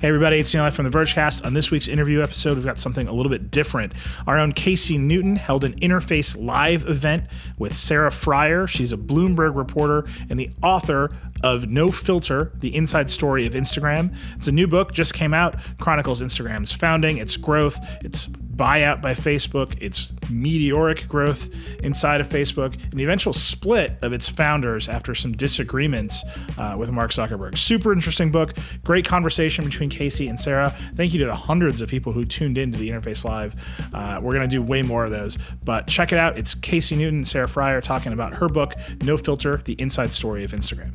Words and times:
Hey 0.00 0.06
everybody, 0.06 0.38
it's 0.38 0.54
Neil 0.54 0.70
from 0.70 0.88
the 0.88 0.96
Vergecast. 0.96 1.44
On 1.44 1.54
this 1.54 1.72
week's 1.72 1.88
interview 1.88 2.22
episode, 2.22 2.54
we've 2.54 2.64
got 2.64 2.78
something 2.78 3.08
a 3.08 3.12
little 3.12 3.30
bit 3.30 3.50
different. 3.50 3.92
Our 4.28 4.38
own 4.38 4.52
Casey 4.52 4.96
Newton 4.96 5.34
held 5.34 5.64
an 5.64 5.72
Interface 5.80 6.40
Live 6.40 6.88
event 6.88 7.24
with 7.58 7.74
Sarah 7.74 8.10
Frier. 8.10 8.68
She's 8.68 8.92
a 8.92 8.96
Bloomberg 8.96 9.56
reporter 9.56 10.06
and 10.30 10.38
the 10.38 10.50
author 10.62 11.10
of 11.42 11.68
No 11.68 11.90
Filter, 11.90 12.52
the 12.60 12.76
inside 12.76 13.10
story 13.10 13.44
of 13.44 13.54
Instagram. 13.54 14.14
It's 14.36 14.46
a 14.46 14.52
new 14.52 14.68
book, 14.68 14.92
just 14.92 15.14
came 15.14 15.34
out, 15.34 15.56
chronicles 15.80 16.22
Instagram's 16.22 16.72
founding, 16.72 17.18
its 17.18 17.36
growth, 17.36 17.76
its 18.04 18.28
buyout 18.58 19.00
by 19.00 19.14
Facebook, 19.14 19.80
its 19.80 20.12
meteoric 20.28 21.08
growth 21.08 21.48
inside 21.82 22.20
of 22.20 22.28
Facebook, 22.28 22.74
and 22.90 22.98
the 22.98 23.04
eventual 23.04 23.32
split 23.32 23.96
of 24.02 24.12
its 24.12 24.28
founders 24.28 24.88
after 24.88 25.14
some 25.14 25.32
disagreements 25.32 26.24
uh, 26.58 26.74
with 26.78 26.90
Mark 26.90 27.12
Zuckerberg. 27.12 27.56
Super 27.56 27.92
interesting 27.92 28.30
book. 28.30 28.54
Great 28.84 29.06
conversation 29.06 29.64
between 29.64 29.88
Casey 29.88 30.28
and 30.28 30.38
Sarah. 30.38 30.74
Thank 30.94 31.14
you 31.14 31.20
to 31.20 31.26
the 31.26 31.34
hundreds 31.34 31.80
of 31.80 31.88
people 31.88 32.12
who 32.12 32.24
tuned 32.24 32.58
in 32.58 32.72
to 32.72 32.78
the 32.78 32.90
Interface 32.90 33.24
Live. 33.24 33.54
Uh, 33.94 34.20
we're 34.20 34.34
going 34.34 34.48
to 34.48 34.54
do 34.54 34.60
way 34.60 34.82
more 34.82 35.04
of 35.04 35.10
those, 35.10 35.38
but 35.64 35.86
check 35.86 36.12
it 36.12 36.18
out. 36.18 36.36
It's 36.36 36.54
Casey 36.54 36.96
Newton 36.96 37.18
and 37.20 37.28
Sarah 37.28 37.46
Frier 37.46 37.80
talking 37.80 38.12
about 38.12 38.34
her 38.34 38.48
book, 38.48 38.74
No 39.02 39.16
Filter 39.16 39.58
The 39.58 39.74
Inside 39.74 40.12
Story 40.12 40.42
of 40.44 40.50
Instagram. 40.50 40.92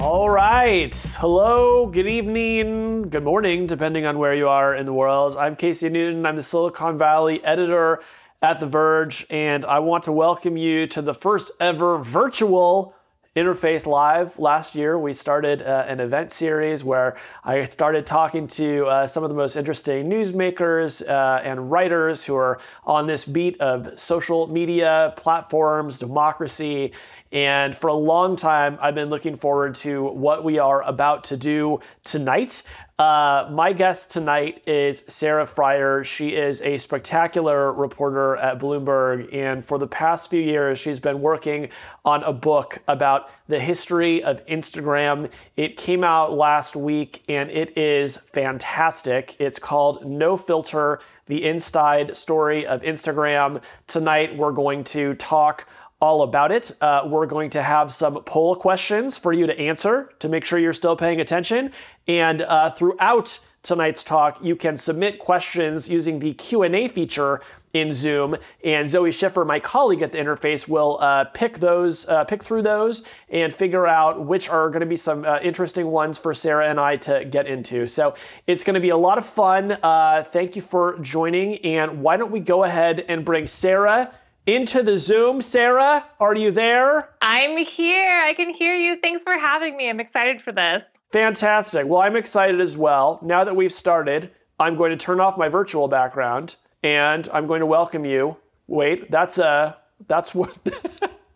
All 0.00 0.30
right. 0.30 0.94
Hello, 1.18 1.84
good 1.84 2.06
evening, 2.06 3.10
good 3.10 3.22
morning, 3.22 3.66
depending 3.66 4.06
on 4.06 4.18
where 4.18 4.32
you 4.32 4.48
are 4.48 4.74
in 4.74 4.86
the 4.86 4.94
world. 4.94 5.36
I'm 5.36 5.56
Casey 5.56 5.90
Newton. 5.90 6.24
I'm 6.24 6.36
the 6.36 6.42
Silicon 6.42 6.96
Valley 6.96 7.44
editor 7.44 8.00
at 8.40 8.60
The 8.60 8.66
Verge, 8.66 9.26
and 9.28 9.62
I 9.66 9.80
want 9.80 10.04
to 10.04 10.12
welcome 10.12 10.56
you 10.56 10.86
to 10.86 11.02
the 11.02 11.12
first 11.12 11.52
ever 11.60 11.98
virtual 11.98 12.94
Interface 13.36 13.86
Live. 13.86 14.40
Last 14.40 14.74
year, 14.74 14.98
we 14.98 15.12
started 15.12 15.62
uh, 15.62 15.84
an 15.86 16.00
event 16.00 16.32
series 16.32 16.82
where 16.82 17.16
I 17.44 17.62
started 17.64 18.04
talking 18.04 18.48
to 18.48 18.86
uh, 18.86 19.06
some 19.06 19.22
of 19.22 19.30
the 19.30 19.36
most 19.36 19.54
interesting 19.54 20.10
newsmakers 20.10 21.06
uh, 21.08 21.40
and 21.44 21.70
writers 21.70 22.24
who 22.24 22.34
are 22.34 22.58
on 22.84 23.06
this 23.06 23.24
beat 23.24 23.60
of 23.60 24.00
social 24.00 24.48
media 24.48 25.14
platforms, 25.16 26.00
democracy, 26.00 26.92
and 27.32 27.76
for 27.76 27.86
a 27.88 27.94
long 27.94 28.34
time, 28.34 28.76
I've 28.80 28.96
been 28.96 29.08
looking 29.08 29.36
forward 29.36 29.76
to 29.76 30.04
what 30.04 30.42
we 30.42 30.58
are 30.58 30.82
about 30.82 31.24
to 31.24 31.36
do 31.36 31.78
tonight. 32.02 32.64
Uh, 32.98 33.48
my 33.52 33.72
guest 33.72 34.10
tonight 34.10 34.62
is 34.66 35.04
Sarah 35.06 35.46
Frier. 35.46 36.04
She 36.04 36.34
is 36.34 36.60
a 36.60 36.76
spectacular 36.76 37.72
reporter 37.72 38.36
at 38.36 38.58
Bloomberg, 38.58 39.32
and 39.32 39.64
for 39.64 39.78
the 39.78 39.86
past 39.86 40.28
few 40.28 40.40
years, 40.40 40.78
she's 40.78 40.98
been 40.98 41.20
working 41.20 41.68
on 42.04 42.24
a 42.24 42.32
book 42.32 42.78
about 42.88 43.30
the 43.46 43.60
history 43.60 44.22
of 44.24 44.44
Instagram. 44.46 45.30
It 45.56 45.76
came 45.76 46.02
out 46.02 46.32
last 46.32 46.74
week, 46.74 47.22
and 47.28 47.48
it 47.50 47.78
is 47.78 48.16
fantastic. 48.16 49.36
It's 49.38 49.58
called 49.58 50.04
No 50.04 50.36
Filter 50.36 51.00
The 51.26 51.44
Inside 51.46 52.16
Story 52.16 52.66
of 52.66 52.82
Instagram. 52.82 53.62
Tonight, 53.86 54.36
we're 54.36 54.52
going 54.52 54.82
to 54.84 55.14
talk 55.14 55.66
all 56.00 56.22
about 56.22 56.50
it. 56.50 56.72
Uh, 56.80 57.02
we're 57.06 57.26
going 57.26 57.50
to 57.50 57.62
have 57.62 57.92
some 57.92 58.22
poll 58.24 58.56
questions 58.56 59.18
for 59.18 59.32
you 59.32 59.46
to 59.46 59.58
answer 59.58 60.10
to 60.18 60.28
make 60.28 60.44
sure 60.44 60.58
you're 60.58 60.72
still 60.72 60.96
paying 60.96 61.20
attention. 61.20 61.70
And 62.08 62.42
uh, 62.42 62.70
throughout 62.70 63.38
tonight's 63.62 64.02
talk, 64.02 64.42
you 64.42 64.56
can 64.56 64.76
submit 64.76 65.18
questions 65.18 65.88
using 65.88 66.18
the 66.18 66.32
Q&A 66.34 66.88
feature 66.88 67.42
in 67.72 67.92
Zoom, 67.92 68.36
and 68.64 68.90
Zoe 68.90 69.12
Schiffer, 69.12 69.44
my 69.44 69.60
colleague 69.60 70.02
at 70.02 70.10
the 70.10 70.18
interface, 70.18 70.66
will 70.66 70.98
uh, 71.00 71.24
pick 71.26 71.58
those, 71.58 72.08
uh, 72.08 72.24
pick 72.24 72.42
through 72.42 72.62
those, 72.62 73.04
and 73.28 73.54
figure 73.54 73.86
out 73.86 74.24
which 74.24 74.48
are 74.48 74.68
going 74.70 74.80
to 74.80 74.86
be 74.86 74.96
some 74.96 75.24
uh, 75.24 75.38
interesting 75.40 75.86
ones 75.86 76.18
for 76.18 76.34
Sarah 76.34 76.68
and 76.68 76.80
I 76.80 76.96
to 76.96 77.24
get 77.24 77.46
into. 77.46 77.86
So 77.86 78.14
it's 78.48 78.64
going 78.64 78.74
to 78.74 78.80
be 78.80 78.88
a 78.88 78.96
lot 78.96 79.18
of 79.18 79.26
fun. 79.26 79.78
Uh, 79.82 80.24
thank 80.26 80.56
you 80.56 80.62
for 80.62 80.98
joining, 80.98 81.58
and 81.58 82.02
why 82.02 82.16
don't 82.16 82.32
we 82.32 82.40
go 82.40 82.64
ahead 82.64 83.04
and 83.06 83.24
bring 83.24 83.46
Sarah 83.46 84.12
into 84.46 84.82
the 84.82 84.96
Zoom. 84.96 85.40
Sarah, 85.40 86.04
are 86.18 86.34
you 86.34 86.50
there? 86.50 87.10
I'm 87.22 87.56
here. 87.58 88.20
I 88.22 88.34
can 88.34 88.50
hear 88.50 88.74
you. 88.74 88.96
Thanks 89.00 89.22
for 89.22 89.38
having 89.38 89.76
me. 89.76 89.88
I'm 89.88 90.00
excited 90.00 90.40
for 90.40 90.52
this. 90.52 90.82
Fantastic. 91.12 91.86
Well, 91.86 92.00
I'm 92.00 92.16
excited 92.16 92.60
as 92.60 92.76
well. 92.76 93.18
Now 93.22 93.44
that 93.44 93.56
we've 93.56 93.72
started, 93.72 94.30
I'm 94.58 94.76
going 94.76 94.90
to 94.90 94.96
turn 94.96 95.20
off 95.20 95.36
my 95.36 95.48
virtual 95.48 95.88
background 95.88 96.56
and 96.82 97.28
I'm 97.32 97.46
going 97.46 97.60
to 97.60 97.66
welcome 97.66 98.04
you. 98.04 98.36
Wait, 98.68 99.10
that's 99.10 99.38
uh 99.38 99.74
that's 100.06 100.34
what 100.34 100.56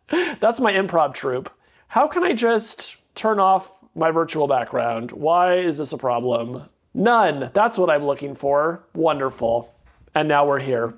that's 0.41 0.61
my 0.61 0.73
improv 0.73 1.15
troupe. 1.15 1.51
How 1.89 2.07
can 2.07 2.23
I 2.23 2.33
just 2.33 2.97
turn 3.15 3.41
off 3.41 3.81
my 3.97 4.11
virtual 4.11 4.47
background? 4.47 5.11
Why 5.13 5.55
is 5.55 5.79
this 5.79 5.93
a 5.93 5.99
problem? 5.99 6.69
None. 6.95 7.51
That's 7.53 7.77
what 7.77 7.91
I'm 7.91 8.05
looking 8.05 8.37
for. 8.37 8.85
Wonderful 8.95 9.74
and 10.15 10.29
now 10.29 10.47
we're 10.47 10.61
here. 10.61 10.95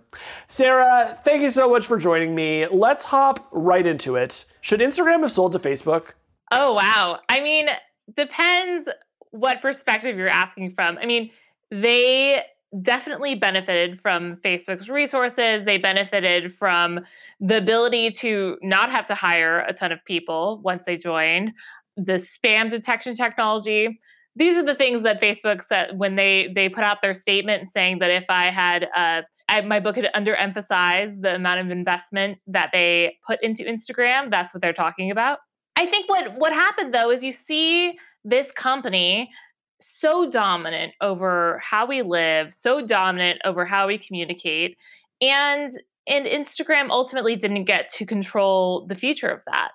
Sarah, 0.48 1.18
thank 1.24 1.42
you 1.42 1.50
so 1.50 1.68
much 1.68 1.86
for 1.86 1.98
joining 1.98 2.34
me. 2.34 2.66
Let's 2.68 3.04
hop 3.04 3.48
right 3.50 3.86
into 3.86 4.16
it. 4.16 4.44
Should 4.60 4.80
Instagram 4.80 5.22
have 5.22 5.32
sold 5.32 5.52
to 5.52 5.58
Facebook? 5.58 6.12
Oh, 6.50 6.74
wow. 6.74 7.20
I 7.28 7.40
mean, 7.40 7.68
depends 8.14 8.88
what 9.30 9.60
perspective 9.60 10.16
you're 10.16 10.28
asking 10.28 10.74
from. 10.74 10.98
I 10.98 11.06
mean, 11.06 11.30
they 11.70 12.42
definitely 12.82 13.34
benefited 13.34 14.00
from 14.00 14.36
Facebook's 14.36 14.88
resources. 14.88 15.64
They 15.64 15.78
benefited 15.78 16.54
from 16.54 17.00
the 17.40 17.56
ability 17.58 18.10
to 18.12 18.58
not 18.62 18.90
have 18.90 19.06
to 19.06 19.14
hire 19.14 19.60
a 19.60 19.72
ton 19.72 19.92
of 19.92 20.04
people 20.04 20.60
once 20.62 20.82
they 20.84 20.96
joined, 20.96 21.52
the 21.96 22.14
spam 22.14 22.70
detection 22.70 23.14
technology 23.14 23.98
these 24.36 24.56
are 24.56 24.62
the 24.62 24.74
things 24.74 25.02
that 25.02 25.20
Facebook 25.20 25.64
said 25.64 25.98
when 25.98 26.14
they 26.16 26.52
they 26.54 26.68
put 26.68 26.84
out 26.84 27.02
their 27.02 27.14
statement 27.14 27.72
saying 27.72 27.98
that 27.98 28.10
if 28.10 28.24
I 28.28 28.46
had 28.46 28.88
uh, 28.94 29.22
I, 29.48 29.60
my 29.62 29.80
book 29.80 29.96
had 29.96 30.08
underemphasized 30.14 31.22
the 31.22 31.34
amount 31.34 31.60
of 31.60 31.70
investment 31.70 32.38
that 32.46 32.70
they 32.72 33.16
put 33.26 33.42
into 33.42 33.64
Instagram. 33.64 34.30
That's 34.30 34.52
what 34.52 34.60
they're 34.60 34.72
talking 34.72 35.10
about. 35.10 35.38
I 35.76 35.86
think 35.86 36.08
what 36.08 36.38
what 36.38 36.52
happened 36.52 36.94
though 36.94 37.10
is 37.10 37.24
you 37.24 37.32
see 37.32 37.98
this 38.24 38.52
company 38.52 39.30
so 39.80 40.30
dominant 40.30 40.94
over 41.00 41.60
how 41.62 41.86
we 41.86 42.02
live, 42.02 42.52
so 42.54 42.84
dominant 42.84 43.40
over 43.44 43.64
how 43.64 43.86
we 43.86 43.98
communicate, 43.98 44.76
and 45.20 45.80
and 46.06 46.26
Instagram 46.26 46.90
ultimately 46.90 47.36
didn't 47.36 47.64
get 47.64 47.88
to 47.88 48.06
control 48.06 48.86
the 48.86 48.94
future 48.94 49.28
of 49.28 49.42
that. 49.46 49.72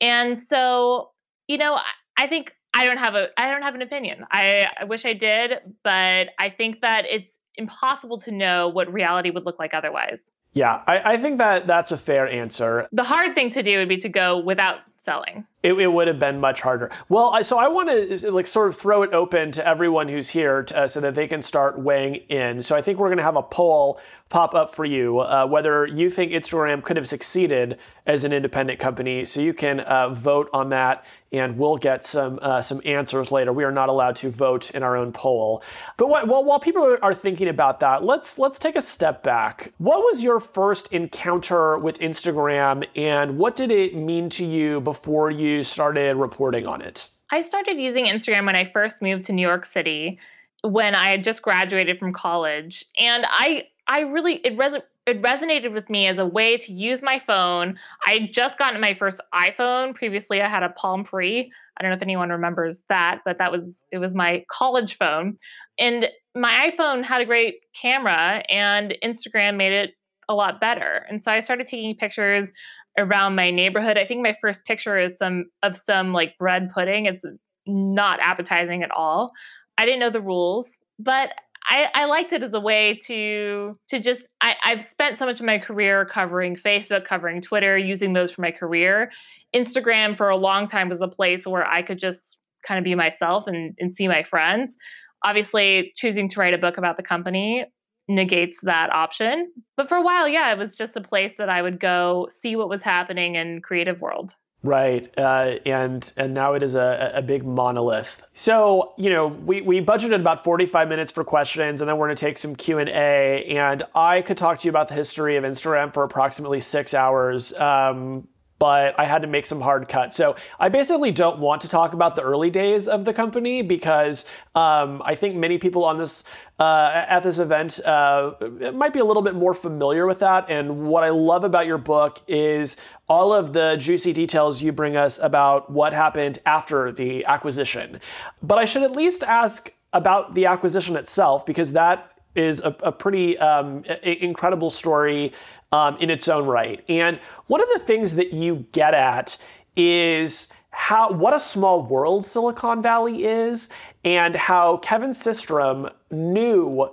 And 0.00 0.38
so, 0.38 1.10
you 1.46 1.58
know, 1.58 1.74
I, 1.74 2.24
I 2.24 2.26
think 2.26 2.52
I 2.74 2.84
don't 2.84 2.98
have 2.98 3.14
a 3.14 3.28
I 3.40 3.50
don't 3.50 3.62
have 3.62 3.74
an 3.74 3.82
opinion. 3.82 4.26
I, 4.30 4.68
I 4.80 4.84
wish 4.84 5.04
I 5.04 5.14
did, 5.14 5.58
but 5.82 6.30
I 6.38 6.50
think 6.50 6.80
that 6.80 7.06
it's 7.08 7.38
impossible 7.56 8.18
to 8.18 8.32
know 8.32 8.68
what 8.68 8.92
reality 8.92 9.30
would 9.30 9.46
look 9.46 9.58
like 9.58 9.72
otherwise. 9.74 10.20
Yeah, 10.54 10.82
I, 10.86 11.14
I 11.14 11.16
think 11.16 11.38
that 11.38 11.66
that's 11.66 11.92
a 11.92 11.96
fair 11.96 12.28
answer. 12.28 12.88
The 12.92 13.04
hard 13.04 13.34
thing 13.34 13.50
to 13.50 13.62
do 13.62 13.78
would 13.78 13.88
be 13.88 13.96
to 13.98 14.08
go 14.08 14.38
without 14.38 14.80
selling. 14.96 15.46
It, 15.64 15.72
it 15.72 15.90
would 15.90 16.08
have 16.08 16.18
been 16.18 16.38
much 16.38 16.60
harder. 16.60 16.90
Well, 17.08 17.30
I, 17.30 17.40
so 17.40 17.58
I 17.58 17.68
want 17.68 17.88
to 17.88 18.30
like 18.30 18.46
sort 18.46 18.68
of 18.68 18.76
throw 18.76 19.02
it 19.02 19.14
open 19.14 19.50
to 19.52 19.66
everyone 19.66 20.08
who's 20.08 20.28
here 20.28 20.62
to, 20.64 20.80
uh, 20.80 20.88
so 20.88 21.00
that 21.00 21.14
they 21.14 21.26
can 21.26 21.42
start 21.42 21.78
weighing 21.78 22.16
in. 22.28 22.62
So 22.62 22.76
I 22.76 22.82
think 22.82 22.98
we're 22.98 23.08
going 23.08 23.16
to 23.16 23.24
have 23.24 23.36
a 23.36 23.42
poll 23.42 23.98
pop 24.28 24.54
up 24.54 24.74
for 24.74 24.84
you 24.84 25.20
uh, 25.20 25.46
whether 25.46 25.86
you 25.86 26.10
think 26.10 26.32
Instagram 26.32 26.82
could 26.82 26.96
have 26.96 27.06
succeeded 27.06 27.78
as 28.06 28.24
an 28.24 28.32
independent 28.32 28.78
company. 28.80 29.24
So 29.24 29.40
you 29.40 29.54
can 29.54 29.80
uh, 29.80 30.10
vote 30.10 30.50
on 30.52 30.70
that, 30.70 31.04
and 31.32 31.56
we'll 31.56 31.76
get 31.76 32.04
some 32.04 32.38
uh, 32.42 32.60
some 32.60 32.80
answers 32.84 33.30
later. 33.30 33.52
We 33.52 33.64
are 33.64 33.72
not 33.72 33.88
allowed 33.88 34.16
to 34.16 34.30
vote 34.30 34.72
in 34.72 34.82
our 34.82 34.96
own 34.96 35.12
poll. 35.12 35.62
But 35.96 36.08
what, 36.08 36.28
well, 36.28 36.44
while 36.44 36.60
people 36.60 36.96
are 37.00 37.14
thinking 37.14 37.48
about 37.48 37.80
that, 37.80 38.04
let's 38.04 38.38
let's 38.38 38.58
take 38.58 38.76
a 38.76 38.80
step 38.80 39.22
back. 39.22 39.72
What 39.78 40.00
was 40.00 40.22
your 40.22 40.40
first 40.40 40.92
encounter 40.92 41.78
with 41.78 41.98
Instagram, 42.00 42.86
and 42.96 43.38
what 43.38 43.56
did 43.56 43.70
it 43.70 43.96
mean 43.96 44.28
to 44.30 44.44
you 44.44 44.80
before 44.80 45.30
you 45.30 45.53
started 45.62 46.16
reporting 46.16 46.66
on 46.66 46.82
it? 46.82 47.08
I 47.30 47.42
started 47.42 47.80
using 47.80 48.04
Instagram 48.06 48.46
when 48.46 48.56
I 48.56 48.64
first 48.64 49.02
moved 49.02 49.24
to 49.24 49.32
New 49.32 49.46
York 49.46 49.64
City 49.64 50.18
when 50.62 50.94
I 50.94 51.10
had 51.10 51.22
just 51.22 51.42
graduated 51.42 51.98
from 51.98 52.12
college. 52.12 52.84
And 52.98 53.26
I 53.28 53.64
I 53.86 54.00
really 54.00 54.36
it 54.36 54.56
res- 54.56 54.82
it 55.06 55.20
resonated 55.20 55.72
with 55.72 55.90
me 55.90 56.06
as 56.06 56.18
a 56.18 56.24
way 56.24 56.56
to 56.56 56.72
use 56.72 57.02
my 57.02 57.20
phone. 57.26 57.78
I 58.06 58.12
had 58.12 58.32
just 58.32 58.58
gotten 58.58 58.80
my 58.80 58.94
first 58.94 59.20
iPhone. 59.34 59.94
Previously, 59.94 60.40
I 60.40 60.48
had 60.48 60.62
a 60.62 60.70
Palm 60.70 61.04
Pre. 61.04 61.52
I 61.76 61.82
don't 61.82 61.90
know 61.90 61.96
if 61.96 62.02
anyone 62.02 62.30
remembers 62.30 62.82
that, 62.88 63.20
but 63.24 63.38
that 63.38 63.52
was 63.52 63.82
it 63.90 63.98
was 63.98 64.14
my 64.14 64.44
college 64.48 64.96
phone. 64.96 65.36
And 65.78 66.06
my 66.34 66.70
iPhone 66.70 67.04
had 67.04 67.20
a 67.20 67.26
great 67.26 67.60
camera, 67.74 68.42
and 68.48 68.96
Instagram 69.02 69.56
made 69.56 69.72
it 69.72 69.94
a 70.28 70.34
lot 70.34 70.60
better. 70.60 71.04
And 71.10 71.22
so 71.22 71.30
I 71.30 71.40
started 71.40 71.66
taking 71.66 71.94
pictures 71.96 72.50
around 72.98 73.34
my 73.34 73.50
neighborhood. 73.50 73.98
I 73.98 74.06
think 74.06 74.22
my 74.22 74.36
first 74.40 74.64
picture 74.64 74.98
is 74.98 75.16
some 75.16 75.46
of 75.62 75.76
some 75.76 76.12
like 76.12 76.36
bread 76.38 76.70
pudding. 76.72 77.06
It's 77.06 77.24
not 77.66 78.20
appetizing 78.20 78.82
at 78.82 78.90
all. 78.90 79.32
I 79.78 79.84
didn't 79.84 80.00
know 80.00 80.10
the 80.10 80.20
rules, 80.20 80.68
but 80.98 81.30
I, 81.68 81.88
I 81.94 82.04
liked 82.04 82.32
it 82.32 82.42
as 82.42 82.52
a 82.54 82.60
way 82.60 82.98
to 83.06 83.78
to 83.88 84.00
just 84.00 84.28
I, 84.40 84.54
I've 84.64 84.82
spent 84.82 85.18
so 85.18 85.26
much 85.26 85.40
of 85.40 85.46
my 85.46 85.58
career 85.58 86.04
covering 86.04 86.56
Facebook, 86.56 87.06
covering 87.06 87.40
Twitter, 87.40 87.76
using 87.76 88.12
those 88.12 88.30
for 88.30 88.42
my 88.42 88.52
career. 88.52 89.10
Instagram 89.54 90.16
for 90.16 90.28
a 90.28 90.36
long 90.36 90.66
time 90.66 90.88
was 90.88 91.00
a 91.00 91.08
place 91.08 91.46
where 91.46 91.66
I 91.66 91.82
could 91.82 91.98
just 91.98 92.38
kind 92.66 92.78
of 92.78 92.84
be 92.84 92.94
myself 92.94 93.44
and, 93.46 93.74
and 93.78 93.92
see 93.92 94.08
my 94.08 94.22
friends. 94.22 94.76
Obviously, 95.24 95.92
choosing 95.96 96.28
to 96.28 96.40
write 96.40 96.54
a 96.54 96.58
book 96.58 96.76
about 96.76 96.96
the 96.96 97.02
company 97.02 97.64
negates 98.08 98.58
that 98.62 98.92
option. 98.92 99.52
But 99.76 99.88
for 99.88 99.96
a 99.96 100.02
while, 100.02 100.28
yeah, 100.28 100.52
it 100.52 100.58
was 100.58 100.74
just 100.74 100.96
a 100.96 101.00
place 101.00 101.34
that 101.38 101.48
I 101.48 101.62
would 101.62 101.80
go 101.80 102.28
see 102.30 102.56
what 102.56 102.68
was 102.68 102.82
happening 102.82 103.36
in 103.36 103.60
creative 103.62 104.00
world. 104.00 104.34
Right, 104.62 105.06
uh, 105.18 105.56
and 105.66 106.10
and 106.16 106.32
now 106.32 106.54
it 106.54 106.62
is 106.62 106.74
a, 106.74 107.12
a 107.14 107.20
big 107.20 107.44
monolith. 107.44 108.26
So 108.32 108.94
you 108.96 109.10
know 109.10 109.26
we, 109.26 109.60
we 109.60 109.82
budgeted 109.82 110.14
about 110.14 110.42
forty 110.42 110.64
five 110.64 110.88
minutes 110.88 111.10
for 111.10 111.22
questions, 111.22 111.82
and 111.82 111.88
then 111.88 111.98
we're 111.98 112.06
going 112.06 112.16
to 112.16 112.20
take 112.20 112.38
some 112.38 112.56
Q 112.56 112.78
and 112.78 112.88
A. 112.88 113.44
And 113.58 113.82
I 113.94 114.22
could 114.22 114.38
talk 114.38 114.58
to 114.60 114.64
you 114.66 114.70
about 114.70 114.88
the 114.88 114.94
history 114.94 115.36
of 115.36 115.44
Instagram 115.44 115.92
for 115.92 116.02
approximately 116.02 116.60
six 116.60 116.94
hours. 116.94 117.52
Um, 117.54 118.26
but 118.58 118.98
I 118.98 119.04
had 119.04 119.22
to 119.22 119.28
make 119.28 119.46
some 119.46 119.60
hard 119.60 119.88
cuts. 119.88 120.16
So 120.16 120.36
I 120.58 120.68
basically 120.68 121.10
don't 121.10 121.38
want 121.38 121.60
to 121.62 121.68
talk 121.68 121.92
about 121.92 122.14
the 122.14 122.22
early 122.22 122.50
days 122.50 122.86
of 122.88 123.04
the 123.04 123.12
company 123.12 123.62
because 123.62 124.24
um, 124.54 125.02
I 125.04 125.14
think 125.14 125.34
many 125.36 125.58
people 125.58 125.84
on 125.84 125.98
this 125.98 126.24
uh, 126.60 127.04
at 127.08 127.24
this 127.24 127.40
event 127.40 127.80
uh, 127.84 128.32
might 128.72 128.92
be 128.92 129.00
a 129.00 129.04
little 129.04 129.22
bit 129.22 129.34
more 129.34 129.54
familiar 129.54 130.06
with 130.06 130.20
that. 130.20 130.46
And 130.48 130.86
what 130.86 131.02
I 131.02 131.10
love 131.10 131.42
about 131.42 131.66
your 131.66 131.78
book 131.78 132.20
is 132.28 132.76
all 133.08 133.32
of 133.32 133.52
the 133.52 133.76
juicy 133.76 134.12
details 134.12 134.62
you 134.62 134.70
bring 134.70 134.96
us 134.96 135.18
about 135.18 135.70
what 135.70 135.92
happened 135.92 136.38
after 136.46 136.92
the 136.92 137.24
acquisition. 137.24 138.00
But 138.42 138.58
I 138.58 138.64
should 138.64 138.82
at 138.82 138.94
least 138.94 139.24
ask 139.24 139.72
about 139.92 140.34
the 140.34 140.46
acquisition 140.46 140.96
itself 140.96 141.44
because 141.44 141.72
that 141.72 142.13
is 142.34 142.60
a, 142.60 142.76
a 142.82 142.92
pretty 142.92 143.38
um, 143.38 143.84
incredible 144.02 144.70
story 144.70 145.32
um, 145.72 145.96
in 145.98 146.10
its 146.10 146.28
own 146.28 146.46
right. 146.46 146.84
And 146.88 147.18
one 147.46 147.60
of 147.60 147.68
the 147.72 147.80
things 147.80 148.14
that 148.14 148.32
you 148.32 148.66
get 148.72 148.94
at 148.94 149.36
is 149.76 150.48
how 150.74 151.12
what 151.12 151.32
a 151.32 151.38
small 151.38 151.82
world 151.82 152.24
Silicon 152.24 152.82
Valley 152.82 153.24
is, 153.24 153.68
and 154.04 154.34
how 154.34 154.78
Kevin 154.78 155.10
Systrom 155.10 155.90
knew 156.10 156.90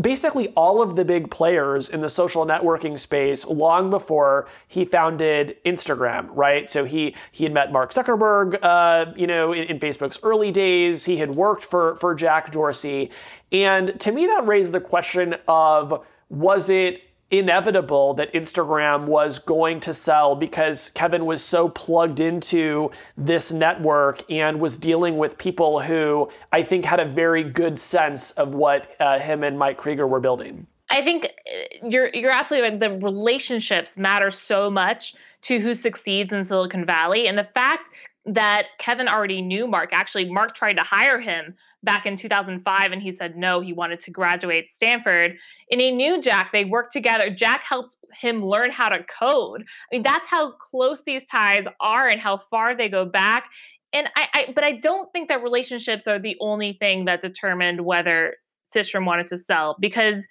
basically 0.00 0.48
all 0.50 0.80
of 0.80 0.94
the 0.96 1.04
big 1.04 1.30
players 1.30 1.88
in 1.88 2.00
the 2.00 2.08
social 2.08 2.46
networking 2.46 2.98
space 2.98 3.44
long 3.46 3.90
before 3.90 4.48
he 4.68 4.84
founded 4.84 5.56
Instagram. 5.66 6.28
Right, 6.30 6.70
so 6.70 6.84
he 6.84 7.14
he 7.32 7.44
had 7.44 7.52
met 7.52 7.72
Mark 7.72 7.92
Zuckerberg, 7.92 8.58
uh, 8.62 9.12
you 9.16 9.26
know, 9.26 9.52
in, 9.52 9.64
in 9.64 9.78
Facebook's 9.80 10.18
early 10.22 10.52
days. 10.52 11.04
He 11.04 11.16
had 11.16 11.34
worked 11.34 11.64
for 11.64 11.96
for 11.96 12.14
Jack 12.14 12.52
Dorsey, 12.52 13.10
and 13.50 13.98
to 14.00 14.12
me 14.12 14.26
that 14.26 14.46
raised 14.46 14.72
the 14.72 14.80
question 14.80 15.34
of 15.48 16.04
was 16.30 16.70
it 16.70 17.02
inevitable 17.30 18.14
that 18.14 18.32
Instagram 18.32 19.06
was 19.06 19.38
going 19.38 19.80
to 19.80 19.94
sell 19.94 20.34
because 20.36 20.90
Kevin 20.90 21.26
was 21.26 21.42
so 21.42 21.68
plugged 21.68 22.20
into 22.20 22.90
this 23.16 23.50
network 23.50 24.22
and 24.30 24.60
was 24.60 24.76
dealing 24.76 25.16
with 25.16 25.36
people 25.38 25.80
who 25.80 26.28
I 26.52 26.62
think 26.62 26.84
had 26.84 27.00
a 27.00 27.04
very 27.04 27.42
good 27.42 27.78
sense 27.78 28.30
of 28.32 28.54
what 28.54 28.90
uh, 29.00 29.18
him 29.18 29.42
and 29.42 29.58
Mike 29.58 29.78
Krieger 29.78 30.06
were 30.06 30.20
building. 30.20 30.66
I 30.90 31.02
think 31.02 31.24
uh, 31.24 31.88
you're 31.88 32.10
you're 32.14 32.30
absolutely 32.30 32.70
right. 32.70 32.80
The 32.80 32.98
relationships 33.04 33.96
matter 33.96 34.30
so 34.30 34.70
much 34.70 35.14
to 35.42 35.58
who 35.58 35.74
succeeds 35.74 36.32
in 36.32 36.44
Silicon 36.44 36.84
Valley, 36.84 37.26
and 37.26 37.38
the 37.38 37.48
fact 37.54 37.88
that 38.26 38.66
Kevin 38.78 39.08
already 39.08 39.42
knew 39.42 39.66
Mark. 39.66 39.90
Actually, 39.92 40.30
Mark 40.30 40.54
tried 40.54 40.74
to 40.74 40.82
hire 40.82 41.18
him 41.18 41.54
back 41.84 42.06
in 42.06 42.16
2005 42.16 42.92
and 42.92 43.02
he 43.02 43.12
said 43.12 43.36
no, 43.36 43.60
he 43.60 43.72
wanted 43.72 44.00
to 44.00 44.10
graduate 44.10 44.70
Stanford. 44.70 45.36
And 45.70 45.80
he 45.80 45.90
knew 45.90 46.20
Jack. 46.20 46.50
They 46.52 46.64
worked 46.64 46.92
together. 46.92 47.30
Jack 47.30 47.64
helped 47.64 47.96
him 48.12 48.44
learn 48.44 48.70
how 48.70 48.88
to 48.88 49.04
code. 49.04 49.62
I 49.62 49.94
mean, 49.94 50.02
that's 50.02 50.26
how 50.26 50.52
close 50.52 51.02
these 51.04 51.24
ties 51.26 51.66
are 51.80 52.08
and 52.08 52.20
how 52.20 52.38
far 52.50 52.74
they 52.74 52.88
go 52.88 53.04
back. 53.04 53.50
And 53.92 54.08
I, 54.16 54.26
I 54.34 54.52
but 54.54 54.64
I 54.64 54.72
don't 54.72 55.12
think 55.12 55.28
that 55.28 55.42
relationships 55.42 56.06
are 56.08 56.18
the 56.18 56.36
only 56.40 56.76
thing 56.80 57.04
that 57.04 57.20
determined 57.20 57.82
whether 57.82 58.34
Systrom 58.74 59.06
wanted 59.06 59.28
to 59.28 59.38
sell 59.38 59.76
because 59.80 60.26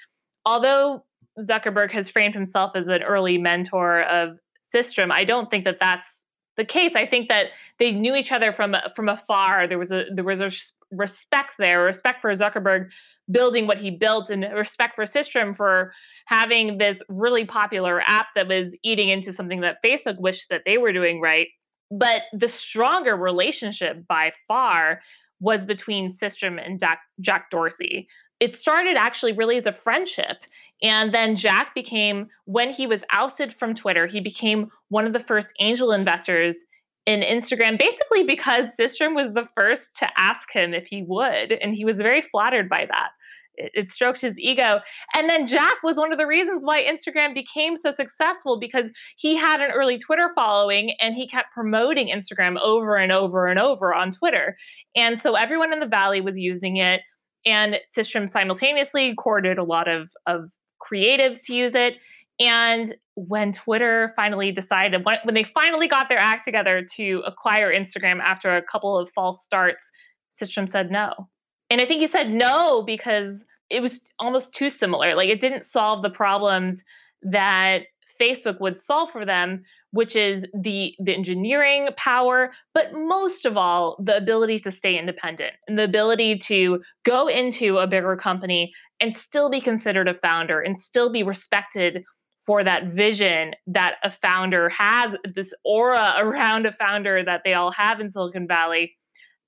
although 0.46 1.06
Zuckerberg 1.40 1.92
has 1.92 2.10
framed 2.10 2.36
himself 2.36 2.74
as 2.76 2.88
an 2.88 3.02
early 3.04 3.38
mentor 3.38 4.04
of 4.04 4.38
Systrom, 4.74 5.12
I 5.12 5.24
don't 5.24 5.50
think 5.50 5.66
that 5.66 5.78
that's 5.80 6.24
the 6.58 6.66
case. 6.66 6.94
I 6.96 7.06
think 7.06 7.30
that 7.30 7.48
they 7.80 7.92
knew 7.92 8.16
each 8.16 8.32
other 8.32 8.54
from 8.54 8.76
from 8.96 9.10
afar. 9.10 9.68
There 9.68 9.80
was 9.80 9.92
a 9.92 10.06
there 10.14 10.24
was 10.24 10.42
a 10.42 10.52
respect 10.96 11.54
there, 11.58 11.84
respect 11.84 12.22
for 12.22 12.32
Zuckerberg 12.32 12.90
building 13.32 13.68
what 13.68 13.78
he 13.78 13.92
built, 13.92 14.30
and 14.30 14.44
respect 14.54 14.96
for 14.96 15.06
Systrom 15.06 15.56
for 15.56 15.92
having 16.26 16.78
this 16.78 17.02
really 17.10 17.46
popular 17.46 18.02
app 18.06 18.28
that 18.36 18.48
was 18.48 18.76
eating 18.84 19.10
into 19.10 19.34
something 19.34 19.62
that 19.62 19.84
Facebook 19.84 20.20
wished 20.20 20.50
that 20.50 20.64
they 20.66 20.78
were 20.78 20.94
doing 20.94 21.22
right. 21.22 21.48
But 21.92 22.24
the 22.34 22.48
stronger 22.48 23.16
relationship 23.16 24.08
by 24.08 24.34
far 24.48 25.02
was 25.40 25.66
between 25.66 26.12
Systrom 26.12 26.64
and 26.64 26.80
Jack, 26.80 27.00
Jack 27.22 27.50
Dorsey 27.52 28.08
it 28.44 28.54
started 28.54 28.98
actually 28.98 29.32
really 29.32 29.56
as 29.56 29.66
a 29.66 29.72
friendship. 29.72 30.46
And 30.82 31.14
then 31.14 31.38
Jack 31.38 31.74
became, 31.74 32.28
when 32.44 32.72
he 32.72 32.86
was 32.86 33.02
ousted 33.10 33.54
from 33.54 33.74
Twitter, 33.74 34.06
he 34.06 34.20
became 34.20 34.70
one 34.90 35.08
of 35.08 35.14
the 35.14 35.22
first 35.22 35.54
angel 35.62 35.94
investors 35.94 36.58
in 37.06 37.22
Instagram, 37.22 37.78
basically 37.78 38.24
because 38.24 38.66
Systrom 38.80 39.16
was 39.16 39.34
the 39.34 39.48
first 39.56 39.96
to 39.98 40.08
ask 40.18 40.52
him 40.52 40.74
if 40.74 40.86
he 40.86 41.04
would. 41.04 41.52
And 41.52 41.76
he 41.76 41.86
was 41.86 41.98
very 41.98 42.22
flattered 42.22 42.70
by 42.70 42.86
that. 42.86 43.10
It, 43.56 43.72
it 43.74 43.92
stroked 43.92 44.22
his 44.22 44.40
ego. 44.40 44.80
And 45.16 45.30
then 45.30 45.46
Jack 45.46 45.84
was 45.84 45.98
one 45.98 46.12
of 46.12 46.18
the 46.18 46.26
reasons 46.26 46.64
why 46.64 46.84
Instagram 46.84 47.34
became 47.34 47.76
so 47.76 47.92
successful 47.92 48.58
because 48.60 48.90
he 49.18 49.36
had 49.36 49.62
an 49.62 49.72
early 49.72 49.98
Twitter 49.98 50.32
following 50.34 50.96
and 51.02 51.14
he 51.14 51.28
kept 51.28 51.54
promoting 51.54 52.08
Instagram 52.08 52.60
over 52.60 52.96
and 52.96 53.12
over 53.12 53.48
and 53.48 53.60
over 53.60 53.94
on 53.94 54.12
Twitter. 54.12 54.56
And 54.96 55.20
so 55.20 55.36
everyone 55.36 55.74
in 55.74 55.80
the 55.80 55.88
Valley 55.88 56.22
was 56.22 56.40
using 56.40 56.78
it 56.78 57.02
and 57.46 57.80
Systrom 57.96 58.30
simultaneously 58.30 59.14
courted 59.16 59.58
a 59.58 59.64
lot 59.64 59.90
of, 59.90 60.10
of 60.26 60.50
creatives 60.82 61.46
to 61.46 61.54
use 61.54 61.76
it. 61.76 61.96
And 62.44 62.96
when 63.16 63.54
Twitter 63.54 64.12
finally 64.18 64.52
decided, 64.52 65.06
when, 65.06 65.18
they 65.34 65.46
finally 65.46 65.88
got 65.88 66.10
their 66.10 66.18
act 66.18 66.44
together 66.44 66.86
to 66.96 67.24
acquire 67.26 67.72
Instagram 67.72 68.20
after 68.20 68.56
a 68.56 68.62
couple 68.62 68.98
of 68.98 69.10
false 69.16 69.44
starts, 69.44 69.84
Systrom 70.30 70.70
said 70.70 70.92
no. 70.92 71.30
And 71.70 71.80
I 71.80 71.86
think 71.86 72.02
he 72.02 72.08
said 72.08 72.30
no 72.30 72.84
because 72.86 73.46
it 73.70 73.82
was 73.82 74.02
almost 74.20 74.54
too 74.54 74.70
similar. 74.70 75.16
Like 75.16 75.30
it 75.30 75.40
didn't 75.40 75.64
solve 75.64 76.04
the 76.04 76.10
problems 76.10 76.84
that 77.22 77.84
Facebook 78.20 78.60
would 78.60 78.78
solve 78.78 79.10
for 79.10 79.26
them, 79.26 79.64
which 79.92 80.16
is 80.16 80.46
the 80.54 80.94
the 81.00 81.16
engineering 81.16 81.88
power, 81.96 82.52
but 82.74 82.94
most 82.94 83.46
of 83.46 83.58
all, 83.58 83.98
the 84.04 84.18
ability 84.18 84.60
to 84.60 84.72
stay 84.72 84.98
independent 84.98 85.54
and 85.68 85.80
the 85.80 85.84
ability 85.84 86.38
to 86.40 86.82
go 87.06 87.28
into 87.28 87.78
a 87.78 87.88
bigger 87.88 88.16
company 88.18 88.72
and 89.00 89.16
still 89.18 89.50
be 89.50 89.62
considered 89.62 90.08
a 90.08 90.14
founder 90.14 90.60
and 90.60 90.80
still 90.80 91.12
be 91.12 91.24
respected 91.24 92.04
for 92.46 92.64
that 92.64 92.88
vision 92.88 93.54
that 93.68 93.96
a 94.04 94.12
founder 94.12 94.70
has, 94.70 95.14
this 95.34 95.54
aura 95.64 96.16
around 96.18 96.66
a 96.66 96.74
founder 96.74 97.24
that 97.24 97.42
they 97.44 97.54
all 97.54 97.72
have 97.72 98.00
in 98.00 98.12
Silicon 98.12 98.48
Valley. 98.48 98.96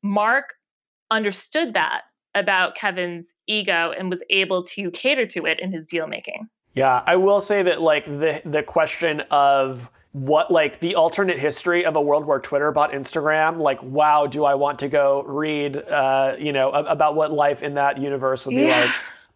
Mark 0.01 0.53
understood 1.11 1.73
that 1.73 2.01
about 2.35 2.75
Kevin's 2.75 3.33
ego 3.47 3.93
and 3.97 4.09
was 4.09 4.23
able 4.29 4.63
to 4.63 4.91
cater 4.91 5.25
to 5.25 5.45
it 5.45 5.59
in 5.59 5.71
his 5.71 5.85
deal 5.85 6.07
making. 6.07 6.47
Yeah, 6.73 7.03
I 7.07 7.15
will 7.15 7.39
say 7.39 7.63
that 7.63 7.81
like 7.81 8.05
the 8.05 8.41
the 8.43 8.61
question 8.61 9.21
of 9.31 9.89
what 10.11 10.51
like 10.51 10.79
the 10.81 10.95
alternate 10.95 11.39
history 11.39 11.85
of 11.85 11.95
a 11.95 12.01
world 12.01 12.25
where 12.25 12.39
Twitter 12.39 12.71
bought 12.73 12.91
Instagram, 12.91 13.59
like 13.59 13.81
wow, 13.81 14.27
do 14.27 14.43
I 14.43 14.55
want 14.55 14.79
to 14.79 14.89
go 14.89 15.23
read 15.23 15.77
uh, 15.77 16.35
you 16.37 16.51
know 16.51 16.71
about 16.71 17.15
what 17.15 17.31
life 17.31 17.63
in 17.63 17.75
that 17.75 17.97
universe 17.97 18.45
would 18.45 18.55
be 18.55 18.63
yeah. 18.63 18.81
like? 18.81 18.91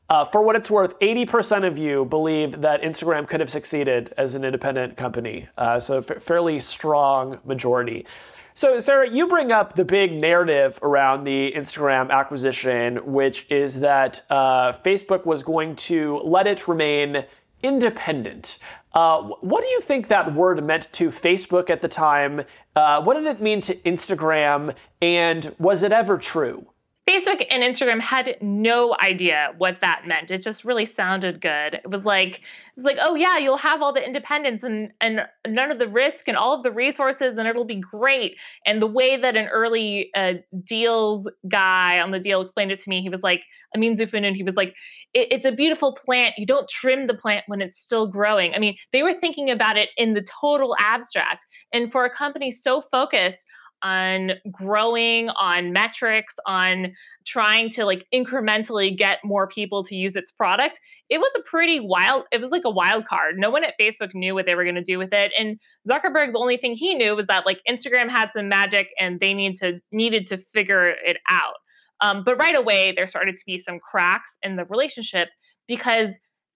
Uh, 0.09 0.25
for 0.25 0.41
what 0.41 0.55
it's 0.55 0.71
worth, 0.71 0.97
80% 0.99 1.67
of 1.67 1.77
you 1.77 2.05
believe 2.05 2.61
that 2.61 2.81
Instagram 2.81 3.27
could 3.27 3.39
have 3.39 3.49
succeeded 3.49 4.11
as 4.17 4.33
an 4.33 4.43
independent 4.43 4.97
company. 4.97 5.47
Uh, 5.55 5.79
so, 5.79 5.99
f- 5.99 6.23
fairly 6.23 6.59
strong 6.59 7.39
majority. 7.45 8.07
So, 8.55 8.79
Sarah, 8.79 9.09
you 9.09 9.27
bring 9.27 9.51
up 9.51 9.75
the 9.75 9.85
big 9.85 10.11
narrative 10.11 10.79
around 10.81 11.25
the 11.25 11.53
Instagram 11.55 12.09
acquisition, 12.09 12.97
which 13.05 13.45
is 13.51 13.79
that 13.81 14.21
uh, 14.31 14.73
Facebook 14.73 15.25
was 15.25 15.43
going 15.43 15.75
to 15.75 16.17
let 16.23 16.47
it 16.47 16.67
remain 16.67 17.25
independent. 17.61 18.57
Uh, 18.93 19.21
what 19.41 19.61
do 19.61 19.67
you 19.69 19.79
think 19.79 20.07
that 20.07 20.33
word 20.33 20.63
meant 20.63 20.91
to 20.93 21.09
Facebook 21.09 21.69
at 21.69 21.81
the 21.81 21.87
time? 21.87 22.41
Uh, 22.75 23.01
what 23.01 23.13
did 23.13 23.27
it 23.27 23.41
mean 23.41 23.61
to 23.61 23.75
Instagram? 23.75 24.73
And 25.01 25.55
was 25.59 25.83
it 25.83 25.91
ever 25.91 26.17
true? 26.17 26.65
Facebook 27.09 27.43
and 27.49 27.63
Instagram 27.63 27.99
had 27.99 28.37
no 28.39 28.95
idea 29.01 29.53
what 29.57 29.79
that 29.81 30.05
meant. 30.05 30.29
It 30.29 30.43
just 30.43 30.63
really 30.63 30.85
sounded 30.85 31.41
good. 31.41 31.73
It 31.73 31.89
was 31.89 32.05
like 32.05 32.35
it 32.35 32.75
was 32.75 32.85
like, 32.85 32.97
oh 33.01 33.15
yeah, 33.15 33.39
you'll 33.39 33.57
have 33.57 33.81
all 33.81 33.91
the 33.91 34.05
independence 34.05 34.61
and 34.61 34.91
and 35.01 35.21
none 35.47 35.71
of 35.71 35.79
the 35.79 35.87
risk 35.87 36.27
and 36.27 36.37
all 36.37 36.55
of 36.55 36.61
the 36.61 36.71
resources, 36.71 37.37
and 37.37 37.47
it'll 37.47 37.65
be 37.65 37.81
great. 37.81 38.35
And 38.65 38.79
the 38.79 38.87
way 38.87 39.17
that 39.17 39.35
an 39.35 39.47
early 39.47 40.11
uh, 40.15 40.33
deals 40.63 41.27
guy 41.47 41.99
on 41.99 42.11
the 42.11 42.19
deal 42.19 42.41
explained 42.41 42.71
it 42.71 42.79
to 42.81 42.89
me, 42.89 43.01
he 43.01 43.09
was 43.09 43.21
like, 43.23 43.41
I 43.73 43.77
Amin 43.77 43.95
Zoufonoun, 43.95 44.35
he 44.35 44.43
was 44.43 44.55
like, 44.55 44.75
it, 45.13 45.29
it's 45.31 45.45
a 45.45 45.51
beautiful 45.51 45.95
plant. 45.95 46.35
You 46.37 46.45
don't 46.45 46.69
trim 46.69 47.07
the 47.07 47.15
plant 47.15 47.45
when 47.47 47.59
it's 47.59 47.81
still 47.81 48.05
growing. 48.05 48.53
I 48.53 48.59
mean, 48.59 48.77
they 48.93 49.01
were 49.01 49.13
thinking 49.13 49.49
about 49.49 49.77
it 49.77 49.89
in 49.97 50.13
the 50.13 50.25
total 50.41 50.75
abstract. 50.79 51.45
And 51.73 51.91
for 51.91 52.05
a 52.05 52.09
company 52.09 52.51
so 52.51 52.81
focused 52.81 53.47
on 53.81 54.33
growing, 54.51 55.29
on 55.29 55.71
metrics, 55.73 56.35
on 56.45 56.93
trying 57.25 57.69
to 57.69 57.85
like 57.85 58.05
incrementally 58.13 58.95
get 58.95 59.19
more 59.23 59.47
people 59.47 59.83
to 59.83 59.95
use 59.95 60.15
its 60.15 60.31
product, 60.31 60.79
it 61.09 61.19
was 61.19 61.31
a 61.37 61.41
pretty 61.43 61.79
wild, 61.79 62.25
it 62.31 62.41
was 62.41 62.51
like 62.51 62.63
a 62.65 62.69
wild 62.69 63.05
card. 63.05 63.37
No 63.37 63.49
one 63.49 63.63
at 63.63 63.73
Facebook 63.79 64.13
knew 64.13 64.33
what 64.33 64.45
they 64.45 64.55
were 64.55 64.63
going 64.63 64.75
to 64.75 64.83
do 64.83 64.97
with 64.97 65.13
it. 65.13 65.31
And 65.37 65.59
Zuckerberg, 65.89 66.33
the 66.33 66.39
only 66.39 66.57
thing 66.57 66.73
he 66.73 66.95
knew 66.95 67.15
was 67.15 67.27
that 67.27 67.45
like 67.45 67.61
Instagram 67.69 68.09
had 68.09 68.31
some 68.31 68.49
magic 68.49 68.89
and 68.99 69.19
they 69.19 69.33
need 69.33 69.55
to 69.57 69.79
needed 69.91 70.27
to 70.27 70.37
figure 70.37 70.89
it 70.89 71.17
out. 71.29 71.55
Um, 72.01 72.23
but 72.23 72.37
right 72.37 72.55
away, 72.55 72.93
there 72.93 73.07
started 73.07 73.35
to 73.35 73.43
be 73.45 73.59
some 73.59 73.79
cracks 73.79 74.31
in 74.41 74.55
the 74.55 74.65
relationship 74.65 75.29
because, 75.67 76.09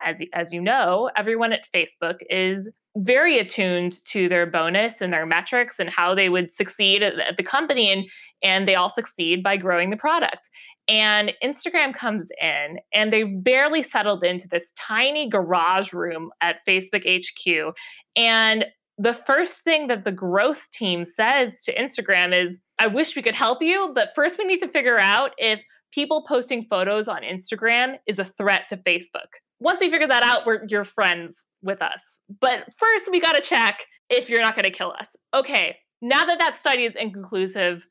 as, 0.03 0.22
as 0.33 0.51
you 0.51 0.62
know, 0.62 1.10
everyone 1.15 1.53
at 1.53 1.67
Facebook 1.74 2.19
is 2.29 2.69
very 2.98 3.39
attuned 3.39 4.03
to 4.05 4.29
their 4.29 4.45
bonus 4.45 5.01
and 5.01 5.12
their 5.12 5.25
metrics 5.25 5.79
and 5.79 5.89
how 5.89 6.13
they 6.13 6.29
would 6.29 6.51
succeed 6.51 7.01
at, 7.01 7.38
the 7.38 7.43
company. 7.43 7.91
And, 7.91 8.05
and 8.43 8.67
they 8.67 8.75
all 8.75 8.89
succeed 8.89 9.41
by 9.41 9.57
growing 9.57 9.89
the 9.89 9.98
product. 9.98 10.50
And 10.88 11.33
Instagram 11.43 11.93
comes 11.93 12.27
in 12.41 12.79
and 12.93 13.12
they 13.12 13.24
barely 13.24 13.83
settled 13.83 14.24
into 14.24 14.48
this 14.48 14.72
tiny 14.75 15.29
garage 15.29 15.93
room 15.93 16.29
at 16.41 16.57
Facebook 16.67 17.03
HQ. 17.07 17.74
And 18.15 18.65
the 18.98 19.13
first 19.13 19.63
thing 19.63 19.88
that 19.88 20.03
the 20.03 20.12
growth 20.12 20.69
team 20.72 21.03
says 21.03 21.63
to 21.63 21.75
Instagram 21.75 22.33
is, 22.33 22.57
I 22.79 22.88
wish 22.88 23.15
we 23.15 23.22
could 23.22 23.36
help 23.36 23.62
you, 23.62 23.91
but 23.95 24.10
first 24.15 24.38
we 24.38 24.45
need 24.45 24.60
to 24.60 24.67
figure 24.67 25.00
out 25.00 25.31
if 25.38 25.62
people 25.91 26.25
posting 26.27 26.65
photos 26.69 27.07
on 27.07 27.22
Instagram 27.22 27.98
is 28.07 28.19
a 28.19 28.25
threat 28.25 28.67
to 28.69 28.77
Facebook. 28.77 29.29
Once 29.63 29.79
we 29.79 29.89
figure 29.89 30.08
that 30.08 30.24
out, 30.24 30.46
we're 30.46 30.65
your 30.67 30.84
friends 30.84 31.36
with 31.62 31.82
us. 31.82 32.01
But 32.41 32.65
first, 32.77 33.10
we 33.10 33.22
got 33.22 33.34
to 33.34 33.41
check 33.41 33.79
if 34.10 34.29
you're 34.29 34.41
not 34.41 34.55
going 34.55 34.65
to 34.65 34.72
kill 34.72 34.93
us. 35.00 35.08
Okay, 35.34 35.77
now 36.01 36.25
that 36.25 36.38
that 36.39 36.60
study 36.60 36.84
is 36.84 36.93
inconclusive, 37.00 37.82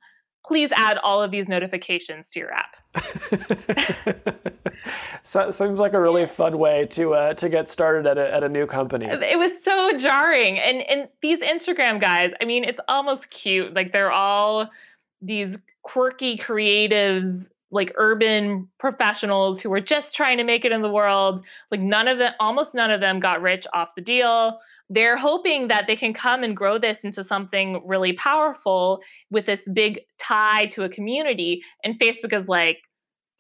please 0.44 0.68
add 0.76 0.98
all 0.98 1.22
of 1.22 1.30
these 1.30 1.48
notifications 1.48 2.28
to 2.30 2.40
your 2.40 2.52
app. 2.52 2.76
so, 5.22 5.50
seems 5.50 5.78
like 5.78 5.94
a 5.94 6.00
really 6.00 6.26
fun 6.26 6.58
way 6.58 6.86
to 6.90 7.14
uh, 7.14 7.32
to 7.34 7.48
get 7.48 7.70
started 7.70 8.06
at 8.06 8.18
a, 8.18 8.34
at 8.34 8.44
a 8.44 8.50
new 8.50 8.66
company. 8.66 9.06
It 9.06 9.38
was 9.38 9.62
so 9.62 9.96
jarring, 9.96 10.58
and 10.58 10.82
and 10.82 11.08
these 11.22 11.38
Instagram 11.38 11.98
guys. 11.98 12.32
I 12.38 12.44
mean, 12.44 12.64
it's 12.64 12.80
almost 12.86 13.30
cute. 13.30 13.72
Like 13.72 13.92
they're 13.92 14.12
all 14.12 14.68
these 15.22 15.56
quirky 15.82 16.36
creatives 16.36 17.46
like 17.72 17.92
urban 17.96 18.68
professionals 18.78 19.60
who 19.60 19.70
were 19.70 19.80
just 19.80 20.14
trying 20.14 20.36
to 20.36 20.44
make 20.44 20.64
it 20.64 20.72
in 20.72 20.82
the 20.82 20.90
world. 20.90 21.42
Like 21.70 21.80
none 21.80 22.06
of 22.06 22.18
them, 22.18 22.34
almost 22.38 22.74
none 22.74 22.90
of 22.90 23.00
them 23.00 23.18
got 23.18 23.40
rich 23.40 23.66
off 23.72 23.88
the 23.96 24.02
deal. 24.02 24.58
They're 24.90 25.16
hoping 25.16 25.68
that 25.68 25.86
they 25.86 25.96
can 25.96 26.12
come 26.12 26.44
and 26.44 26.54
grow 26.54 26.78
this 26.78 26.98
into 26.98 27.24
something 27.24 27.82
really 27.86 28.12
powerful 28.12 29.00
with 29.30 29.46
this 29.46 29.66
big 29.72 30.00
tie 30.18 30.66
to 30.66 30.84
a 30.84 30.88
community. 30.90 31.62
And 31.82 31.98
Facebook 31.98 32.38
is 32.38 32.46
like, 32.46 32.78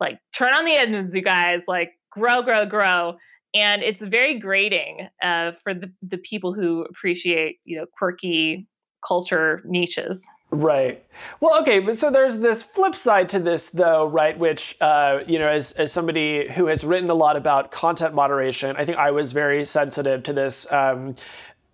like 0.00 0.18
turn 0.32 0.54
on 0.54 0.64
the 0.64 0.76
engines, 0.76 1.14
you 1.14 1.22
guys, 1.22 1.60
like 1.68 1.92
grow, 2.10 2.42
grow, 2.42 2.64
grow. 2.64 3.16
And 3.54 3.82
it's 3.82 4.02
very 4.02 4.38
grating 4.38 5.08
uh, 5.22 5.52
for 5.62 5.74
the, 5.74 5.92
the 6.00 6.16
people 6.16 6.54
who 6.54 6.84
appreciate, 6.84 7.58
you 7.66 7.76
know, 7.76 7.84
quirky 7.98 8.66
culture 9.06 9.60
niches. 9.66 10.22
Right. 10.54 11.02
Well, 11.40 11.58
okay, 11.62 11.78
but 11.78 11.96
so 11.96 12.10
there's 12.10 12.36
this 12.36 12.62
flip 12.62 12.94
side 12.94 13.30
to 13.30 13.38
this, 13.38 13.70
though, 13.70 14.06
right? 14.06 14.38
Which, 14.38 14.76
uh, 14.82 15.20
you 15.26 15.38
know, 15.38 15.48
as, 15.48 15.72
as 15.72 15.90
somebody 15.94 16.46
who 16.52 16.66
has 16.66 16.84
written 16.84 17.08
a 17.08 17.14
lot 17.14 17.36
about 17.36 17.70
content 17.70 18.14
moderation, 18.14 18.76
I 18.76 18.84
think 18.84 18.98
I 18.98 19.12
was 19.12 19.32
very 19.32 19.64
sensitive 19.64 20.22
to 20.24 20.34
this 20.34 20.70
um, 20.70 21.14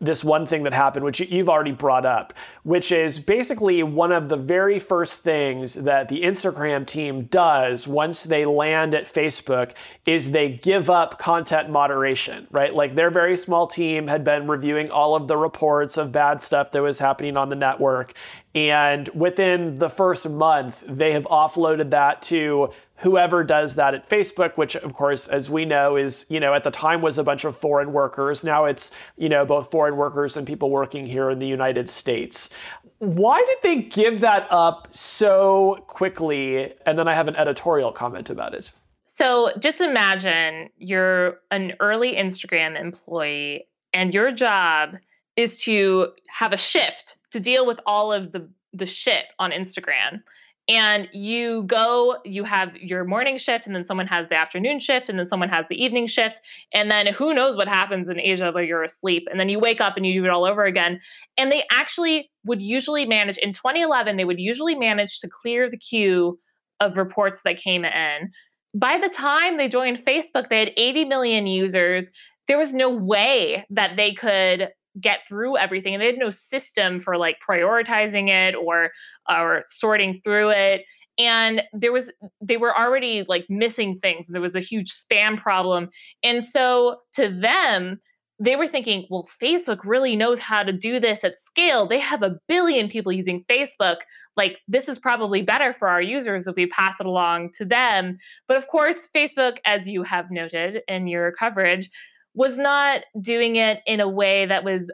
this 0.01 0.23
one 0.23 0.47
thing 0.47 0.63
that 0.63 0.73
happened, 0.73 1.05
which 1.05 1.21
you've 1.21 1.49
already 1.49 1.73
brought 1.73 2.07
up, 2.07 2.33
which 2.63 2.93
is 2.93 3.19
basically 3.19 3.83
one 3.83 4.13
of 4.13 4.29
the 4.29 4.37
very 4.37 4.79
first 4.79 5.23
things 5.23 5.75
that 5.75 6.09
the 6.09 6.23
Instagram 6.23 6.87
team 6.87 7.25
does 7.25 7.89
once 7.89 8.23
they 8.23 8.45
land 8.45 8.95
at 8.95 9.13
Facebook 9.13 9.73
is 10.07 10.31
they 10.31 10.51
give 10.51 10.89
up 10.89 11.19
content 11.19 11.71
moderation, 11.71 12.47
right? 12.53 12.73
Like 12.73 12.95
their 12.95 13.11
very 13.11 13.37
small 13.37 13.67
team 13.67 14.07
had 14.07 14.23
been 14.23 14.47
reviewing 14.47 14.91
all 14.91 15.17
of 15.17 15.27
the 15.27 15.37
reports 15.37 15.97
of 15.97 16.13
bad 16.13 16.43
stuff 16.43 16.71
that 16.71 16.83
was 16.83 17.01
happening 17.01 17.37
on 17.37 17.49
the 17.49 17.57
network. 17.57 18.13
And 18.55 19.09
within 19.15 19.75
the 19.75 19.89
first 19.91 20.29
month, 20.29 20.83
they 20.87 21.13
have 21.13 21.25
offloaded 21.25 21.91
that 21.91 22.23
to 22.23 22.71
whoever 22.99 23.45
does 23.45 23.77
that 23.77 23.95
at 23.95 24.09
Facebook, 24.09 24.57
which 24.57 24.77
of 24.77 24.93
course, 24.93 25.29
as 25.29 25.49
we 25.49 25.65
know, 25.65 25.97
is, 25.97 26.27
you 26.29 26.41
know, 26.41 26.55
at 26.55 26.65
the 26.65 26.71
time 26.71 27.01
was 27.01 27.17
a 27.17 27.25
bunch 27.25 27.45
of 27.45 27.57
foreign 27.57 27.93
workers. 27.93 28.45
Now 28.45 28.65
it's, 28.65 28.91
you 29.17 29.29
know, 29.29 29.45
both 29.45 29.71
foreign 29.71 29.97
workers 29.97 30.37
and 30.37 30.47
people 30.47 30.71
working 30.71 31.07
here 31.07 31.31
in 31.31 31.39
the 31.39 31.47
United 31.47 31.89
States. 31.89 32.51
Why 32.99 33.45
did 33.47 33.59
they 33.63 33.83
give 33.83 34.21
that 34.21 34.49
up 34.51 34.89
so 34.91 35.85
quickly? 35.87 36.73
And 36.87 36.99
then 36.99 37.07
I 37.07 37.15
have 37.15 37.29
an 37.29 37.37
editorial 37.37 37.93
comment 37.93 38.31
about 38.31 38.55
it. 38.55 38.73
So 39.05 39.53
just 39.59 39.81
imagine 39.81 40.69
you're 40.77 41.39
an 41.51 41.75
early 41.81 42.15
Instagram 42.15 42.79
employee 42.79 43.69
and 43.95 44.13
your 44.13 44.33
job 44.33 44.97
is 45.37 45.61
to 45.63 46.09
have 46.29 46.53
a 46.53 46.57
shift 46.57 47.17
to 47.31 47.39
deal 47.39 47.65
with 47.65 47.79
all 47.87 48.13
of 48.13 48.33
the 48.33 48.49
the 48.75 48.87
shit 48.87 49.25
on 49.39 49.51
Instagram 49.51 50.23
and 50.69 51.09
you 51.13 51.63
go 51.63 52.19
you 52.25 52.45
have 52.45 52.77
your 52.77 53.05
morning 53.05 53.39
shift 53.39 53.67
and 53.67 53.75
then 53.75 53.87
someone 53.87 54.07
has 54.07 54.29
the 54.29 54.37
afternoon 54.37 54.79
shift 54.79 55.09
and 55.09 55.19
then 55.19 55.27
someone 55.27 55.49
has 55.49 55.65
the 55.71 55.83
evening 55.83 56.07
shift 56.07 56.43
and 56.75 56.91
then 56.91 57.07
who 57.07 57.33
knows 57.33 57.57
what 57.57 57.69
happens 57.69 58.09
in 58.09 58.21
asia 58.21 58.53
where 58.53 58.63
you're 58.63 58.83
asleep 58.83 59.27
and 59.31 59.41
then 59.41 59.49
you 59.49 59.59
wake 59.59 59.81
up 59.81 59.97
and 59.97 60.07
you 60.07 60.21
do 60.21 60.27
it 60.27 60.31
all 60.31 60.45
over 60.45 60.65
again. 60.65 61.01
And 61.39 61.51
they 61.51 61.65
actually 61.71 62.31
would 62.45 62.61
usually 62.61 63.07
manage 63.07 63.39
in 63.39 63.53
2011 63.53 64.17
they 64.17 64.25
would 64.25 64.41
usually 64.41 64.75
manage 64.75 65.21
to 65.21 65.29
clear 65.29 65.71
the 65.71 65.79
queue 65.79 66.39
of 66.81 66.97
reports 66.97 67.43
that 67.43 67.59
came 67.59 67.85
in. 67.85 68.31
By 68.75 68.99
the 68.99 69.09
time 69.09 69.57
they 69.57 69.69
joined 69.69 70.05
facebook 70.05 70.49
they 70.51 70.61
had 70.61 70.73
80 70.77 71.07
million 71.07 71.47
users. 71.47 72.11
There 72.47 72.59
was 72.59 72.73
no 72.73 72.91
way 72.91 73.67
that 73.71 73.97
they 73.97 74.13
could 74.15 74.71
get 75.01 75.21
through 75.29 75.57
everything 75.57 75.95
and 75.95 76.03
they 76.03 76.07
had 76.07 76.19
no 76.19 76.31
system 76.31 77.01
for 77.01 77.17
like 77.17 77.37
prioritizing 77.47 78.29
it 78.29 78.55
or 78.55 78.91
or 79.29 79.65
sorting 79.69 80.21
through 80.23 80.51
it 80.51 80.85
and 81.19 81.63
there 81.73 81.93
was 81.93 82.11
they 82.41 82.57
were 82.57 82.77
already 82.77 83.25
like 83.29 83.45
missing 83.49 83.99
things 83.99 84.27
there 84.29 84.41
was 84.41 84.55
a 84.55 84.61
huge 84.61 84.95
spam 84.95 85.37
problem 85.37 85.89
and 86.23 86.45
so 86.45 86.97
to 87.13 87.29
them 87.29 87.99
they 88.41 88.55
were 88.55 88.69
thinking 88.69 89.07
well 89.11 89.29
facebook 89.43 89.81
really 89.85 90.15
knows 90.15 90.39
how 90.39 90.63
to 90.63 90.73
do 90.73 91.01
this 91.01 91.25
at 91.25 91.39
scale. 91.39 91.87
They 91.89 91.99
have 91.99 92.23
a 92.23 92.39
billion 92.47 92.89
people 92.89 93.13
using 93.13 93.45
facebook. 93.51 93.99
Like 94.37 94.59
this 94.69 94.89
is 94.89 94.99
probably 94.99 95.43
better 95.43 95.75
for 95.77 95.89
our 95.89 96.01
users 96.01 96.47
if 96.47 96.55
we 96.55 96.67
pass 96.67 97.01
it 97.01 97.07
along 97.07 97.51
to 97.55 97.65
them. 97.65 98.19
But 98.47 98.57
of 98.57 98.69
course 98.69 99.09
facebook 99.15 99.59
as 99.65 99.89
you 99.89 100.03
have 100.05 100.31
noted 100.31 100.83
in 100.87 101.09
your 101.09 101.33
coverage 101.33 101.91
was 102.39 102.57
not 102.57 103.01
doing 103.21 103.57
it 103.57 103.81
in 103.85 103.99
a 103.99 104.09
way 104.09 104.47
that 104.47 104.63
was 104.63 104.89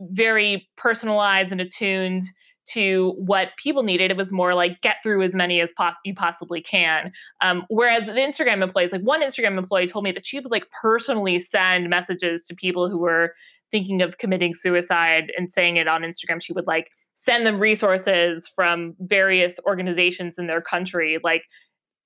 very 0.00 0.68
personalized 0.76 1.50
and 1.50 1.60
attuned 1.60 2.22
to 2.64 3.12
what 3.18 3.48
people 3.60 3.82
needed. 3.82 4.12
It 4.12 4.16
was 4.16 4.30
more 4.30 4.54
like 4.54 4.80
get 4.80 4.98
through 5.02 5.24
as 5.24 5.34
many 5.34 5.60
as 5.60 5.72
pos- 5.76 5.96
you 6.04 6.14
possibly 6.14 6.62
can. 6.62 7.10
Um, 7.40 7.66
whereas 7.70 8.06
the 8.06 8.12
Instagram 8.12 8.62
employees, 8.62 8.92
like 8.92 9.02
one 9.02 9.20
Instagram 9.20 9.58
employee 9.58 9.88
told 9.88 10.04
me 10.04 10.12
that 10.12 10.24
she 10.24 10.38
would 10.38 10.52
like 10.52 10.66
personally 10.80 11.40
send 11.40 11.90
messages 11.90 12.46
to 12.46 12.54
people 12.54 12.88
who 12.88 12.98
were 12.98 13.34
thinking 13.72 14.00
of 14.00 14.18
committing 14.18 14.54
suicide 14.54 15.32
and 15.36 15.50
saying 15.50 15.76
it 15.76 15.88
on 15.88 16.02
Instagram. 16.02 16.40
She 16.40 16.52
would 16.52 16.68
like 16.68 16.92
send 17.14 17.44
them 17.46 17.58
resources 17.58 18.48
from 18.54 18.94
various 19.00 19.58
organizations 19.66 20.38
in 20.38 20.46
their 20.46 20.60
country. 20.60 21.18
Like 21.24 21.42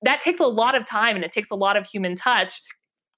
that 0.01 0.21
takes 0.21 0.39
a 0.39 0.47
lot 0.47 0.73
of 0.73 0.87
time 0.87 1.15
and 1.15 1.23
it 1.23 1.31
takes 1.31 1.51
a 1.51 1.55
lot 1.55 1.77
of 1.77 1.85
human 1.85 2.15
touch 2.15 2.59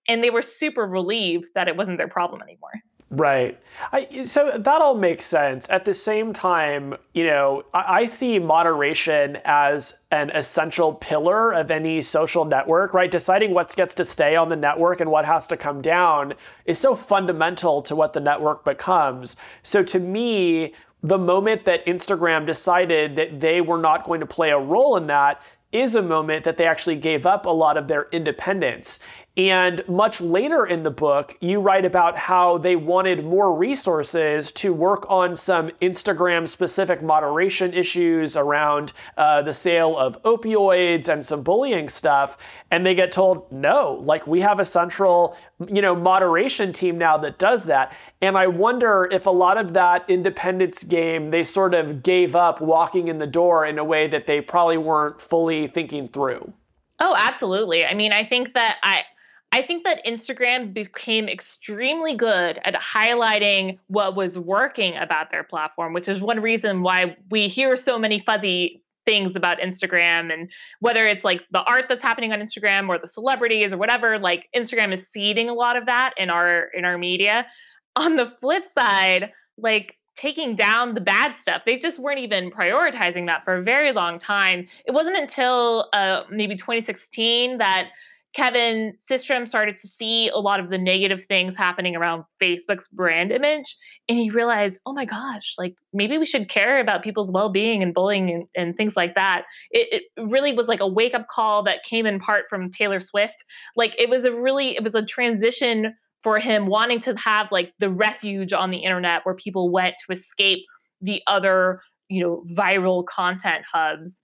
and 0.08 0.24
they 0.24 0.30
were 0.30 0.42
super 0.42 0.86
relieved 0.86 1.50
that 1.56 1.68
it 1.68 1.76
wasn't 1.76 1.98
their 1.98 2.08
problem 2.08 2.42
anymore. 2.42 2.72
Right. 3.10 3.58
I, 3.94 4.24
so 4.24 4.58
that 4.58 4.82
all 4.82 4.96
makes 4.96 5.24
sense. 5.24 5.70
At 5.70 5.86
the 5.86 5.94
same 5.94 6.34
time, 6.34 6.94
you 7.14 7.26
know, 7.26 7.64
I, 7.74 8.00
I, 8.00 8.06
see 8.06 8.38
moderation 8.38 9.38
as 9.46 10.00
an 10.12 10.30
essential 10.32 10.94
pillar 10.94 11.54
of 11.54 11.72
any 11.72 12.02
social 12.02 12.44
network, 12.44 12.94
right? 12.94 13.10
Deciding 13.10 13.54
what 13.54 13.74
gets 13.78 13.96
to 13.96 14.04
stay 14.04 14.36
on 14.36 14.50
the 14.50 14.58
network 14.58 15.00
and 15.00 15.10
what 15.10 15.24
has 15.24 15.48
to 15.48 15.56
come 15.56 15.82
down 15.82 16.34
is 16.66 16.80
so 16.80 16.96
fundamental 16.96 17.82
to 17.84 17.96
what 17.96 18.12
the 18.12 18.20
network 18.20 18.66
becomes. 18.66 19.38
So 19.64 19.84
to 19.84 20.00
me, 20.00 20.74
the 21.02 21.18
moment 21.18 21.64
that 21.64 21.86
Instagram 21.86 22.46
decided 22.46 23.16
that 23.16 23.40
they 23.40 23.62
were 23.62 23.80
not 23.80 24.04
going 24.04 24.20
to 24.20 24.26
play 24.26 24.50
a 24.50 24.60
role 24.60 24.98
in 24.98 25.08
that 25.08 25.42
is 25.72 25.96
a 25.96 26.02
moment 26.02 26.44
that 26.44 26.58
they 26.58 26.66
actually 26.66 26.96
gave 26.96 27.26
up 27.26 27.46
a 27.46 27.50
lot 27.50 27.78
of 27.78 27.88
their 27.88 28.08
independence. 28.12 29.00
And 29.38 29.88
much 29.88 30.20
later 30.20 30.66
in 30.66 30.82
the 30.82 30.90
book, 30.90 31.38
you 31.42 31.60
write 31.60 31.86
about 31.86 32.18
how 32.18 32.58
they 32.58 32.76
wanted 32.76 33.24
more 33.24 33.54
resources 33.54 34.52
to 34.54 34.74
work 34.74 35.06
on 35.10 35.36
some 35.36 35.70
Instagram 35.80 36.48
specific 36.48 37.04
moderation 37.04 37.72
issues 37.72 38.36
around 38.36 38.94
uh, 39.16 39.44
the 39.44 39.54
sale 39.54 39.96
of 39.96 40.20
opioids 40.24 41.08
and 41.08 41.24
some 41.24 41.44
bullying 41.44 41.88
stuff. 41.88 42.40
And 42.72 42.84
they 42.84 42.96
get 42.96 43.12
told, 43.12 43.52
no, 43.52 44.00
like 44.02 44.26
we 44.26 44.42
have 44.42 44.60
a 44.60 44.66
central 44.66 45.38
you 45.68 45.82
know 45.82 45.96
moderation 45.96 46.72
team 46.72 46.98
now 46.98 47.18
that 47.18 47.40
does 47.40 47.66
that. 47.66 47.94
And 48.22 48.38
i 48.38 48.48
wonder 48.48 49.08
if 49.12 49.26
a 49.26 49.32
lot 49.32 49.58
of 49.58 49.74
that 49.74 50.08
independence 50.08 50.84
game 50.84 51.32
they 51.32 51.44
sort 51.44 51.74
of 51.74 52.04
gave 52.04 52.36
up 52.36 52.62
walking 52.62 53.08
in 53.08 53.18
the 53.18 53.28
door 53.28 53.66
in 53.66 53.80
a 53.80 53.84
way 53.84 54.08
that 54.08 54.28
they 54.28 54.42
probably 54.42 54.78
weren't 54.78 55.20
fully 55.20 55.68
thinking 55.68 56.08
through. 56.08 56.54
Oh 57.00 57.16
absolutely. 57.18 57.86
I 57.86 57.94
mean 57.94 58.12
i 58.12 58.24
think 58.24 58.54
that 58.54 58.78
i 58.84 59.04
I 59.52 59.62
think 59.62 59.86
that 59.86 60.06
Instagram 60.06 60.74
became 60.74 61.30
extremely 61.30 62.16
good 62.16 62.60
at 62.64 62.76
highlighting 62.76 63.80
what 63.88 64.16
was 64.16 64.38
working 64.38 64.98
about 64.98 65.32
their 65.32 65.44
platform, 65.44 65.94
which 65.94 66.10
is 66.10 66.22
one 66.22 66.42
reason 66.42 66.82
why 66.82 67.16
we 67.32 67.48
hear 67.48 67.78
so 67.78 67.98
many 67.98 68.20
fuzzy 68.20 68.84
things 69.06 69.38
about 69.38 69.60
Instagram 69.60 70.34
and 70.34 70.52
whether 70.82 71.08
it's 71.08 71.24
like 71.24 71.42
the 71.52 71.64
art 71.64 71.86
that's 71.88 72.04
happening 72.04 72.34
on 72.34 72.40
Instagram 72.40 72.90
or 72.90 73.00
the 73.00 73.08
celebrities 73.08 73.72
or 73.72 73.78
whatever, 73.78 74.20
like 74.20 74.50
Instagram 74.54 74.94
is 74.94 75.02
seeding 75.14 75.50
a 75.50 75.54
lot 75.54 75.78
of 75.78 75.86
that 75.86 76.14
in 76.18 76.30
our 76.30 76.66
in 76.74 76.84
our 76.84 76.98
media. 76.98 77.48
On 77.96 78.18
the 78.18 78.28
flip 78.42 78.66
side, 78.76 79.32
like 79.58 79.96
taking 80.18 80.56
down 80.56 80.94
the 80.96 81.02
bad 81.02 81.38
stuff. 81.38 81.62
They 81.66 81.78
just 81.78 82.00
weren't 82.00 82.20
even 82.20 82.52
prioritizing 82.52 83.28
that 83.28 83.46
for 83.46 83.56
a 83.56 83.64
very 83.64 83.92
long 83.94 84.20
time. 84.20 84.68
It 84.86 84.92
wasn't 84.92 85.16
until 85.16 85.90
uh, 85.94 86.24
maybe 86.30 86.56
2016 86.56 87.60
that 87.60 87.90
Kevin 88.38 88.94
Systrom 89.00 89.48
started 89.48 89.80
to 89.80 89.88
see 89.88 90.30
a 90.30 90.38
lot 90.38 90.60
of 90.60 90.70
the 90.70 90.78
negative 90.78 91.26
things 91.26 91.56
happening 91.56 91.96
around 91.96 92.24
Facebook's 92.40 92.88
brand 92.88 93.32
image. 93.32 93.76
And 94.08 94.20
he 94.20 94.30
realized, 94.30 94.80
oh 94.86 94.94
my 94.94 95.06
gosh, 95.06 95.56
like 95.58 95.74
maybe 95.92 96.20
we 96.20 96.26
should 96.28 96.48
care 96.48 96.80
about 96.80 97.02
people's 97.02 97.32
well 97.32 97.50
being 97.50 97.82
and 97.82 97.96
bullying 97.96 98.30
and, 98.30 98.48
and, 98.56 98.78
things 98.78 98.96
like 98.96 99.16
that. 99.16 99.46
It, 99.72 100.04
it 100.16 100.22
really 100.30 100.54
was 100.54 100.68
like 100.68 100.82
a 100.82 100.88
wake 100.88 101.16
up 101.16 101.28
call 101.30 101.64
that 101.64 101.84
came 101.84 102.06
in 102.06 102.20
part 102.20 102.46
from 102.48 102.70
Taylor 102.70 103.00
Swift. 103.00 103.44
Like 103.76 103.96
it 103.98 104.08
was 104.08 104.24
a 104.24 104.32
really, 104.32 104.76
it 104.76 104.84
was 104.84 104.94
a 104.94 105.04
transition 105.04 105.96
for 106.22 106.38
him 106.38 106.68
wanting 106.68 107.00
to 107.00 107.16
have 107.18 107.52
like 107.52 107.74
the 107.80 107.90
refuge 107.90 108.54
on 108.54 108.70
the 108.70 108.78
internet 108.78 109.26
where 109.26 109.34
people 109.34 109.72
went 109.72 109.96
to 110.06 110.14
escape 110.14 110.64
the 111.02 111.24
other, 111.26 111.82
you 112.08 112.22
know, 112.22 112.44
viral 112.56 113.04
content 113.04 113.66
hubs. 113.74 114.22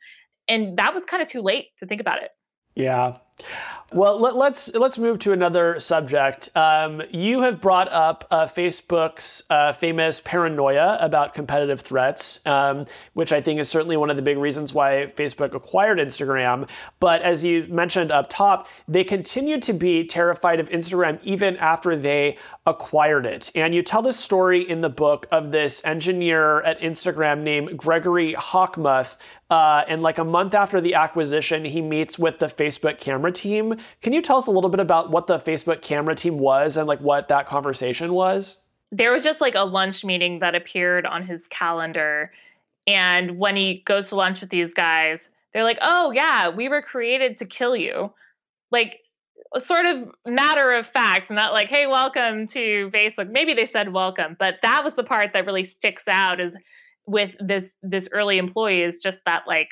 And 0.47 0.77
that 0.77 0.93
was 0.93 1.03
kind 1.03 1.23
of 1.23 1.27
too 1.27 1.41
late 1.41 1.69
to 1.79 1.87
think 1.87 1.99
about 1.99 2.21
it. 2.21 2.29
Yeah. 2.75 3.13
Well, 3.93 4.19
let, 4.19 4.33
us 4.33 4.37
let's, 4.39 4.73
let's 4.73 4.97
move 4.97 5.19
to 5.19 5.33
another 5.33 5.79
subject. 5.79 6.49
Um, 6.55 7.03
you 7.11 7.41
have 7.41 7.61
brought 7.61 7.91
up 7.91 8.25
uh, 8.31 8.45
Facebook's 8.45 9.43
uh, 9.51 9.71
famous 9.71 10.19
paranoia 10.19 10.97
about 10.99 11.35
competitive 11.35 11.79
threats, 11.79 12.43
um, 12.47 12.85
which 13.13 13.31
I 13.31 13.39
think 13.39 13.59
is 13.59 13.69
certainly 13.69 13.95
one 13.95 14.09
of 14.09 14.15
the 14.15 14.23
big 14.23 14.39
reasons 14.39 14.73
why 14.73 15.11
Facebook 15.15 15.53
acquired 15.53 15.99
Instagram. 15.99 16.67
But 16.99 17.21
as 17.21 17.45
you 17.45 17.67
mentioned 17.69 18.11
up 18.11 18.29
top, 18.29 18.67
they 18.87 19.03
continued 19.03 19.61
to 19.63 19.73
be 19.73 20.05
terrified 20.05 20.59
of 20.59 20.69
Instagram 20.69 21.19
even 21.21 21.55
after 21.57 21.95
they 21.95 22.39
acquired 22.65 23.27
it. 23.27 23.51
And 23.53 23.75
you 23.75 23.83
tell 23.83 24.01
this 24.01 24.19
story 24.19 24.67
in 24.67 24.81
the 24.81 24.89
book 24.89 25.27
of 25.31 25.51
this 25.51 25.85
engineer 25.85 26.61
at 26.61 26.79
Instagram 26.79 27.41
named 27.41 27.77
Gregory 27.77 28.33
Hochmuth. 28.33 29.17
Uh, 29.51 29.83
and 29.87 30.01
like 30.01 30.17
a 30.17 30.23
month 30.23 30.55
after 30.55 30.81
the 30.81 30.95
acquisition, 30.95 31.63
he 31.63 31.79
meets 31.79 32.17
with 32.17 32.39
the 32.39 32.47
Facebook 32.47 32.97
camera 32.97 33.22
team. 33.31 33.75
Can 34.01 34.13
you 34.13 34.21
tell 34.21 34.37
us 34.37 34.47
a 34.47 34.51
little 34.51 34.69
bit 34.69 34.79
about 34.79 35.11
what 35.11 35.27
the 35.27 35.39
Facebook 35.39 35.81
camera 35.81 36.15
team 36.15 36.39
was 36.39 36.77
and 36.77 36.87
like 36.87 36.99
what 36.99 37.27
that 37.27 37.45
conversation 37.45 38.13
was? 38.13 38.63
There 38.91 39.11
was 39.11 39.23
just 39.23 39.41
like 39.41 39.55
a 39.55 39.65
lunch 39.65 40.03
meeting 40.03 40.39
that 40.39 40.55
appeared 40.55 41.05
on 41.05 41.23
his 41.23 41.47
calendar. 41.47 42.31
And 42.87 43.37
when 43.37 43.55
he 43.55 43.83
goes 43.85 44.09
to 44.09 44.15
lunch 44.15 44.41
with 44.41 44.49
these 44.49 44.73
guys, 44.73 45.29
they're 45.53 45.63
like, 45.63 45.79
oh, 45.81 46.11
yeah, 46.11 46.49
we 46.49 46.69
were 46.69 46.81
created 46.81 47.37
to 47.37 47.45
kill 47.45 47.75
you. 47.75 48.11
Like, 48.71 48.99
sort 49.57 49.85
of 49.85 50.09
matter 50.25 50.73
of 50.73 50.87
fact, 50.87 51.29
not 51.29 51.53
like, 51.53 51.69
hey, 51.69 51.87
welcome 51.87 52.47
to 52.47 52.89
Facebook. 52.91 53.29
Maybe 53.29 53.53
they 53.53 53.69
said 53.71 53.93
welcome, 53.93 54.35
but 54.39 54.55
that 54.63 54.83
was 54.83 54.93
the 54.93 55.03
part 55.03 55.33
that 55.33 55.45
really 55.45 55.65
sticks 55.65 56.03
out 56.07 56.39
is 56.39 56.53
with 57.05 57.35
this 57.39 57.75
this 57.83 58.07
early 58.11 58.37
employee 58.37 58.81
is 58.81 58.97
just 58.97 59.21
that 59.25 59.43
like 59.47 59.69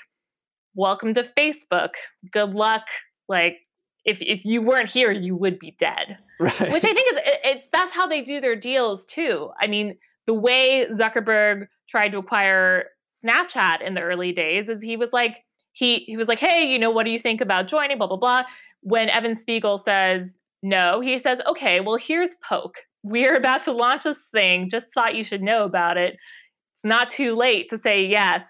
welcome 0.75 1.13
to 1.13 1.24
Facebook. 1.38 1.91
Good 2.31 2.51
luck. 2.51 2.84
Like 3.31 3.59
if 4.05 4.17
if 4.21 4.45
you 4.45 4.61
weren't 4.61 4.89
here, 4.89 5.11
you 5.11 5.35
would 5.35 5.57
be 5.57 5.75
dead. 5.79 6.17
Right. 6.39 6.71
Which 6.71 6.85
I 6.85 6.93
think 6.93 7.13
is 7.13 7.20
it's 7.44 7.67
that's 7.72 7.94
how 7.94 8.07
they 8.07 8.22
do 8.22 8.41
their 8.41 8.55
deals 8.55 9.05
too. 9.05 9.50
I 9.59 9.67
mean, 9.67 9.98
the 10.27 10.33
way 10.33 10.85
Zuckerberg 10.91 11.67
tried 11.87 12.11
to 12.11 12.17
acquire 12.17 12.89
Snapchat 13.24 13.81
in 13.81 13.94
the 13.94 14.01
early 14.01 14.31
days 14.31 14.70
is 14.70 14.81
he 14.81 14.98
was 14.98 15.09
like 15.13 15.37
he 15.72 16.00
he 16.00 16.17
was 16.17 16.27
like, 16.27 16.39
"Hey, 16.39 16.65
you 16.65 16.77
know, 16.77 16.91
what 16.91 17.05
do 17.05 17.11
you 17.11 17.20
think 17.20 17.41
about 17.41 17.67
joining 17.67 17.98
blah 17.98 18.07
blah 18.07 18.17
blah." 18.17 18.44
When 18.81 19.09
Evan 19.09 19.37
Spiegel 19.37 19.77
says 19.77 20.39
no, 20.63 21.00
he 21.00 21.17
says, 21.17 21.41
"Okay, 21.48 21.79
well, 21.79 21.96
here's 21.96 22.35
Poke. 22.48 22.77
We're 23.03 23.35
about 23.35 23.63
to 23.63 23.72
launch 23.72 24.03
this 24.03 24.20
thing. 24.31 24.70
Just 24.70 24.87
thought 24.94 25.15
you 25.15 25.24
should 25.24 25.41
know 25.41 25.63
about 25.63 25.98
it. 25.98 26.13
It's 26.13 26.83
not 26.83 27.09
too 27.09 27.35
late 27.35 27.70
to 27.70 27.77
say 27.77 28.05
yes." 28.05 28.44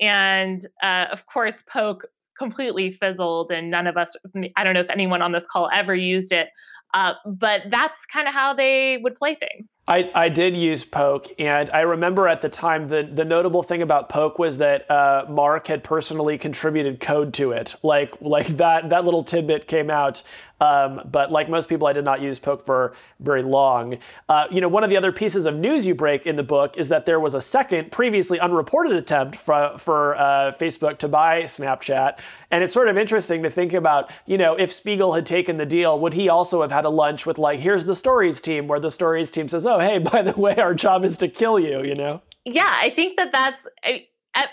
And 0.00 0.66
uh, 0.82 1.06
of 1.12 1.26
course, 1.26 1.62
Poke 1.70 2.06
completely 2.40 2.90
fizzled, 2.90 3.52
and 3.52 3.70
none 3.70 3.86
of 3.86 3.96
us, 3.96 4.16
I 4.56 4.64
don't 4.64 4.74
know 4.74 4.80
if 4.80 4.90
anyone 4.90 5.22
on 5.22 5.32
this 5.32 5.46
call 5.46 5.68
ever 5.72 5.94
used 5.94 6.32
it. 6.32 6.48
Uh, 6.92 7.14
but 7.24 7.62
that's 7.70 8.04
kind 8.12 8.26
of 8.26 8.34
how 8.34 8.52
they 8.52 8.98
would 9.02 9.14
play 9.14 9.36
things. 9.36 9.68
I, 9.86 10.10
I 10.14 10.28
did 10.28 10.56
use 10.56 10.84
Poke, 10.84 11.26
and 11.38 11.70
I 11.70 11.80
remember 11.80 12.26
at 12.28 12.40
the 12.40 12.48
time 12.48 12.84
the, 12.84 13.08
the 13.12 13.24
notable 13.24 13.62
thing 13.62 13.82
about 13.82 14.08
Poke 14.08 14.38
was 14.38 14.58
that 14.58 14.90
uh, 14.90 15.24
Mark 15.28 15.66
had 15.66 15.84
personally 15.84 16.38
contributed 16.38 17.00
code 17.00 17.32
to 17.34 17.52
it. 17.52 17.74
Like 17.82 18.14
like 18.20 18.46
that 18.58 18.90
that 18.90 19.04
little 19.04 19.24
tidbit 19.24 19.66
came 19.68 19.90
out 19.90 20.22
um, 20.60 21.00
but 21.10 21.30
like 21.30 21.48
most 21.48 21.68
people, 21.68 21.86
I 21.86 21.92
did 21.92 22.04
not 22.04 22.20
use 22.20 22.38
Poke 22.38 22.64
for 22.64 22.94
very 23.20 23.42
long. 23.42 23.98
Uh, 24.28 24.46
you 24.50 24.60
know, 24.60 24.68
one 24.68 24.84
of 24.84 24.90
the 24.90 24.96
other 24.96 25.12
pieces 25.12 25.46
of 25.46 25.56
news 25.56 25.86
you 25.86 25.94
break 25.94 26.26
in 26.26 26.36
the 26.36 26.42
book 26.42 26.76
is 26.76 26.88
that 26.88 27.06
there 27.06 27.18
was 27.18 27.34
a 27.34 27.40
second, 27.40 27.90
previously 27.90 28.38
unreported 28.38 28.92
attempt 28.92 29.36
for, 29.36 29.76
for 29.78 30.16
uh, 30.16 30.52
Facebook 30.52 30.98
to 30.98 31.08
buy 31.08 31.42
Snapchat. 31.42 32.18
And 32.50 32.62
it's 32.62 32.72
sort 32.72 32.88
of 32.88 32.98
interesting 32.98 33.42
to 33.42 33.50
think 33.50 33.72
about, 33.72 34.10
you 34.26 34.36
know, 34.36 34.54
if 34.54 34.72
Spiegel 34.72 35.12
had 35.14 35.24
taken 35.24 35.56
the 35.56 35.66
deal, 35.66 35.98
would 35.98 36.12
he 36.12 36.28
also 36.28 36.60
have 36.62 36.72
had 36.72 36.84
a 36.84 36.90
lunch 36.90 37.26
with 37.26 37.38
like, 37.38 37.60
here's 37.60 37.84
the 37.84 37.94
stories 37.94 38.40
team, 38.40 38.68
where 38.68 38.80
the 38.80 38.90
stories 38.90 39.30
team 39.30 39.48
says, 39.48 39.66
oh, 39.66 39.78
hey, 39.78 39.98
by 40.12 40.22
the 40.22 40.38
way, 40.38 40.56
our 40.56 40.74
job 40.74 41.04
is 41.04 41.16
to 41.18 41.28
kill 41.28 41.58
you, 41.58 41.82
you 41.82 41.94
know? 41.94 42.20
Yeah, 42.44 42.70
I 42.70 42.90
think 42.90 43.16
that 43.16 43.32
that's. 43.32 43.58
I, 43.84 44.06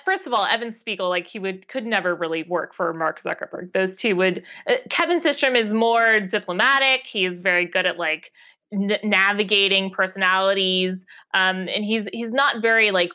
first 0.05 0.25
of 0.25 0.33
all, 0.33 0.45
Evan 0.45 0.73
Spiegel, 0.73 1.09
like 1.09 1.27
he 1.27 1.39
would 1.39 1.67
could 1.67 1.85
never 1.85 2.15
really 2.15 2.43
work 2.43 2.73
for 2.73 2.93
Mark 2.93 3.21
Zuckerberg. 3.21 3.73
Those 3.73 3.95
two 3.95 4.15
would. 4.15 4.43
Uh, 4.67 4.75
Kevin 4.89 5.19
Systrom 5.19 5.55
is 5.55 5.73
more 5.73 6.19
diplomatic. 6.19 7.01
He 7.05 7.25
is 7.25 7.39
very 7.39 7.65
good 7.65 7.85
at 7.85 7.97
like 7.97 8.31
n- 8.73 8.99
navigating 9.03 9.91
personalities, 9.91 11.05
um, 11.33 11.67
and 11.67 11.83
he's 11.85 12.07
he's 12.11 12.33
not 12.33 12.61
very 12.61 12.91
like 12.91 13.11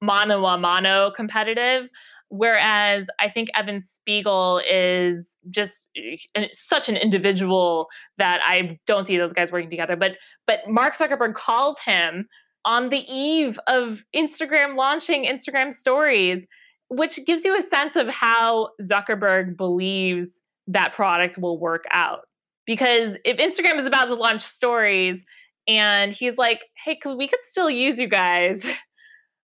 mano 0.00 0.44
a 0.44 0.58
mano 0.58 1.10
competitive. 1.10 1.88
Whereas 2.30 3.06
I 3.20 3.30
think 3.30 3.48
Evan 3.54 3.80
Spiegel 3.80 4.60
is 4.70 5.26
just 5.50 5.88
uh, 6.36 6.42
such 6.52 6.88
an 6.88 6.96
individual 6.96 7.88
that 8.18 8.40
I 8.44 8.78
don't 8.86 9.06
see 9.06 9.16
those 9.16 9.32
guys 9.32 9.50
working 9.50 9.70
together. 9.70 9.96
But 9.96 10.12
but 10.46 10.68
Mark 10.68 10.96
Zuckerberg 10.96 11.34
calls 11.34 11.76
him 11.84 12.28
on 12.68 12.90
the 12.90 13.02
eve 13.10 13.58
of 13.66 14.02
Instagram 14.14 14.76
launching 14.76 15.24
Instagram 15.24 15.72
stories, 15.72 16.44
which 16.90 17.18
gives 17.26 17.42
you 17.42 17.56
a 17.56 17.62
sense 17.62 17.96
of 17.96 18.08
how 18.08 18.68
Zuckerberg 18.82 19.56
believes 19.56 20.28
that 20.66 20.92
product 20.92 21.38
will 21.38 21.58
work 21.58 21.84
out. 21.90 22.20
Because 22.66 23.16
if 23.24 23.38
Instagram 23.38 23.78
is 23.78 23.86
about 23.86 24.08
to 24.08 24.14
launch 24.14 24.42
stories 24.42 25.18
and 25.66 26.12
he's 26.12 26.36
like, 26.36 26.60
hey, 26.84 26.98
we 27.06 27.26
could 27.26 27.42
still 27.42 27.70
use 27.70 27.98
you 27.98 28.08
guys. 28.08 28.62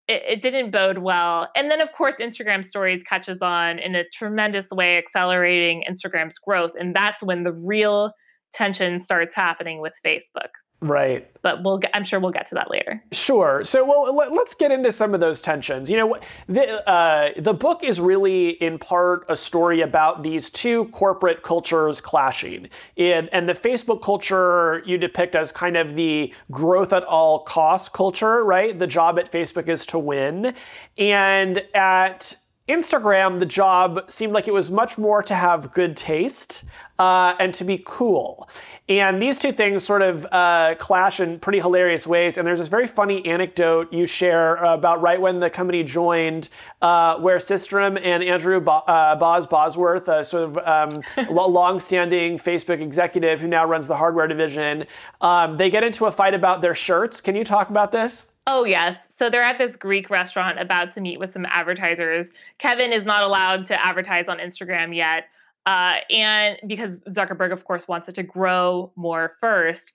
It, 0.07 0.23
it, 0.29 0.43
didn't 0.43 0.71
bode 0.71 0.99
well. 0.99 1.49
And 1.57 1.71
then, 1.71 1.81
of 1.81 1.91
course, 1.93 2.17
Instagram 2.21 2.63
stories 2.63 3.03
catches 3.03 3.41
on 3.41 3.79
in 3.79 3.95
a 3.95 4.05
tremendous 4.13 4.69
way, 4.71 4.99
accelerating 4.99 5.83
Instagram's 5.89 6.37
growth. 6.37 6.73
And 6.79 6.95
that's 6.95 7.23
when 7.23 7.43
the 7.43 7.55
real 7.55 8.13
tension 8.53 9.01
starts 9.01 9.35
happening 9.35 9.81
with 9.81 9.95
Facebook. 10.05 10.51
Right. 10.81 11.31
But 11.41 11.63
we'll 11.63 11.79
get, 11.79 11.91
I'm 11.95 12.05
sure 12.05 12.21
we'll 12.21 12.31
get 12.31 12.47
to 12.49 12.55
that 12.57 12.71
later. 12.71 13.03
Sure. 13.13 13.65
So 13.65 13.87
well, 13.87 14.15
let, 14.15 14.31
us 14.33 14.55
get 14.55 14.71
into 14.71 14.93
some 14.93 15.15
of 15.15 15.21
those 15.21 15.41
tensions. 15.41 15.91
You 15.91 15.97
know, 15.97 16.19
the 16.47 16.89
uh, 16.89 17.31
the 17.39 17.55
book 17.55 17.83
is 17.83 18.01
really 18.01 18.51
in 18.51 18.79
part 18.79 19.25
a 19.31 19.37
story 19.37 19.81
about 19.81 20.23
these 20.23 20.51
two 20.51 20.87
corporate 20.87 21.43
cultures 21.43 22.03
clashing. 22.03 22.69
And 22.99 23.31
and 23.33 23.49
the 23.49 23.55
Facebook 23.55 24.03
culture 24.03 24.83
you 24.85 24.99
depict 24.99 25.35
as 25.35 25.51
kind 25.51 25.79
of 25.79 25.95
the 25.95 26.35
growth 26.51 26.93
at 26.93 27.05
all 27.05 27.41
costs 27.41 27.89
culture, 27.89 28.45
right? 28.45 28.79
The 28.79 28.87
job 28.87 29.19
at 29.19 29.33
Facebook 29.33 29.69
is 29.69 29.87
to 29.87 29.99
win. 29.99 30.55
And 30.99 31.63
at 31.75 32.37
Instagram, 32.69 33.41
the 33.41 33.47
job 33.47 34.11
seemed 34.11 34.33
like 34.33 34.49
it 34.49 34.55
was 34.55 34.71
much 34.71 34.97
more 34.97 35.23
to 35.23 35.35
have 35.35 35.73
good 35.73 35.97
taste 35.97 36.65
uh, 36.99 37.35
and 37.39 37.53
to 37.55 37.65
be 37.65 37.83
cool. 37.85 38.49
And 38.89 39.21
these 39.21 39.39
two 39.39 39.51
things 39.51 39.83
sort 39.83 40.03
of 40.03 40.27
uh, 40.31 40.75
clash 40.79 41.19
in 41.19 41.41
pretty 41.41 41.59
hilarious 41.59 42.07
ways. 42.07 42.37
And 42.37 42.47
there's 42.47 42.59
this 42.59 42.69
very 42.69 42.87
funny 42.87 43.25
anecdote 43.27 43.93
you 43.93 44.07
share 44.07 44.57
about 44.57 45.01
right 45.01 45.21
when 45.21 45.41
the 45.41 45.49
company 45.49 45.83
joined, 45.83 46.51
uh, 46.83 47.17
where 47.17 47.39
Systrom 47.39 47.99
and 48.03 48.23
Andrew 48.23 48.61
Bo- 48.61 48.85
uh, 48.87 49.17
Boz 49.17 49.47
Bosworth, 49.47 50.09
a 50.09 50.23
sort 50.23 50.57
of 50.57 50.59
um, 50.59 51.03
long-standing 51.31 52.39
Facebook 52.39 52.81
executive 52.81 53.41
who 53.41 53.49
now 53.49 53.65
runs 53.65 53.89
the 53.89 53.97
hardware 53.97 54.29
division, 54.29 54.85
um, 55.23 55.57
they 55.57 55.71
get 55.71 55.83
into 55.83 56.05
a 56.05 56.13
fight 56.13 56.35
about 56.35 56.61
their 56.61 56.75
shirts. 56.75 57.21
Can 57.21 57.35
you 57.35 57.45
talk 57.45 57.71
about 57.71 57.91
this? 57.91 58.33
Oh, 58.47 58.65
yes. 58.65 58.99
So 59.09 59.31
they're 59.31 59.43
at 59.43 59.57
this 59.57 59.75
Greek 59.75 60.11
restaurant 60.11 60.61
about 60.61 60.93
to 60.95 61.01
meet 61.01 61.19
with 61.19 61.33
some 61.33 61.47
advertisers. 61.47 62.27
Kevin 62.59 62.93
is 62.93 63.07
not 63.07 63.23
allowed 63.23 63.65
to 63.67 63.85
advertise 63.85 64.29
on 64.29 64.39
Instagram 64.39 64.95
yet. 64.95 65.29
Uh, 65.67 65.97
and 66.11 66.59
because 66.67 67.01
Zuckerberg, 67.09 67.53
of 67.53 67.65
course, 67.65 67.89
wants 67.89 68.09
it 68.09 68.15
to 68.17 68.23
grow 68.23 68.93
more 68.97 69.37
first. 69.41 69.93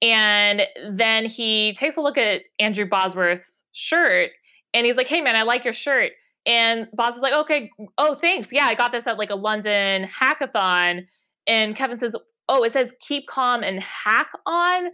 And 0.00 0.62
then 0.90 1.26
he 1.26 1.74
takes 1.74 1.96
a 1.96 2.00
look 2.00 2.18
at 2.18 2.42
Andrew 2.58 2.86
Bosworth's 2.86 3.62
shirt 3.72 4.30
and 4.74 4.86
he's 4.86 4.96
like, 4.96 5.06
hey, 5.06 5.20
man, 5.20 5.36
I 5.36 5.42
like 5.42 5.64
your 5.64 5.72
shirt. 5.72 6.12
And 6.44 6.88
Boz 6.92 7.14
is 7.14 7.22
like, 7.22 7.34
okay, 7.34 7.70
oh, 7.98 8.16
thanks. 8.16 8.48
Yeah, 8.50 8.66
I 8.66 8.74
got 8.74 8.90
this 8.90 9.06
at 9.06 9.16
like 9.16 9.30
a 9.30 9.36
London 9.36 10.08
hackathon. 10.08 11.06
And 11.46 11.76
Kevin 11.76 12.00
says, 12.00 12.16
oh, 12.48 12.64
it 12.64 12.72
says 12.72 12.92
keep 13.00 13.28
calm 13.28 13.62
and 13.62 13.80
hack 13.80 14.30
on. 14.44 14.90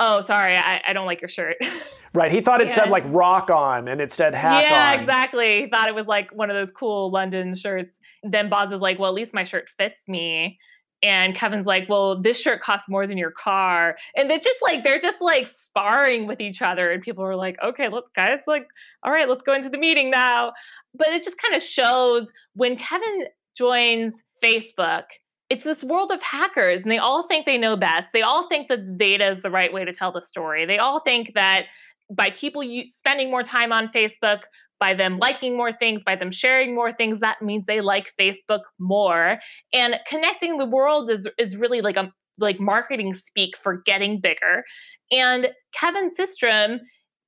Oh, 0.00 0.22
sorry, 0.22 0.56
I, 0.56 0.82
I 0.86 0.92
don't 0.92 1.06
like 1.06 1.20
your 1.20 1.28
shirt. 1.28 1.56
Right. 2.14 2.30
He 2.30 2.40
thought 2.40 2.60
it 2.62 2.70
said 2.70 2.88
like 2.88 3.04
rock 3.06 3.50
on 3.50 3.86
and 3.86 4.00
it 4.00 4.10
said 4.10 4.34
hack 4.34 4.64
yeah, 4.64 4.68
on. 4.68 4.94
Yeah, 4.94 5.00
exactly. 5.00 5.62
He 5.62 5.68
thought 5.68 5.88
it 5.88 5.94
was 5.94 6.06
like 6.06 6.30
one 6.30 6.50
of 6.50 6.56
those 6.56 6.70
cool 6.70 7.10
London 7.10 7.54
shirts. 7.54 7.92
Then 8.22 8.48
Boz 8.48 8.72
is 8.72 8.80
like, 8.80 8.98
well, 8.98 9.10
at 9.10 9.14
least 9.14 9.34
my 9.34 9.44
shirt 9.44 9.68
fits 9.76 10.08
me. 10.08 10.58
And 11.02 11.36
Kevin's 11.36 11.66
like, 11.66 11.88
well, 11.88 12.20
this 12.20 12.40
shirt 12.40 12.60
costs 12.60 12.88
more 12.88 13.06
than 13.06 13.18
your 13.18 13.30
car. 13.30 13.96
And 14.16 14.28
they're 14.28 14.40
just 14.40 14.60
like, 14.62 14.82
they're 14.82 14.98
just 14.98 15.20
like 15.20 15.48
sparring 15.60 16.26
with 16.26 16.40
each 16.40 16.60
other. 16.60 16.90
And 16.90 17.02
people 17.02 17.24
are 17.24 17.36
like, 17.36 17.56
okay, 17.62 17.88
let's 17.88 18.08
guys, 18.16 18.40
like, 18.48 18.66
all 19.04 19.12
right, 19.12 19.28
let's 19.28 19.42
go 19.42 19.54
into 19.54 19.68
the 19.70 19.78
meeting 19.78 20.10
now. 20.10 20.52
But 20.94 21.08
it 21.08 21.22
just 21.22 21.40
kind 21.40 21.54
of 21.54 21.62
shows 21.62 22.26
when 22.54 22.76
Kevin 22.76 23.26
joins 23.56 24.14
Facebook, 24.42 25.04
it's 25.50 25.64
this 25.64 25.84
world 25.84 26.10
of 26.10 26.20
hackers 26.20 26.82
and 26.82 26.90
they 26.90 26.98
all 26.98 27.26
think 27.26 27.46
they 27.46 27.58
know 27.58 27.76
best. 27.76 28.08
They 28.12 28.22
all 28.22 28.48
think 28.48 28.68
that 28.68 28.98
data 28.98 29.28
is 29.28 29.40
the 29.40 29.50
right 29.50 29.72
way 29.72 29.84
to 29.84 29.92
tell 29.92 30.12
the 30.12 30.20
story. 30.20 30.66
They 30.66 30.78
all 30.78 31.00
think 31.00 31.32
that 31.34 31.66
by 32.10 32.30
people 32.30 32.62
spending 32.88 33.30
more 33.30 33.42
time 33.42 33.72
on 33.72 33.88
Facebook, 33.88 34.40
by 34.80 34.94
them 34.94 35.18
liking 35.18 35.56
more 35.56 35.72
things, 35.72 36.02
by 36.04 36.16
them 36.16 36.30
sharing 36.30 36.74
more 36.74 36.92
things, 36.92 37.20
that 37.20 37.42
means 37.42 37.64
they 37.66 37.80
like 37.80 38.12
Facebook 38.18 38.62
more. 38.78 39.38
And 39.72 39.96
connecting 40.08 40.58
the 40.58 40.66
world 40.66 41.10
is 41.10 41.28
is 41.38 41.56
really 41.56 41.80
like 41.80 41.96
a 41.96 42.12
like 42.38 42.60
marketing 42.60 43.14
speak 43.14 43.56
for 43.62 43.82
getting 43.84 44.20
bigger. 44.20 44.64
And 45.10 45.48
Kevin 45.72 46.10
Systrom 46.14 46.78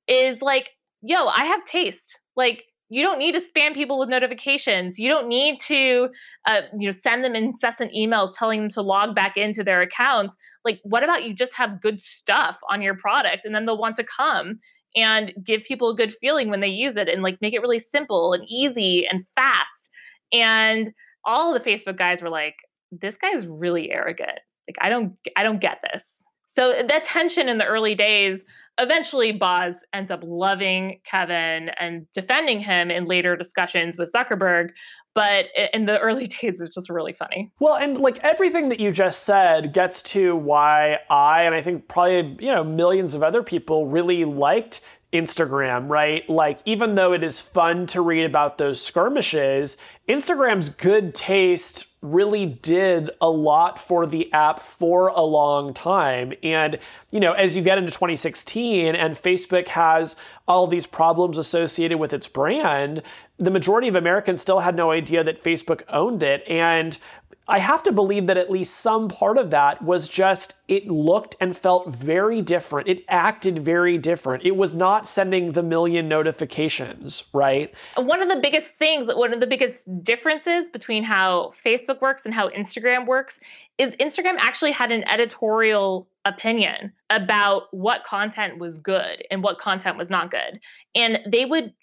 is 0.07 0.41
like, 0.41 0.69
yo, 1.01 1.27
I 1.27 1.45
have 1.45 1.63
taste. 1.65 2.17
Like 2.35 2.63
you 2.91 3.03
don't 3.03 3.19
need 3.19 3.31
to 3.31 3.39
spam 3.39 3.73
people 3.73 3.97
with 3.97 4.09
notifications. 4.09 4.99
You 4.99 5.07
don't 5.07 5.29
need 5.29 5.61
to, 5.61 6.09
uh, 6.45 6.61
you 6.77 6.87
know, 6.87 6.91
send 6.91 7.23
them 7.23 7.35
incessant 7.35 7.93
emails 7.93 8.37
telling 8.37 8.59
them 8.59 8.69
to 8.71 8.81
log 8.81 9.15
back 9.15 9.37
into 9.37 9.63
their 9.63 9.81
accounts. 9.81 10.35
Like, 10.65 10.81
what 10.83 11.01
about 11.01 11.23
you 11.23 11.33
just 11.33 11.53
have 11.53 11.81
good 11.81 12.01
stuff 12.01 12.57
on 12.69 12.81
your 12.81 12.95
product, 12.95 13.45
and 13.45 13.55
then 13.55 13.65
they'll 13.65 13.77
want 13.77 13.95
to 13.95 14.03
come 14.03 14.59
and 14.95 15.33
give 15.43 15.63
people 15.63 15.89
a 15.89 15.95
good 15.95 16.13
feeling 16.13 16.49
when 16.49 16.59
they 16.59 16.67
use 16.67 16.95
it, 16.95 17.07
and 17.07 17.21
like 17.21 17.41
make 17.41 17.53
it 17.53 17.61
really 17.61 17.79
simple 17.79 18.33
and 18.33 18.43
easy 18.47 19.07
and 19.07 19.25
fast. 19.35 19.89
And 20.33 20.91
all 21.25 21.53
the 21.53 21.59
Facebook 21.59 21.97
guys 21.97 22.21
were 22.21 22.29
like, 22.29 22.55
"This 22.91 23.15
guy's 23.17 23.45
really 23.45 23.91
arrogant. 23.91 24.39
Like, 24.67 24.77
I 24.79 24.89
don't, 24.89 25.13
I 25.35 25.43
don't 25.43 25.61
get 25.61 25.79
this." 25.91 26.03
So 26.45 26.83
that 26.87 27.03
tension 27.05 27.47
in 27.47 27.57
the 27.57 27.65
early 27.65 27.95
days 27.95 28.39
eventually 28.81 29.31
Boz 29.31 29.75
ends 29.93 30.11
up 30.11 30.21
loving 30.23 30.99
Kevin 31.03 31.69
and 31.79 32.07
defending 32.13 32.59
him 32.59 32.91
in 32.91 33.05
later 33.05 33.35
discussions 33.35 33.97
with 33.97 34.11
Zuckerberg. 34.11 34.69
But 35.13 35.45
in 35.73 35.85
the 35.85 35.99
early 36.01 36.27
days, 36.27 36.59
it's 36.59 36.75
just 36.75 36.89
really 36.89 37.13
funny. 37.13 37.51
Well, 37.59 37.75
and 37.75 37.97
like 37.97 38.19
everything 38.19 38.69
that 38.69 38.79
you 38.79 38.91
just 38.91 39.23
said 39.23 39.73
gets 39.73 40.01
to 40.03 40.35
why 40.35 40.99
I, 41.09 41.43
and 41.43 41.55
I 41.55 41.61
think 41.61 41.87
probably, 41.87 42.37
you 42.39 42.51
know, 42.51 42.63
millions 42.63 43.13
of 43.13 43.23
other 43.23 43.43
people 43.43 43.87
really 43.87 44.25
liked 44.25 44.81
Instagram, 45.13 45.89
right? 45.89 46.27
Like, 46.29 46.59
even 46.65 46.95
though 46.95 47.13
it 47.13 47.23
is 47.23 47.39
fun 47.39 47.85
to 47.87 48.01
read 48.01 48.23
about 48.23 48.57
those 48.57 48.81
skirmishes, 48.81 49.77
Instagram's 50.07 50.69
good 50.69 51.13
taste 51.13 51.85
really 52.01 52.47
did 52.47 53.11
a 53.21 53.29
lot 53.29 53.77
for 53.77 54.07
the 54.07 54.31
app 54.33 54.59
for 54.59 55.09
a 55.09 55.21
long 55.21 55.73
time. 55.73 56.33
And, 56.41 56.79
you 57.11 57.19
know, 57.19 57.33
as 57.33 57.55
you 57.55 57.61
get 57.61 57.77
into 57.77 57.91
2016 57.91 58.95
and 58.95 59.13
Facebook 59.13 59.67
has 59.67 60.15
all 60.47 60.65
these 60.65 60.87
problems 60.87 61.37
associated 61.37 61.99
with 61.99 62.11
its 62.11 62.27
brand, 62.27 63.03
the 63.37 63.51
majority 63.51 63.87
of 63.87 63.95
Americans 63.95 64.41
still 64.41 64.59
had 64.59 64.75
no 64.75 64.91
idea 64.91 65.23
that 65.23 65.43
Facebook 65.43 65.83
owned 65.89 66.23
it. 66.23 66.43
And 66.47 66.97
I 67.47 67.59
have 67.59 67.83
to 67.83 67.91
believe 67.91 68.27
that 68.27 68.37
at 68.37 68.51
least 68.51 68.77
some 68.77 69.09
part 69.09 69.37
of 69.37 69.49
that 69.49 69.81
was 69.81 70.07
just 70.07 70.55
it 70.67 70.87
looked 70.87 71.35
and 71.41 71.55
felt 71.55 71.87
very 71.87 72.41
different. 72.41 72.87
It 72.87 73.03
acted 73.09 73.59
very 73.59 73.97
different. 73.97 74.45
It 74.45 74.55
was 74.55 74.73
not 74.73 75.07
sending 75.07 75.51
the 75.51 75.63
million 75.63 76.07
notifications, 76.07 77.23
right? 77.33 77.73
One 77.97 78.21
of 78.21 78.29
the 78.29 78.39
biggest 78.41 78.75
things, 78.77 79.07
one 79.07 79.33
of 79.33 79.39
the 79.39 79.47
biggest 79.47 79.87
differences 80.03 80.69
between 80.69 81.03
how 81.03 81.53
Facebook 81.65 81.99
works 81.99 82.25
and 82.25 82.33
how 82.33 82.49
Instagram 82.49 83.05
works 83.05 83.39
is 83.77 83.95
Instagram 83.95 84.35
actually 84.39 84.71
had 84.71 84.91
an 84.91 85.03
editorial 85.09 86.07
opinion 86.25 86.93
about 87.09 87.63
what 87.71 88.05
content 88.05 88.59
was 88.59 88.77
good 88.77 89.23
and 89.31 89.43
what 89.43 89.59
content 89.59 89.97
was 89.97 90.09
not 90.09 90.29
good. 90.29 90.59
And 90.95 91.19
they 91.27 91.45
would 91.45 91.73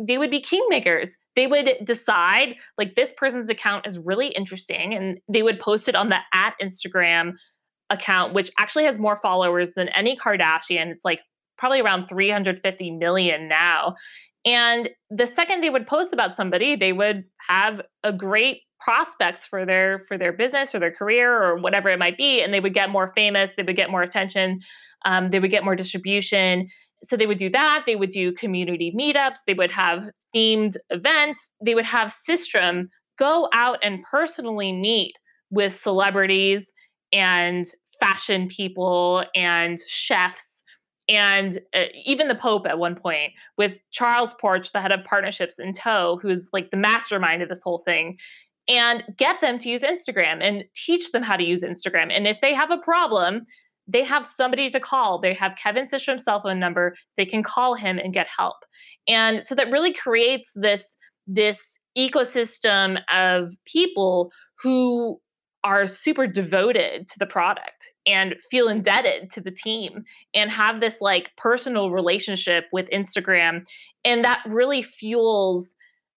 they 0.00 0.18
would 0.18 0.30
be 0.30 0.42
kingmakers. 0.42 1.10
They 1.36 1.46
would 1.46 1.70
decide 1.84 2.56
like 2.76 2.94
this 2.94 3.12
person's 3.16 3.50
account 3.50 3.86
is 3.86 3.98
really 3.98 4.28
interesting, 4.28 4.94
and 4.94 5.20
they 5.28 5.42
would 5.42 5.60
post 5.60 5.88
it 5.88 5.94
on 5.94 6.08
the 6.08 6.18
at 6.32 6.54
Instagram 6.62 7.34
account, 7.90 8.34
which 8.34 8.50
actually 8.58 8.84
has 8.84 8.98
more 8.98 9.16
followers 9.16 9.74
than 9.74 9.88
any 9.88 10.16
Kardashian. 10.16 10.88
It's 10.88 11.04
like 11.04 11.20
probably 11.56 11.80
around 11.80 12.06
350 12.06 12.90
million 12.92 13.48
now. 13.48 13.94
And 14.44 14.90
the 15.10 15.26
second 15.26 15.62
they 15.62 15.70
would 15.70 15.86
post 15.86 16.12
about 16.12 16.36
somebody, 16.36 16.76
they 16.76 16.92
would 16.92 17.24
have 17.48 17.82
a 18.04 18.12
great 18.12 18.62
prospects 18.80 19.44
for 19.44 19.66
their 19.66 20.04
for 20.06 20.16
their 20.16 20.32
business 20.32 20.74
or 20.74 20.78
their 20.78 20.92
career 20.92 21.42
or 21.42 21.58
whatever 21.58 21.88
it 21.88 21.98
might 21.98 22.16
be, 22.16 22.40
and 22.40 22.54
they 22.54 22.60
would 22.60 22.74
get 22.74 22.90
more 22.90 23.12
famous. 23.14 23.50
They 23.56 23.64
would 23.64 23.76
get 23.76 23.90
more 23.90 24.02
attention. 24.02 24.60
Um, 25.04 25.30
they 25.30 25.40
would 25.40 25.50
get 25.50 25.64
more 25.64 25.76
distribution 25.76 26.68
so 27.02 27.16
they 27.16 27.26
would 27.26 27.38
do 27.38 27.50
that. 27.50 27.84
They 27.86 27.96
would 27.96 28.10
do 28.10 28.32
community 28.32 28.92
meetups. 28.96 29.36
They 29.46 29.54
would 29.54 29.72
have 29.72 30.10
themed 30.34 30.76
events. 30.90 31.50
They 31.64 31.74
would 31.74 31.84
have 31.84 32.12
Systrom 32.12 32.88
go 33.18 33.48
out 33.52 33.78
and 33.82 34.02
personally 34.10 34.72
meet 34.72 35.14
with 35.50 35.78
celebrities 35.78 36.70
and 37.12 37.66
fashion 37.98 38.48
people 38.48 39.24
and 39.34 39.78
chefs 39.86 40.48
and 41.08 41.60
uh, 41.74 41.84
even 42.04 42.28
the 42.28 42.34
Pope 42.34 42.66
at 42.66 42.78
one 42.78 42.94
point 42.94 43.32
with 43.56 43.78
Charles 43.90 44.34
Porch, 44.40 44.72
the 44.72 44.80
head 44.80 44.92
of 44.92 45.04
partnerships 45.04 45.58
in 45.58 45.72
tow, 45.72 46.18
who's 46.20 46.50
like 46.52 46.70
the 46.70 46.76
mastermind 46.76 47.42
of 47.42 47.48
this 47.48 47.62
whole 47.62 47.78
thing, 47.78 48.18
and 48.68 49.02
get 49.16 49.40
them 49.40 49.58
to 49.58 49.70
use 49.70 49.80
Instagram 49.80 50.42
and 50.42 50.64
teach 50.76 51.10
them 51.12 51.22
how 51.22 51.36
to 51.36 51.44
use 51.44 51.62
Instagram. 51.62 52.12
And 52.12 52.26
if 52.26 52.36
they 52.42 52.52
have 52.52 52.70
a 52.70 52.78
problem, 52.78 53.46
they 53.88 54.04
have 54.04 54.26
somebody 54.26 54.68
to 54.70 54.78
call. 54.78 55.18
They 55.18 55.34
have 55.34 55.56
Kevin 55.60 55.86
Systrom's 55.86 56.24
cell 56.24 56.42
phone 56.42 56.60
number. 56.60 56.94
They 57.16 57.24
can 57.24 57.42
call 57.42 57.74
him 57.74 57.98
and 57.98 58.12
get 58.12 58.26
help. 58.36 58.56
And 59.08 59.42
so 59.44 59.54
that 59.54 59.70
really 59.70 59.94
creates 59.94 60.52
this 60.54 60.82
this 61.26 61.78
ecosystem 61.96 63.00
of 63.12 63.52
people 63.66 64.30
who 64.62 65.18
are 65.64 65.86
super 65.86 66.26
devoted 66.26 67.06
to 67.08 67.18
the 67.18 67.26
product 67.26 67.90
and 68.06 68.36
feel 68.50 68.68
indebted 68.68 69.30
to 69.30 69.40
the 69.40 69.50
team 69.50 70.04
and 70.34 70.50
have 70.50 70.80
this 70.80 70.96
like 71.00 71.30
personal 71.36 71.90
relationship 71.90 72.64
with 72.72 72.88
Instagram 72.90 73.62
and 74.04 74.24
that 74.24 74.40
really 74.46 74.82
fuels 74.82 75.74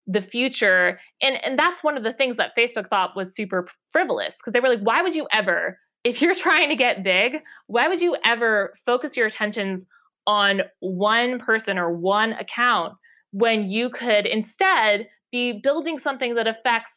the 0.08 0.22
future 0.22 1.00
and 1.22 1.44
and 1.44 1.58
that's 1.58 1.84
one 1.84 1.98
of 1.98 2.04
the 2.04 2.14
things 2.14 2.38
that 2.38 2.56
Facebook 2.58 2.88
thought 2.88 3.16
was 3.16 3.36
super 3.36 3.68
frivolous 3.90 4.36
because 4.36 4.54
they 4.54 4.60
were 4.60 4.70
like 4.70 4.82
why 4.82 5.02
would 5.02 5.16
you 5.16 5.28
ever 5.32 5.78
if 6.04 6.22
you're 6.22 6.36
trying 6.36 6.70
to 6.70 6.76
get 6.76 7.04
big, 7.04 7.42
why 7.68 7.88
would 7.88 8.02
you 8.02 8.16
ever 8.24 8.74
focus 8.86 9.16
your 9.16 9.28
attentions 9.28 9.86
on 10.28 10.62
one 10.80 11.40
person 11.40 11.78
or 11.78 11.92
one 11.92 12.34
account 12.34 12.94
when 13.32 13.70
you 13.70 13.90
could 13.90 14.26
instead 14.26 15.08
be 15.32 15.60
building 15.64 15.98
something 15.98 16.36
that 16.36 16.48
affects 16.48 16.92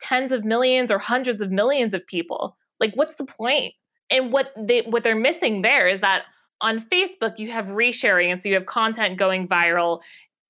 tens 0.00 0.32
of 0.32 0.44
millions 0.44 0.90
or 0.90 0.98
hundreds 0.98 1.40
of 1.40 1.50
millions 1.50 1.94
of 1.94 2.06
people? 2.06 2.56
Like 2.80 2.94
what's 2.94 3.16
the 3.16 3.26
point? 3.26 3.74
And 4.10 4.32
what 4.32 4.52
they 4.56 4.82
what 4.82 5.04
they're 5.04 5.14
missing 5.14 5.62
there 5.62 5.86
is 5.88 6.00
that 6.00 6.24
on 6.60 6.84
Facebook 6.92 7.38
you 7.38 7.50
have 7.52 7.66
resharing 7.66 8.32
and 8.32 8.42
so 8.42 8.48
you 8.48 8.54
have 8.54 8.66
content 8.66 9.18
going 9.18 9.46
viral. 9.46 10.00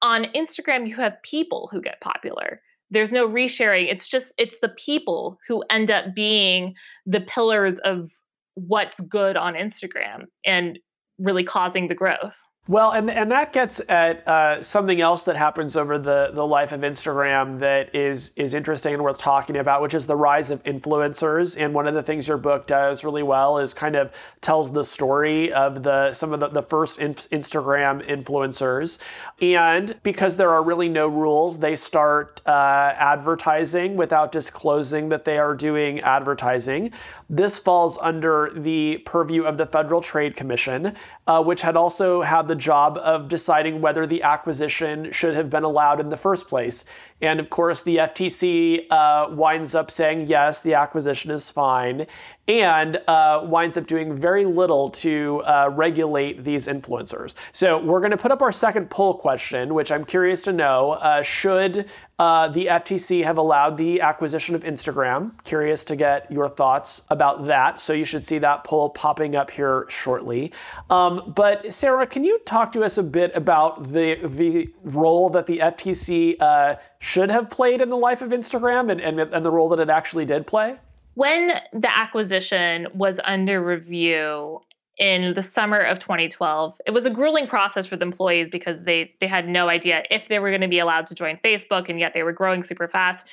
On 0.02 0.24
Instagram 0.34 0.88
you 0.88 0.96
have 0.96 1.22
people 1.22 1.68
who 1.70 1.82
get 1.82 2.00
popular. 2.00 2.62
There's 2.90 3.12
no 3.12 3.28
resharing. 3.28 3.90
It's 3.90 4.08
just 4.08 4.32
it's 4.38 4.58
the 4.60 4.70
people 4.70 5.38
who 5.46 5.62
end 5.70 5.90
up 5.90 6.14
being 6.14 6.74
the 7.06 7.20
pillars 7.20 7.78
of 7.84 8.10
what's 8.54 9.00
good 9.00 9.36
on 9.36 9.54
Instagram 9.54 10.24
and 10.44 10.78
really 11.18 11.44
causing 11.44 11.88
the 11.88 11.94
growth. 11.94 12.36
Well, 12.68 12.92
and 12.92 13.10
and 13.10 13.32
that 13.32 13.52
gets 13.52 13.80
at 13.88 14.26
uh, 14.28 14.62
something 14.62 15.00
else 15.00 15.24
that 15.24 15.34
happens 15.34 15.76
over 15.76 15.98
the 15.98 16.30
the 16.32 16.46
life 16.46 16.72
of 16.72 16.82
Instagram 16.82 17.58
that 17.60 17.92
is 17.94 18.32
is 18.36 18.52
interesting 18.52 18.94
and 18.94 19.02
worth 19.02 19.18
talking 19.18 19.56
about, 19.56 19.80
which 19.80 19.94
is 19.94 20.06
the 20.06 20.14
rise 20.14 20.50
of 20.50 20.62
influencers. 20.64 21.60
And 21.60 21.72
one 21.72 21.88
of 21.88 21.94
the 21.94 22.02
things 22.02 22.28
your 22.28 22.36
book 22.36 22.66
does 22.66 23.02
really 23.02 23.22
well 23.22 23.58
is 23.58 23.72
kind 23.72 23.96
of 23.96 24.14
tells 24.42 24.70
the 24.70 24.84
story 24.84 25.52
of 25.52 25.82
the 25.82 26.12
some 26.12 26.34
of 26.34 26.40
the, 26.40 26.48
the 26.48 26.62
first 26.62 27.00
inf- 27.00 27.28
Instagram 27.30 28.06
influencers. 28.06 28.98
And 29.40 29.98
because 30.02 30.36
there 30.36 30.50
are 30.50 30.62
really 30.62 30.88
no 30.90 31.08
rules, 31.08 31.58
they 31.58 31.74
start 31.74 32.42
uh, 32.46 32.50
advertising 32.50 33.96
without 33.96 34.32
disclosing 34.32 35.08
that 35.08 35.24
they 35.24 35.38
are 35.38 35.54
doing 35.54 36.00
advertising. 36.00 36.92
This 37.30 37.58
falls 37.58 37.96
under 37.98 38.50
the 38.54 38.98
purview 39.06 39.44
of 39.44 39.56
the 39.56 39.66
Federal 39.66 40.00
Trade 40.00 40.34
Commission, 40.34 40.96
uh, 41.28 41.42
which 41.42 41.62
had 41.62 41.76
also 41.76 42.22
had 42.22 42.48
the 42.50 42.56
job 42.56 42.98
of 42.98 43.28
deciding 43.28 43.80
whether 43.80 44.08
the 44.08 44.24
acquisition 44.24 45.12
should 45.12 45.36
have 45.36 45.48
been 45.48 45.62
allowed 45.62 46.00
in 46.00 46.08
the 46.08 46.16
first 46.16 46.48
place. 46.48 46.84
And 47.22 47.38
of 47.38 47.48
course, 47.48 47.82
the 47.82 47.98
FTC 47.98 48.90
uh, 48.90 49.28
winds 49.30 49.76
up 49.76 49.92
saying, 49.92 50.26
yes, 50.26 50.60
the 50.60 50.74
acquisition 50.74 51.30
is 51.30 51.48
fine, 51.48 52.08
and 52.48 53.00
uh, 53.06 53.42
winds 53.44 53.76
up 53.76 53.86
doing 53.86 54.18
very 54.18 54.44
little 54.44 54.90
to 54.90 55.40
uh, 55.44 55.70
regulate 55.72 56.42
these 56.42 56.66
influencers. 56.66 57.34
So 57.52 57.78
we're 57.78 58.00
going 58.00 58.10
to 58.10 58.16
put 58.16 58.32
up 58.32 58.42
our 58.42 58.50
second 58.50 58.90
poll 58.90 59.14
question, 59.14 59.72
which 59.72 59.92
I'm 59.92 60.04
curious 60.04 60.42
to 60.44 60.52
know 60.52 60.92
uh, 60.92 61.22
should 61.22 61.88
uh, 62.18 62.48
the 62.48 62.66
FTC 62.66 63.24
have 63.24 63.38
allowed 63.38 63.76
the 63.76 64.00
acquisition 64.00 64.54
of 64.54 64.64
Instagram? 64.64 65.32
Curious 65.44 65.84
to 65.84 65.96
get 65.96 66.30
your 66.30 66.48
thoughts 66.48 67.02
about 67.08 67.46
that. 67.46 67.80
So 67.80 67.92
you 67.92 68.04
should 68.04 68.26
see 68.26 68.38
that 68.38 68.64
poll 68.64 68.90
popping 68.90 69.36
up 69.36 69.50
here 69.50 69.86
shortly. 69.88 70.52
Um, 70.90 71.32
but 71.34 71.72
Sarah, 71.72 72.06
can 72.06 72.24
you 72.24 72.40
talk 72.40 72.72
to 72.72 72.82
us 72.82 72.98
a 72.98 73.02
bit 73.02 73.34
about 73.34 73.84
the 73.84 74.16
the 74.26 74.70
role 74.82 75.30
that 75.30 75.46
the 75.46 75.58
FTC 75.58 76.36
uh, 76.40 76.74
should 76.98 77.30
have 77.30 77.48
played 77.48 77.80
in 77.80 77.90
the 77.90 77.96
life 77.96 78.22
of 78.22 78.30
Instagram 78.30 78.90
and, 78.90 79.00
and, 79.00 79.20
and 79.20 79.44
the 79.44 79.50
role 79.50 79.68
that 79.68 79.78
it 79.78 79.88
actually 79.88 80.24
did 80.24 80.46
play? 80.46 80.76
When 81.14 81.52
the 81.72 81.96
acquisition 81.96 82.86
was 82.94 83.20
under 83.24 83.62
review 83.62 84.60
in 84.98 85.34
the 85.34 85.42
summer 85.42 85.80
of 85.80 85.98
2012, 85.98 86.74
it 86.86 86.90
was 86.92 87.06
a 87.06 87.10
grueling 87.10 87.46
process 87.46 87.86
for 87.86 87.96
the 87.96 88.04
employees 88.04 88.48
because 88.50 88.84
they 88.84 89.12
they 89.20 89.26
had 89.26 89.48
no 89.48 89.68
idea 89.68 90.04
if 90.10 90.28
they 90.28 90.38
were 90.38 90.50
going 90.50 90.60
to 90.60 90.68
be 90.68 90.78
allowed 90.78 91.06
to 91.08 91.14
join 91.14 91.38
Facebook, 91.42 91.88
and 91.88 91.98
yet 91.98 92.14
they 92.14 92.22
were 92.22 92.32
growing 92.32 92.62
super 92.62 92.86
fast. 92.86 93.26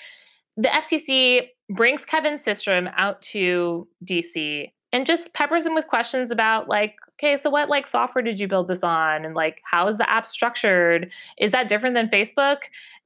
The 0.55 0.69
FTC 0.69 1.49
brings 1.69 2.05
Kevin 2.05 2.35
Systrom 2.35 2.91
out 2.95 3.21
to 3.21 3.87
DC 4.05 4.71
and 4.93 5.05
just 5.05 5.33
peppers 5.33 5.65
him 5.65 5.75
with 5.75 5.87
questions 5.87 6.31
about 6.31 6.69
like 6.69 6.95
okay 7.19 7.37
so 7.37 7.49
what 7.49 7.67
like 7.69 7.85
software 7.85 8.21
did 8.21 8.39
you 8.39 8.47
build 8.47 8.67
this 8.67 8.83
on? 8.83 9.25
And 9.25 9.35
like 9.35 9.61
how 9.63 9.87
is 9.87 9.97
the 9.97 10.09
app 10.09 10.27
structured? 10.27 11.11
Is 11.37 11.51
that 11.51 11.67
different 11.67 11.95
than 11.95 12.07
facebook 12.07 12.59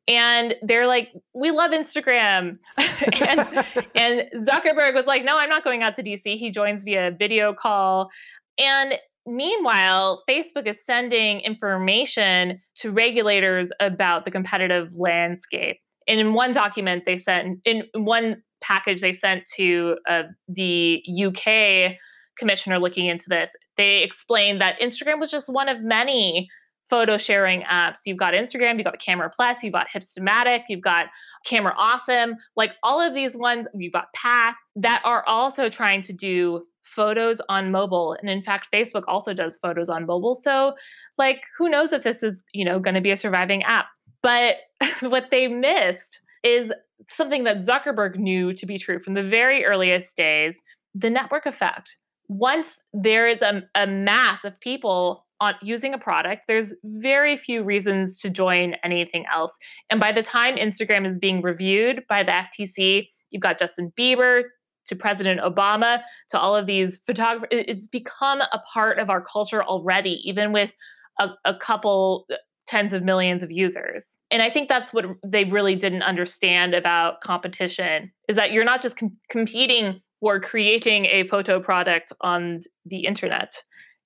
and 0.08 0.56
they're 0.62 0.88
like, 0.88 1.10
"We 1.34 1.52
love 1.52 1.72
Instagram," 1.72 2.58
and, 2.78 3.66
and 3.96 4.30
Zuckerberg 4.48 4.94
was 4.94 5.06
like, 5.06 5.24
"No, 5.24 5.38
I'm 5.38 5.50
not 5.50 5.64
going 5.64 5.84
out 5.84 5.96
to 5.96 6.04
DC." 6.04 6.38
He 6.38 6.52
joins 6.52 6.84
via 6.84 7.12
video 7.18 7.54
call, 7.54 8.10
and 8.58 8.96
meanwhile, 9.26 10.24
Facebook 10.30 10.68
is 10.68 10.84
sending 10.84 11.40
information 11.42 12.60
to 12.76 12.92
regulators 12.92 13.72
about 13.80 14.26
the 14.26 14.32
competitive 14.32 14.90
landscape. 14.96 15.78
And 16.08 16.20
in 16.20 16.34
one 16.34 16.52
document 16.52 17.04
they 17.06 17.18
sent, 17.18 17.60
in 17.66 17.84
one 17.94 18.42
package 18.62 19.02
they 19.02 19.14
sent 19.14 19.46
to 19.58 19.98
uh, 20.10 20.24
the 20.48 21.04
UK 21.26 21.98
commissioner 22.38 22.80
looking 22.80 23.06
into 23.06 23.26
this, 23.30 23.52
they 23.78 24.04
explained 24.04 24.62
that 24.62 24.80
Instagram 24.80 25.20
was 25.20 25.30
just 25.30 25.48
one 25.48 25.70
of 25.70 25.82
many 25.82 26.50
photo 26.92 27.18
sharing 27.18 27.62
apps. 27.62 28.00
You've 28.06 28.18
got 28.18 28.34
Instagram, 28.34 28.76
you've 28.76 28.84
got 28.84 29.00
Camera 29.00 29.32
Plus, 29.34 29.64
you've 29.64 29.72
got 29.72 29.88
Hipstamatic, 29.88 30.64
you've 30.68 30.82
got 30.82 31.08
Camera 31.46 31.74
Awesome, 31.78 32.36
like 32.58 32.74
all 32.84 33.00
of 33.00 33.14
these 33.14 33.36
ones, 33.36 33.66
you've 33.74 33.94
got 33.94 34.12
Path 34.14 34.56
that 34.76 35.02
are 35.06 35.26
also 35.26 35.70
trying 35.70 36.02
to 36.02 36.12
do 36.12 36.68
photos 36.84 37.40
on 37.48 37.72
mobile. 37.72 38.18
And 38.20 38.30
in 38.30 38.44
fact, 38.44 38.68
Facebook 38.74 39.04
also 39.08 39.34
does 39.34 39.56
photos 39.56 39.88
on 39.88 40.06
mobile. 40.06 40.36
So 40.36 40.76
like 41.18 41.44
who 41.58 41.70
knows 41.70 41.94
if 41.94 42.04
this 42.04 42.24
is, 42.24 42.44
you 42.52 42.66
know, 42.66 42.78
going 42.78 42.96
to 42.96 43.02
be 43.02 43.12
a 43.12 43.18
surviving 43.18 43.64
app. 43.64 43.86
But 44.22 44.56
what 45.00 45.32
they 45.32 45.48
missed 45.48 46.20
is 46.44 46.74
something 47.10 47.46
that 47.46 47.60
Zuckerberg 47.60 48.18
knew 48.18 48.54
to 48.54 48.66
be 48.66 48.78
true 48.78 49.00
from 49.00 49.14
the 49.14 49.24
very 49.24 49.64
earliest 49.64 50.18
days, 50.18 50.58
the 50.94 51.10
network 51.10 51.46
effect. 51.46 51.96
Once 52.28 52.80
there 52.92 53.30
is 53.30 53.42
a, 53.42 53.64
a 53.76 53.88
mass 53.88 54.44
of 54.44 54.60
people 54.60 55.26
on 55.42 55.56
using 55.62 55.94
a 55.94 55.98
product, 55.98 56.44
there's 56.48 56.72
very 56.84 57.36
few 57.36 57.64
reasons 57.64 58.20
to 58.20 58.30
join 58.30 58.76
anything 58.84 59.26
else. 59.34 59.58
And 59.90 60.00
by 60.00 60.12
the 60.12 60.22
time 60.22 60.56
Instagram 60.56 61.10
is 61.10 61.18
being 61.18 61.42
reviewed 61.42 62.04
by 62.08 62.24
the 62.24 62.32
FTC, 62.32 63.10
you've 63.32 63.42
got 63.42 63.58
Justin 63.58 63.92
Bieber 64.00 64.44
to 64.86 64.96
President 64.96 65.42
Obama 65.42 66.02
to 66.30 66.40
all 66.40 66.56
of 66.56 66.68
these 66.68 66.98
photographers. 67.06 67.48
It's 67.52 67.88
become 67.88 68.42
a 68.42 68.60
part 68.72 69.00
of 69.00 69.10
our 69.10 69.26
culture 69.26 69.64
already, 69.64 70.22
even 70.24 70.54
with 70.54 70.72
a, 71.20 71.30
a 71.44 71.56
couple 71.56 72.26
uh, 72.32 72.36
tens 72.68 72.94
of 72.94 73.04
millions 73.04 73.42
of 73.42 73.52
users. 73.52 74.06
And 74.30 74.44
I 74.44 74.50
think 74.50 74.70
that's 74.70 74.94
what 74.94 75.06
they 75.26 75.46
really 75.46 75.76
didn't 75.76 76.04
understand 76.04 76.76
about 76.76 77.22
competition 77.22 78.12
is 78.30 78.36
that 78.36 78.52
you're 78.52 78.64
not 78.64 78.82
just 78.82 78.96
com- 78.96 79.18
competing 79.30 80.02
for 80.20 80.40
creating 80.40 81.06
a 81.08 81.28
photo 81.28 81.60
product 81.60 82.14
on 82.22 82.62
the 82.86 83.06
internet 83.06 83.56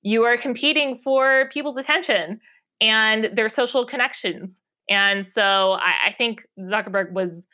you 0.06 0.24
are 0.24 0.38
competing 0.38 1.00
for 1.04 1.50
people's 1.52 1.78
attention 1.78 2.40
and 2.80 3.32
their 3.34 3.50
social 3.50 3.88
connections. 3.88 4.52
And 4.88 5.26
so 5.26 5.72
I, 5.82 5.94
I 6.08 6.16
think 6.16 6.44
Zuckerberg 6.60 7.12
was 7.12 7.48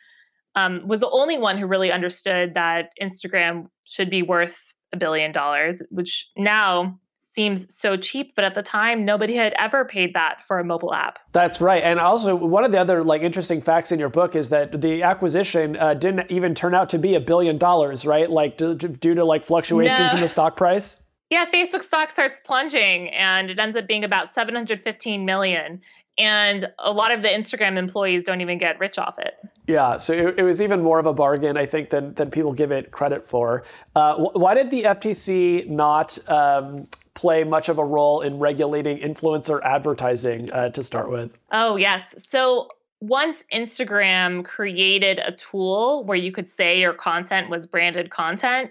um, 0.56 0.86
was 0.86 1.00
the 1.00 1.10
only 1.10 1.38
one 1.38 1.58
who 1.58 1.66
really 1.66 1.94
understood 1.94 2.56
that 2.56 2.90
Instagram 3.02 3.68
should 3.86 4.10
be 4.10 4.22
worth 4.22 4.60
a 4.92 4.98
billion 4.98 5.32
dollars, 5.32 5.82
which 5.92 6.30
now 6.36 7.00
seems 7.16 7.74
so 7.74 7.96
cheap, 7.96 8.34
but 8.36 8.44
at 8.44 8.54
the 8.54 8.62
time 8.62 9.06
nobody 9.06 9.38
had 9.38 9.54
ever 9.58 9.86
paid 9.86 10.14
that 10.14 10.40
for 10.46 10.60
a 10.60 10.66
mobile 10.66 10.94
app. 10.94 11.20
That's 11.32 11.62
right. 11.62 11.82
And 11.82 12.02
also 12.02 12.36
one 12.36 12.66
of 12.66 12.74
the 12.74 12.82
other 12.82 13.02
like 13.02 13.22
interesting 13.22 13.62
facts 13.62 13.94
in 13.94 14.00
your 14.00 14.10
book 14.10 14.36
is 14.36 14.50
that 14.50 14.82
the 14.82 15.04
acquisition 15.04 15.78
uh, 15.78 15.94
didn't 15.94 16.30
even 16.30 16.54
turn 16.54 16.76
out 16.76 16.90
to 16.90 16.98
be 16.98 17.16
a 17.16 17.22
billion 17.22 17.58
dollars, 17.58 18.06
right? 18.06 18.30
Like 18.30 18.58
d- 18.58 18.76
d- 18.76 18.90
due 18.90 19.16
to 19.16 19.24
like 19.24 19.46
fluctuations 19.46 20.12
no. 20.12 20.18
in 20.18 20.20
the 20.20 20.28
stock 20.28 20.58
price. 20.58 21.02
Yeah, 21.32 21.46
Facebook 21.50 21.82
stock 21.82 22.12
starts 22.12 22.42
plunging 22.44 23.08
and 23.10 23.50
it 23.50 23.58
ends 23.58 23.78
up 23.78 23.88
being 23.88 24.04
about 24.04 24.36
715 24.36 25.26
million. 25.26 25.82
And 26.18 26.70
a 26.78 26.92
lot 26.92 27.14
of 27.14 27.22
the 27.22 27.30
Instagram 27.30 27.78
employees 27.78 28.24
don't 28.24 28.42
even 28.42 28.58
get 28.58 28.78
rich 28.80 29.00
off 29.00 29.18
it. 29.18 29.36
Yeah, 29.66 29.98
so 29.98 30.12
it, 30.12 30.40
it 30.40 30.44
was 30.44 30.62
even 30.62 30.84
more 30.84 31.00
of 31.00 31.06
a 31.06 31.14
bargain, 31.14 31.56
I 31.56 31.66
think, 31.66 31.90
than, 31.90 32.14
than 32.16 32.30
people 32.30 32.52
give 32.52 32.74
it 32.74 32.92
credit 32.92 33.26
for. 33.26 33.64
Uh, 33.96 34.16
wh- 34.16 34.36
why 34.36 34.54
did 34.54 34.70
the 34.70 34.84
FTC 34.84 35.70
not 35.70 36.20
um, 36.30 36.86
play 37.14 37.46
much 37.46 37.70
of 37.70 37.78
a 37.78 37.86
role 37.86 38.20
in 38.22 38.38
regulating 38.38 38.98
influencer 38.98 39.62
advertising 39.64 40.52
uh, 40.52 40.68
to 40.70 40.84
start 40.84 41.10
with? 41.10 41.40
Oh, 41.54 41.78
yes. 41.78 42.14
So 42.18 42.68
once 43.00 43.46
Instagram 43.54 44.44
created 44.44 45.20
a 45.20 45.32
tool 45.32 46.04
where 46.04 46.18
you 46.18 46.34
could 46.34 46.50
say 46.50 46.78
your 46.78 46.94
content 46.94 47.50
was 47.50 47.66
branded 47.66 48.10
content, 48.10 48.70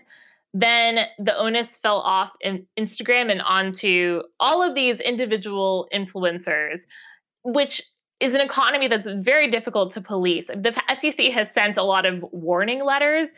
then 0.53 1.07
the 1.19 1.37
onus 1.37 1.77
fell 1.77 2.01
off 2.01 2.33
in 2.41 2.67
Instagram 2.79 3.31
and 3.31 3.41
onto 3.43 4.23
all 4.41 4.63
of 4.63 4.75
these 4.75 5.01
individual 5.01 5.89
influencers, 5.95 6.81
which 7.45 7.83
is 8.21 8.35
an 8.35 8.41
economy 8.41 8.89
that's 8.89 9.09
very 9.11 9.51
difficult 9.51 9.93
to 9.93 10.01
police. 10.01 10.49
The 10.49 10.75
FTC 10.89 11.33
has 11.33 11.51
sent 11.53 11.77
a 11.77 11.83
lot 11.83 12.05
of 12.05 12.25
warning 12.33 12.85
letters, 12.85 13.29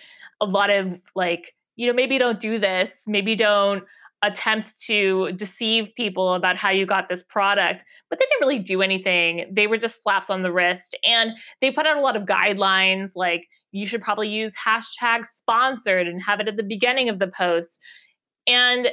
a 0.41 0.47
lot 0.47 0.71
of 0.71 0.99
like, 1.15 1.55
you 1.77 1.87
know, 1.87 1.93
maybe 1.93 2.19
don't 2.19 2.41
do 2.41 2.59
this, 2.59 2.91
maybe 3.07 3.37
don't 3.37 3.85
attempt 4.23 4.81
to 4.83 5.33
deceive 5.33 5.89
people 5.97 6.35
about 6.35 6.57
how 6.57 6.71
you 6.71 6.87
got 6.87 7.09
this 7.09 7.23
product, 7.25 7.85
but 8.09 8.19
they 8.19 8.25
didn't 8.27 8.41
really 8.41 8.63
do 8.63 8.81
anything. 8.81 9.51
They 9.53 9.67
were 9.67 9.79
just 9.79 10.03
slaps 10.03 10.31
on 10.31 10.43
the 10.43 10.53
wrist. 10.53 10.97
And 11.05 11.33
they 11.61 11.71
put 11.71 11.87
out 11.87 11.97
a 11.97 12.01
lot 12.01 12.17
of 12.17 12.23
guidelines 12.23 13.11
like, 13.15 13.47
you 13.73 13.87
should 13.87 14.03
probably 14.03 14.29
use 14.29 14.53
hashtag 14.55 15.27
sponsored 15.27 16.07
and 16.07 16.23
have 16.23 16.41
it 16.41 16.49
at 16.49 16.57
the 16.57 16.63
beginning 16.63 17.09
of 17.09 17.19
the 17.19 17.29
post. 17.29 17.81
And 18.47 18.89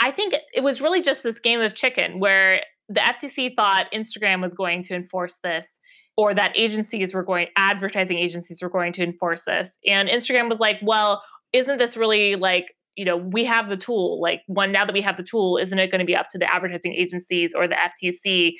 I 0.00 0.12
think 0.12 0.34
it 0.54 0.62
was 0.62 0.80
really 0.80 1.02
just 1.02 1.22
this 1.22 1.40
game 1.40 1.60
of 1.60 1.74
chicken 1.74 2.20
where 2.20 2.62
the 2.88 3.00
FTC 3.00 3.56
thought 3.56 3.92
Instagram 3.92 4.42
was 4.42 4.54
going 4.54 4.82
to 4.84 4.94
enforce 4.94 5.36
this 5.42 5.80
or 6.16 6.34
that 6.34 6.52
agencies 6.56 7.14
were 7.14 7.22
going 7.22 7.48
advertising 7.56 8.18
agencies 8.18 8.62
were 8.62 8.70
going 8.70 8.92
to 8.92 9.02
enforce 9.02 9.42
this. 9.44 9.78
And 9.86 10.08
Instagram 10.08 10.48
was 10.48 10.60
like, 10.60 10.78
"Well, 10.82 11.22
isn't 11.52 11.78
this 11.78 11.96
really 11.96 12.36
like 12.36 12.74
you 12.98 13.04
know, 13.04 13.16
we 13.16 13.44
have 13.44 13.68
the 13.68 13.76
tool. 13.76 14.20
Like, 14.20 14.42
one, 14.48 14.72
now 14.72 14.84
that 14.84 14.92
we 14.92 15.00
have 15.02 15.16
the 15.16 15.22
tool, 15.22 15.56
isn't 15.56 15.78
it 15.78 15.92
going 15.92 16.00
to 16.00 16.04
be 16.04 16.16
up 16.16 16.28
to 16.30 16.38
the 16.38 16.52
advertising 16.52 16.94
agencies 16.94 17.54
or 17.54 17.68
the 17.68 17.76
FTC? 17.76 18.54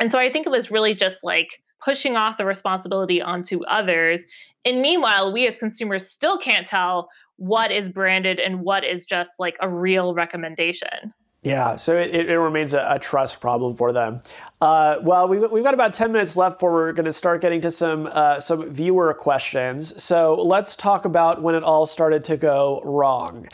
And 0.00 0.10
so 0.10 0.18
I 0.18 0.32
think 0.32 0.46
it 0.46 0.50
was 0.50 0.72
really 0.72 0.96
just 0.96 1.18
like 1.22 1.62
pushing 1.82 2.16
off 2.16 2.38
the 2.38 2.44
responsibility 2.44 3.22
onto 3.22 3.64
others. 3.66 4.20
And 4.64 4.82
meanwhile, 4.82 5.32
we 5.32 5.46
as 5.46 5.58
consumers 5.58 6.10
still 6.10 6.38
can't 6.38 6.66
tell 6.66 7.08
what 7.36 7.70
is 7.70 7.88
branded 7.88 8.40
and 8.40 8.62
what 8.62 8.84
is 8.84 9.04
just 9.04 9.30
like 9.38 9.56
a 9.60 9.68
real 9.68 10.12
recommendation. 10.12 11.14
Yeah, 11.42 11.76
so 11.76 11.96
it, 11.96 12.14
it 12.14 12.38
remains 12.38 12.74
a, 12.74 12.84
a, 12.90 12.98
trust 12.98 13.40
problem 13.40 13.76
for 13.76 13.92
them. 13.92 14.20
Uh, 14.60 14.96
well, 15.02 15.28
we've, 15.28 15.48
we've 15.52 15.62
got 15.62 15.72
about 15.72 15.92
10 15.92 16.10
minutes 16.10 16.36
left 16.36 16.56
before 16.56 16.72
we're 16.72 16.92
going 16.92 17.06
to 17.06 17.12
start 17.12 17.40
getting 17.40 17.60
to 17.60 17.70
some, 17.70 18.08
uh, 18.10 18.40
some 18.40 18.68
viewer 18.68 19.14
questions. 19.14 20.02
So 20.02 20.34
let's 20.34 20.74
talk 20.74 21.04
about 21.04 21.40
when 21.40 21.54
it 21.54 21.62
all 21.62 21.86
started 21.86 22.24
to 22.24 22.36
go 22.36 22.82
wrong. 22.84 23.46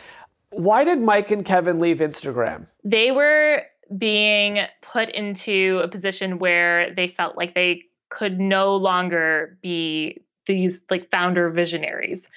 Why 0.49 0.83
did 0.83 0.99
Mike 0.99 1.29
and 1.29 1.45
Kevin 1.45 1.79
leave 1.79 1.99
Instagram? 1.99 2.65
They 2.83 3.11
were 3.11 3.61
being 3.97 4.65
put 4.81 5.09
into 5.09 5.79
a 5.83 5.87
position 5.87 6.39
where 6.39 6.91
they 6.95 7.07
felt 7.07 7.37
like 7.37 7.53
they 7.53 7.83
could 8.09 8.39
no 8.39 8.75
longer 8.75 9.57
be 9.61 10.23
these 10.47 10.81
like 10.89 11.09
founder 11.11 11.51
visionaries. 11.51 12.27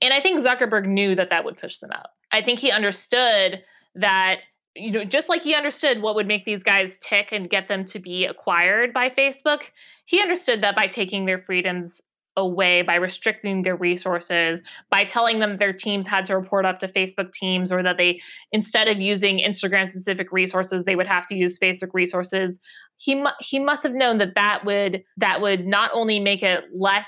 And 0.00 0.12
I 0.12 0.20
think 0.20 0.40
Zuckerberg 0.40 0.86
knew 0.86 1.14
that 1.14 1.30
that 1.30 1.44
would 1.44 1.58
push 1.58 1.78
them 1.78 1.92
out. 1.92 2.08
I 2.32 2.42
think 2.42 2.58
he 2.58 2.70
understood 2.70 3.62
that 3.94 4.40
you 4.76 4.90
know, 4.90 5.04
just 5.04 5.28
like 5.28 5.42
he 5.42 5.54
understood 5.54 6.02
what 6.02 6.14
would 6.14 6.26
make 6.26 6.44
these 6.44 6.62
guys 6.62 6.98
tick 7.00 7.28
and 7.32 7.48
get 7.48 7.68
them 7.68 7.84
to 7.86 7.98
be 7.98 8.26
acquired 8.26 8.92
by 8.92 9.10
Facebook, 9.10 9.62
he 10.04 10.20
understood 10.20 10.62
that 10.62 10.76
by 10.76 10.86
taking 10.86 11.24
their 11.24 11.38
freedoms 11.38 12.00
away, 12.36 12.82
by 12.82 12.96
restricting 12.96 13.62
their 13.62 13.76
resources, 13.76 14.60
by 14.90 15.04
telling 15.04 15.38
them 15.38 15.56
their 15.56 15.72
teams 15.72 16.06
had 16.06 16.26
to 16.26 16.36
report 16.36 16.66
up 16.66 16.78
to 16.80 16.88
Facebook 16.88 17.32
teams, 17.32 17.72
or 17.72 17.82
that 17.82 17.96
they, 17.96 18.20
instead 18.52 18.88
of 18.88 19.00
using 19.00 19.38
Instagram 19.38 19.88
specific 19.88 20.30
resources, 20.30 20.84
they 20.84 20.96
would 20.96 21.06
have 21.06 21.26
to 21.26 21.34
use 21.34 21.58
Facebook 21.58 21.94
resources. 21.94 22.58
He 22.98 23.14
mu- 23.14 23.30
he 23.40 23.58
must 23.58 23.82
have 23.82 23.94
known 23.94 24.18
that 24.18 24.34
that 24.34 24.64
would 24.64 25.02
that 25.16 25.40
would 25.40 25.66
not 25.66 25.90
only 25.94 26.20
make 26.20 26.42
it 26.42 26.64
less 26.74 27.06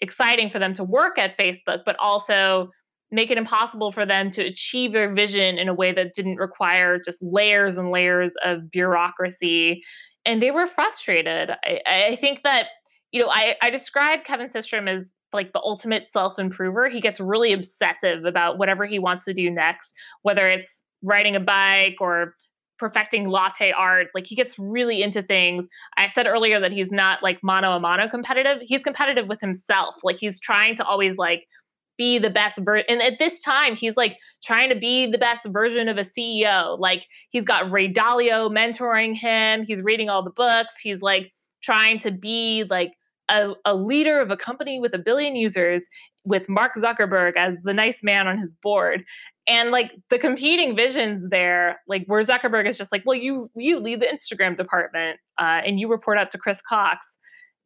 exciting 0.00 0.50
for 0.50 0.58
them 0.58 0.74
to 0.74 0.84
work 0.84 1.16
at 1.18 1.38
Facebook, 1.38 1.82
but 1.86 1.96
also 1.98 2.70
make 3.10 3.30
it 3.30 3.38
impossible 3.38 3.92
for 3.92 4.04
them 4.04 4.30
to 4.32 4.42
achieve 4.42 4.92
their 4.92 5.12
vision 5.12 5.58
in 5.58 5.68
a 5.68 5.74
way 5.74 5.92
that 5.92 6.14
didn't 6.14 6.36
require 6.36 6.98
just 6.98 7.22
layers 7.22 7.76
and 7.76 7.90
layers 7.90 8.34
of 8.44 8.70
bureaucracy. 8.70 9.82
And 10.24 10.42
they 10.42 10.50
were 10.50 10.66
frustrated. 10.66 11.50
I, 11.64 11.80
I 11.86 12.16
think 12.16 12.42
that, 12.42 12.66
you 13.12 13.20
know, 13.20 13.28
I, 13.28 13.54
I 13.62 13.70
describe 13.70 14.24
Kevin 14.24 14.48
Systrom 14.48 14.88
as 14.88 15.04
like 15.32 15.52
the 15.52 15.60
ultimate 15.60 16.08
self 16.08 16.38
improver. 16.38 16.88
He 16.88 17.00
gets 17.00 17.20
really 17.20 17.52
obsessive 17.52 18.24
about 18.24 18.58
whatever 18.58 18.86
he 18.86 18.98
wants 18.98 19.24
to 19.26 19.32
do 19.32 19.50
next, 19.50 19.92
whether 20.22 20.48
it's 20.48 20.82
riding 21.02 21.36
a 21.36 21.40
bike 21.40 21.96
or 22.00 22.34
perfecting 22.78 23.28
latte 23.28 23.72
art. 23.72 24.08
Like 24.14 24.26
he 24.26 24.34
gets 24.34 24.58
really 24.58 25.02
into 25.02 25.22
things. 25.22 25.66
I 25.96 26.08
said 26.08 26.26
earlier 26.26 26.60
that 26.60 26.72
he's 26.72 26.92
not 26.92 27.22
like 27.22 27.38
mono 27.42 27.72
a 27.72 27.80
mono 27.80 28.08
competitive. 28.08 28.58
He's 28.62 28.82
competitive 28.82 29.28
with 29.28 29.40
himself. 29.40 29.94
Like 30.02 30.16
he's 30.18 30.40
trying 30.40 30.76
to 30.76 30.84
always 30.84 31.16
like 31.16 31.46
be 31.96 32.18
the 32.18 32.30
best 32.30 32.58
version. 32.58 32.86
And 32.88 33.02
at 33.02 33.18
this 33.18 33.40
time, 33.40 33.74
he's 33.74 33.96
like 33.96 34.18
trying 34.42 34.68
to 34.68 34.76
be 34.76 35.10
the 35.10 35.18
best 35.18 35.46
version 35.46 35.88
of 35.88 35.98
a 35.98 36.04
CEO. 36.04 36.78
Like 36.78 37.04
he's 37.30 37.44
got 37.44 37.70
Ray 37.70 37.92
Dalio 37.92 38.50
mentoring 38.50 39.14
him. 39.14 39.64
He's 39.64 39.82
reading 39.82 40.08
all 40.08 40.22
the 40.22 40.30
books. 40.30 40.74
He's 40.80 41.00
like 41.00 41.32
trying 41.62 41.98
to 42.00 42.10
be 42.10 42.64
like 42.68 42.92
a, 43.28 43.54
a 43.64 43.74
leader 43.74 44.20
of 44.20 44.30
a 44.30 44.36
company 44.36 44.78
with 44.78 44.94
a 44.94 44.98
billion 44.98 45.36
users 45.36 45.84
with 46.24 46.48
Mark 46.48 46.74
Zuckerberg 46.76 47.36
as 47.36 47.56
the 47.62 47.72
nice 47.72 48.02
man 48.02 48.26
on 48.26 48.38
his 48.38 48.54
board. 48.62 49.04
And 49.48 49.70
like 49.70 49.92
the 50.10 50.18
competing 50.18 50.74
visions 50.74 51.30
there, 51.30 51.80
like 51.86 52.04
where 52.06 52.22
Zuckerberg 52.22 52.68
is 52.68 52.76
just 52.76 52.90
like, 52.90 53.04
well, 53.06 53.16
you 53.16 53.48
you 53.54 53.78
lead 53.78 54.00
the 54.00 54.06
Instagram 54.06 54.56
department 54.56 55.18
uh, 55.38 55.62
and 55.64 55.78
you 55.78 55.88
report 55.88 56.18
up 56.18 56.30
to 56.30 56.38
Chris 56.38 56.60
Cox. 56.68 57.06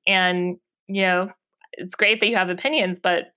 And 0.06 0.56
you 0.88 1.02
know, 1.02 1.30
it's 1.72 1.94
great 1.94 2.20
that 2.20 2.28
you 2.28 2.36
have 2.36 2.50
opinions, 2.50 2.98
but 3.02 3.32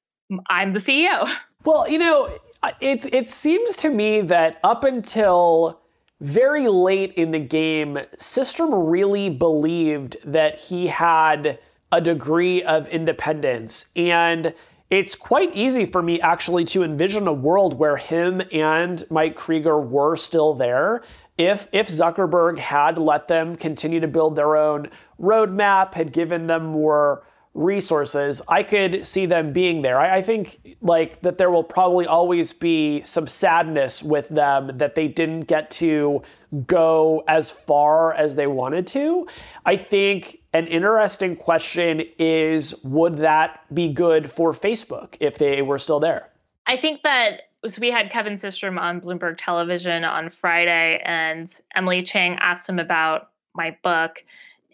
I'm 0.50 0.74
the 0.74 0.80
CEO. 0.80 1.30
Well, 1.66 1.90
you 1.90 1.98
know, 1.98 2.38
it 2.82 3.12
it 3.14 3.30
seems 3.30 3.76
to 3.78 3.90
me 3.90 4.22
that 4.22 4.60
up 4.64 4.84
until 4.84 5.82
very 6.24 6.68
late 6.70 7.14
in 7.14 7.32
the 7.32 7.40
game, 7.40 8.00
Systrom 8.18 8.90
really 8.90 9.30
believed 9.30 10.16
that 10.24 10.60
he 10.60 10.88
had 10.88 11.60
a 11.92 12.00
degree 12.00 12.64
of 12.64 12.88
independence. 12.88 13.92
And 13.96 14.54
it's 14.90 15.16
quite 15.16 15.54
easy 15.54 15.86
for 15.86 16.02
me 16.02 16.22
actually 16.22 16.64
to 16.66 16.84
envision 16.84 17.28
a 17.28 17.34
world 17.34 17.78
where 17.78 17.98
him 17.98 18.42
and 18.52 19.04
Mike 19.10 19.36
Krieger 19.36 19.80
were 19.80 20.16
still 20.16 20.54
there. 20.54 21.04
If, 21.38 21.68
if 21.72 21.90
Zuckerberg 21.90 22.58
had 22.58 22.98
let 22.98 23.28
them 23.28 23.56
continue 23.56 24.00
to 24.00 24.08
build 24.08 24.36
their 24.36 24.56
own 24.56 24.90
roadmap, 25.20 25.94
had 25.94 26.14
given 26.14 26.48
them 26.48 26.66
more 26.68 27.24
resources, 27.54 28.42
I 28.48 28.64
could 28.64 29.06
see 29.06 29.26
them 29.26 29.54
being 29.54 29.84
there. 29.84 30.00
I, 30.00 30.18
I, 30.18 30.22
think 30.22 30.78
like 30.82 31.22
that 31.22 31.38
there 31.38 31.52
will 31.52 31.64
probably 31.64 32.08
always 32.08 32.52
be 32.52 33.04
some 33.04 33.28
sadness 33.28 34.02
with 34.02 34.28
them 34.30 34.72
that 34.76 34.96
they 34.96 35.08
didn't 35.08 35.42
get 35.42 35.70
to 35.72 36.24
go 36.66 37.24
as 37.28 37.52
far 37.52 38.14
as 38.14 38.36
they 38.36 38.48
wanted 38.48 38.88
to. 38.88 39.28
I 39.66 39.78
think 39.78 40.40
an 40.54 40.68
interesting 40.68 41.36
question 41.36 42.04
is 42.18 42.74
would 42.84 43.18
that 43.18 43.62
be 43.74 43.92
good 43.92 44.32
for 44.32 44.52
Facebook 44.52 45.16
if 45.20 45.38
they 45.38 45.62
were 45.62 45.80
still 45.80 46.00
there? 46.00 46.30
I 46.66 46.78
think 46.78 47.02
that 47.04 47.44
so 47.68 47.80
we 47.80 47.92
had 47.92 48.12
Kevin 48.12 48.34
Systrom 48.34 48.80
on 48.80 49.00
Bloomberg 49.00 49.36
Television 49.38 50.04
on 50.04 50.30
Friday, 50.30 51.02
and 51.06 51.54
Emily 51.76 52.04
Chang 52.04 52.38
asked 52.42 52.68
him 52.68 52.78
about 52.78 53.30
my 53.56 53.78
book, 53.84 54.24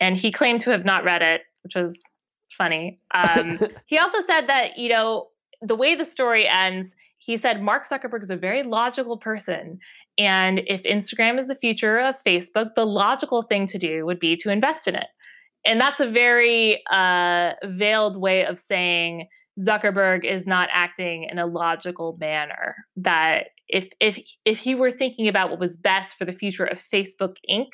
and 0.02 0.18
he 0.18 0.32
claimed 0.32 0.62
to 0.62 0.72
have 0.72 0.86
not 0.86 1.04
read 1.04 1.22
it, 1.22 1.44
which 1.62 1.76
was 1.76 1.96
funny. 2.60 3.00
Um, 3.12 3.58
he 3.88 3.98
also 3.98 4.20
said 4.28 4.48
that, 4.48 4.78
you 4.78 4.90
know, 4.90 5.30
the 5.62 5.76
way 5.76 5.96
the 5.96 6.06
story 6.06 6.48
ends, 6.48 6.94
he 7.18 7.38
said 7.38 7.62
Mark 7.62 7.88
Zuckerberg 7.88 8.24
is 8.24 8.30
a 8.30 8.38
very 8.38 8.62
logical 8.64 9.18
person. 9.18 9.80
And 10.18 10.62
if 10.68 10.84
Instagram 10.84 11.40
is 11.40 11.48
the 11.48 11.56
future 11.56 12.00
of 12.00 12.16
Facebook, 12.24 12.76
the 12.76 12.86
logical 12.86 13.42
thing 13.42 13.66
to 13.68 13.80
do 13.80 14.06
would 14.06 14.20
be 14.20 14.38
to 14.38 14.52
invest 14.52 14.88
in 14.88 14.96
it. 14.96 15.08
And 15.66 15.82
that's 15.82 16.00
a 16.00 16.10
very 16.10 16.82
uh, 16.92 17.54
veiled 17.66 18.20
way 18.20 18.46
of 18.46 18.60
saying 18.60 19.28
Zuckerberg 19.60 20.26
is 20.26 20.48
not 20.48 20.70
acting 20.72 21.28
in 21.30 21.38
a 21.38 21.46
logical 21.46 22.18
manner. 22.20 22.76
That 22.96 23.48
if 23.68 23.90
if 24.00 24.18
if 24.46 24.58
he 24.58 24.74
were 24.74 24.92
thinking 24.92 25.28
about 25.28 25.50
what 25.50 25.60
was 25.60 25.76
best 25.76 26.16
for 26.16 26.24
the 26.24 26.34
future 26.34 26.66
of 26.66 26.80
Facebook 26.94 27.36
Inc., 27.50 27.68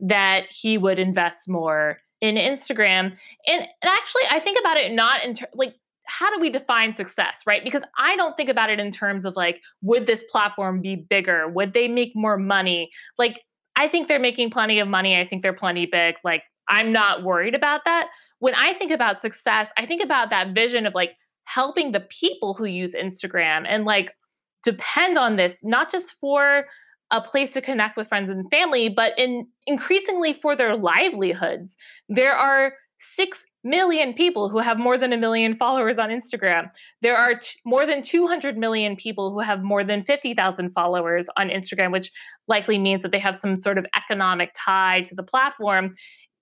that 0.00 0.44
he 0.48 0.78
would 0.78 1.00
invest 1.00 1.48
more 1.48 1.98
in 2.24 2.36
Instagram. 2.36 3.16
And, 3.46 3.60
and 3.60 3.68
actually, 3.82 4.22
I 4.30 4.40
think 4.40 4.58
about 4.58 4.78
it 4.78 4.92
not 4.92 5.22
in 5.24 5.34
ter- 5.34 5.48
like 5.54 5.74
how 6.06 6.34
do 6.34 6.40
we 6.40 6.50
define 6.50 6.94
success, 6.94 7.42
right? 7.46 7.64
Because 7.64 7.82
I 7.98 8.14
don't 8.16 8.36
think 8.36 8.50
about 8.50 8.70
it 8.70 8.78
in 8.78 8.90
terms 8.90 9.24
of 9.24 9.36
like, 9.36 9.62
would 9.82 10.06
this 10.06 10.22
platform 10.30 10.80
be 10.80 10.96
bigger? 10.96 11.48
Would 11.48 11.72
they 11.72 11.88
make 11.88 12.12
more 12.14 12.36
money? 12.36 12.90
Like, 13.18 13.40
I 13.76 13.88
think 13.88 14.06
they're 14.06 14.20
making 14.20 14.50
plenty 14.50 14.78
of 14.78 14.88
money. 14.88 15.18
I 15.18 15.26
think 15.26 15.42
they're 15.42 15.54
plenty 15.54 15.86
big. 15.86 16.16
Like, 16.22 16.42
I'm 16.68 16.92
not 16.92 17.24
worried 17.24 17.54
about 17.54 17.84
that. 17.84 18.08
When 18.38 18.54
I 18.54 18.74
think 18.74 18.92
about 18.92 19.22
success, 19.22 19.70
I 19.78 19.86
think 19.86 20.02
about 20.02 20.30
that 20.30 20.54
vision 20.54 20.86
of 20.86 20.94
like 20.94 21.12
helping 21.44 21.92
the 21.92 22.00
people 22.00 22.54
who 22.54 22.66
use 22.66 22.92
Instagram 22.92 23.64
and 23.66 23.84
like 23.84 24.14
depend 24.62 25.16
on 25.16 25.36
this, 25.36 25.64
not 25.64 25.90
just 25.90 26.14
for 26.20 26.66
a 27.10 27.20
place 27.20 27.52
to 27.52 27.60
connect 27.60 27.96
with 27.96 28.08
friends 28.08 28.30
and 28.30 28.48
family, 28.50 28.88
but 28.88 29.12
in 29.18 29.46
increasingly 29.66 30.32
for 30.32 30.56
their 30.56 30.76
livelihoods. 30.76 31.76
There 32.08 32.34
are 32.34 32.74
6 32.98 33.38
million 33.64 34.12
people 34.12 34.50
who 34.50 34.58
have 34.58 34.78
more 34.78 34.98
than 34.98 35.12
a 35.12 35.16
million 35.16 35.56
followers 35.56 35.98
on 35.98 36.10
Instagram. 36.10 36.68
There 37.00 37.16
are 37.16 37.36
t- 37.36 37.58
more 37.64 37.86
than 37.86 38.02
200 38.02 38.58
million 38.58 38.94
people 38.94 39.32
who 39.32 39.40
have 39.40 39.62
more 39.62 39.82
than 39.82 40.04
50,000 40.04 40.70
followers 40.72 41.26
on 41.38 41.48
Instagram, 41.48 41.90
which 41.90 42.10
likely 42.46 42.78
means 42.78 43.02
that 43.02 43.10
they 43.10 43.18
have 43.18 43.34
some 43.34 43.56
sort 43.56 43.78
of 43.78 43.86
economic 43.96 44.54
tie 44.54 45.02
to 45.02 45.14
the 45.14 45.22
platform. 45.22 45.94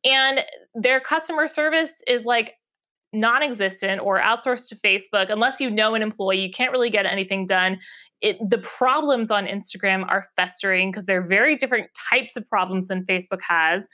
And 0.05 0.41
their 0.75 1.01
customer 1.01 1.47
service 1.47 1.93
is 2.09 2.25
like 2.25 2.55
non 3.13 3.43
existent 3.43 4.01
or 4.03 4.21
outsourced 4.21 4.69
to 4.69 4.77
Facebook. 4.77 5.31
Unless 5.31 5.61
you 5.61 5.71
know 5.71 5.95
an 5.95 6.03
employee, 6.03 6.41
you 6.41 6.51
can't 6.51 6.73
really 6.73 6.91
get 6.91 7.07
anything 7.07 7.47
done 7.47 7.79
it, 8.23 8.39
the 8.49 8.59
problems 8.59 9.31
on 9.31 9.47
Instagram 9.47 10.09
are 10.09 10.29
festering 10.37 10.91
because 10.91 11.05
they're 11.05 11.27
very 11.27 11.57
different 11.57 11.91
types 12.11 12.37
of 12.37 12.49
problems 12.49 12.87
than 12.87 13.05
Facebook 13.05 13.41
has. 13.47 13.87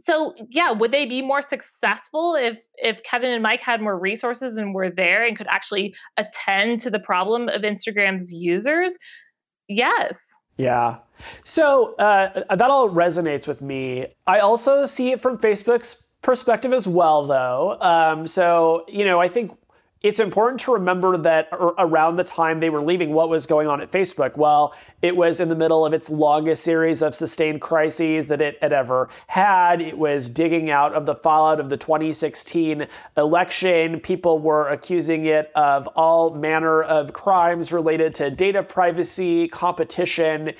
So 0.00 0.34
yeah, 0.50 0.70
would 0.70 0.92
they 0.92 1.04
be 1.04 1.20
more 1.20 1.42
successful 1.42 2.34
if 2.34 2.58
if 2.76 3.02
Kevin 3.02 3.30
and 3.30 3.42
Mike 3.42 3.62
had 3.62 3.82
more 3.82 3.98
resources 3.98 4.56
and 4.56 4.74
were 4.74 4.90
there 4.90 5.22
and 5.22 5.36
could 5.36 5.46
actually 5.48 5.94
attend 6.16 6.80
to 6.80 6.90
the 6.90 6.98
problem 6.98 7.48
of 7.48 7.62
Instagram's 7.62 8.32
users? 8.32 8.96
Yes. 9.68 10.16
Yeah. 10.56 10.98
So 11.44 11.94
uh, 11.96 12.54
that 12.54 12.70
all 12.70 12.88
resonates 12.88 13.46
with 13.46 13.62
me. 13.62 14.06
I 14.26 14.38
also 14.38 14.86
see 14.86 15.12
it 15.12 15.20
from 15.20 15.38
Facebook's 15.38 16.02
perspective 16.22 16.72
as 16.72 16.86
well, 16.86 17.26
though. 17.26 17.78
Um, 17.80 18.26
so 18.26 18.84
you 18.88 19.04
know, 19.04 19.20
I 19.20 19.28
think 19.28 19.52
it's 20.02 20.18
important 20.18 20.60
to 20.62 20.72
remember 20.72 21.16
that 21.16 21.48
around 21.52 22.16
the 22.16 22.24
time 22.24 22.58
they 22.58 22.70
were 22.70 22.82
leaving, 22.82 23.12
what 23.12 23.28
was 23.28 23.46
going 23.46 23.68
on 23.68 23.80
at 23.80 23.92
Facebook? 23.92 24.36
Well, 24.36 24.74
it 25.00 25.16
was 25.16 25.38
in 25.38 25.48
the 25.48 25.54
middle 25.54 25.86
of 25.86 25.94
its 25.94 26.10
longest 26.10 26.64
series 26.64 27.02
of 27.02 27.14
sustained 27.14 27.60
crises 27.60 28.26
that 28.26 28.40
it 28.40 28.58
had 28.60 28.72
ever 28.72 29.08
had. 29.28 29.80
It 29.80 29.96
was 29.96 30.28
digging 30.28 30.70
out 30.70 30.92
of 30.94 31.06
the 31.06 31.14
fallout 31.14 31.60
of 31.60 31.70
the 31.70 31.76
2016 31.76 32.86
election. 33.16 34.00
People 34.00 34.40
were 34.40 34.68
accusing 34.70 35.26
it 35.26 35.52
of 35.54 35.86
all 35.88 36.34
manner 36.34 36.82
of 36.82 37.12
crimes 37.12 37.70
related 37.70 38.12
to 38.16 38.30
data 38.30 38.64
privacy, 38.64 39.46
competition. 39.46 40.52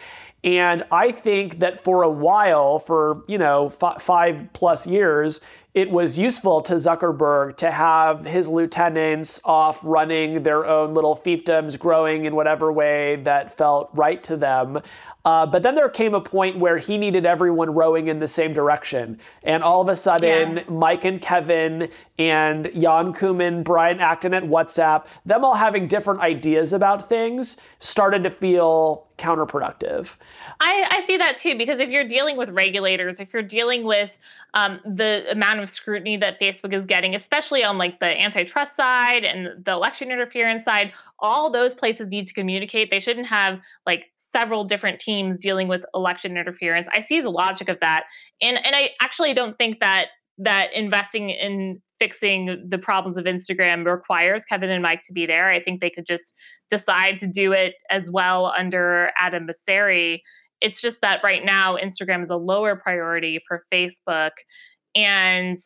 And 0.45 0.85
I 0.91 1.13
think 1.13 1.61
that 1.61 1.81
for 1.81 2.03
a 2.03 2.11
while, 2.11 2.79
for, 2.79 3.25
you 3.29 3.39
know, 3.39 3.73
f- 3.81 4.03
five 4.03 4.53
plus 4.53 4.87
years, 4.87 5.41
it 5.75 5.91
was 5.91 6.19
useful 6.19 6.61
to 6.61 6.75
Zuckerberg 6.75 7.57
to 7.57 7.71
have 7.71 8.27
his 8.27 8.47
lieutenants 8.47 9.41
off 9.43 9.81
running 9.83 10.43
their 10.43 10.67
own 10.67 10.93
little 10.93 11.17
fiefdoms, 11.17 11.79
growing 11.79 12.27
in 12.27 12.37
whatever 12.37 12.71
way 12.71 13.17
that 13.25 13.57
felt 13.57 13.89
right 13.95 14.23
to 14.25 14.37
them. 14.37 14.83
Uh, 15.25 15.47
but 15.47 15.63
then 15.63 15.75
there 15.75 15.89
came 15.89 16.15
a 16.15 16.21
point 16.21 16.59
where 16.59 16.77
he 16.77 16.99
needed 16.99 17.25
everyone 17.25 17.73
rowing 17.73 18.09
in 18.09 18.19
the 18.19 18.29
same 18.29 18.53
direction. 18.53 19.19
And 19.45 19.63
all 19.63 19.81
of 19.81 19.89
a 19.89 19.97
sudden, 19.97 20.57
yeah. 20.59 20.63
Mike 20.69 21.05
and 21.05 21.23
Kevin 21.23 21.89
and 22.19 22.71
Jan 22.75 23.15
Koum, 23.15 23.63
Brian 23.63 24.01
Acton 24.01 24.35
at 24.35 24.43
WhatsApp, 24.43 25.07
them 25.25 25.43
all 25.43 25.55
having 25.55 25.87
different 25.87 26.21
ideas 26.21 26.75
about 26.75 27.09
things 27.09 27.57
started 27.79 28.25
to 28.25 28.31
feel 28.31 29.07
counterproductive. 29.23 30.17
I, 30.61 30.87
I 30.91 31.05
see 31.07 31.17
that 31.17 31.39
too, 31.39 31.57
because 31.57 31.79
if 31.79 31.89
you're 31.89 32.09
dealing 32.09 32.37
with 32.37 32.51
regulators, 32.51 33.21
if 33.21 33.33
you're 33.33 33.43
dealing 33.43 33.85
with 33.85 34.19
um, 34.55 34.81
the 34.85 35.25
amount 35.31 35.61
of 35.61 35.69
scrutiny 35.69 36.17
that 36.17 36.41
Facebook 36.41 36.75
is 36.75 36.85
getting, 36.85 37.15
especially 37.15 37.63
on 37.63 37.79
like 37.79 38.01
the 38.01 38.21
antitrust 38.21 38.75
side 38.75 39.25
and 39.25 39.65
the 39.65 39.71
election 39.71 40.11
interference 40.11 40.65
side, 40.65 40.93
all 41.21 41.51
those 41.51 41.73
places 41.73 42.09
need 42.09 42.27
to 42.27 42.35
communicate. 42.35 42.91
They 42.91 43.01
shouldn't 43.01 43.29
have 43.29 43.61
like 43.87 44.11
several 44.17 44.65
different 44.65 44.99
teams 44.99 45.39
dealing 45.39 45.69
with 45.69 45.85
election 45.95 46.37
interference. 46.37 46.89
I 46.93 47.01
see 47.01 47.21
the 47.21 47.31
logic 47.31 47.69
of 47.69 47.79
that, 47.81 48.05
and 48.41 48.59
and 48.65 48.75
I 48.75 48.91
actually 49.01 49.33
don't 49.35 49.57
think 49.57 49.79
that 49.81 50.09
that 50.43 50.73
investing 50.73 51.31
in 51.31 51.81
fixing 51.99 52.65
the 52.69 52.79
problems 52.79 53.17
of 53.17 53.25
Instagram 53.27 53.85
requires 53.87 54.45
Kevin 54.45 54.71
and 54.71 54.83
Mike 54.83 55.03
to 55.07 55.13
be 55.13 55.25
there. 55.25 55.51
I 55.51 55.63
think 55.63 55.81
they 55.81 55.91
could 55.91 56.07
just 56.07 56.35
decide 56.69 57.19
to 57.21 57.27
do 57.27 57.53
it 57.53 57.75
as 57.91 58.11
well 58.11 58.53
under 58.59 59.11
Adam 59.19 59.47
Mosseri. 59.47 60.21
It's 60.61 60.81
just 60.81 61.01
that 61.01 61.21
right 61.23 61.45
now 61.45 61.77
Instagram 61.77 62.23
is 62.25 62.31
a 62.31 62.37
lower 62.37 62.77
priority 62.77 63.41
for 63.47 63.65
Facebook. 63.73 64.33
And 64.97 65.59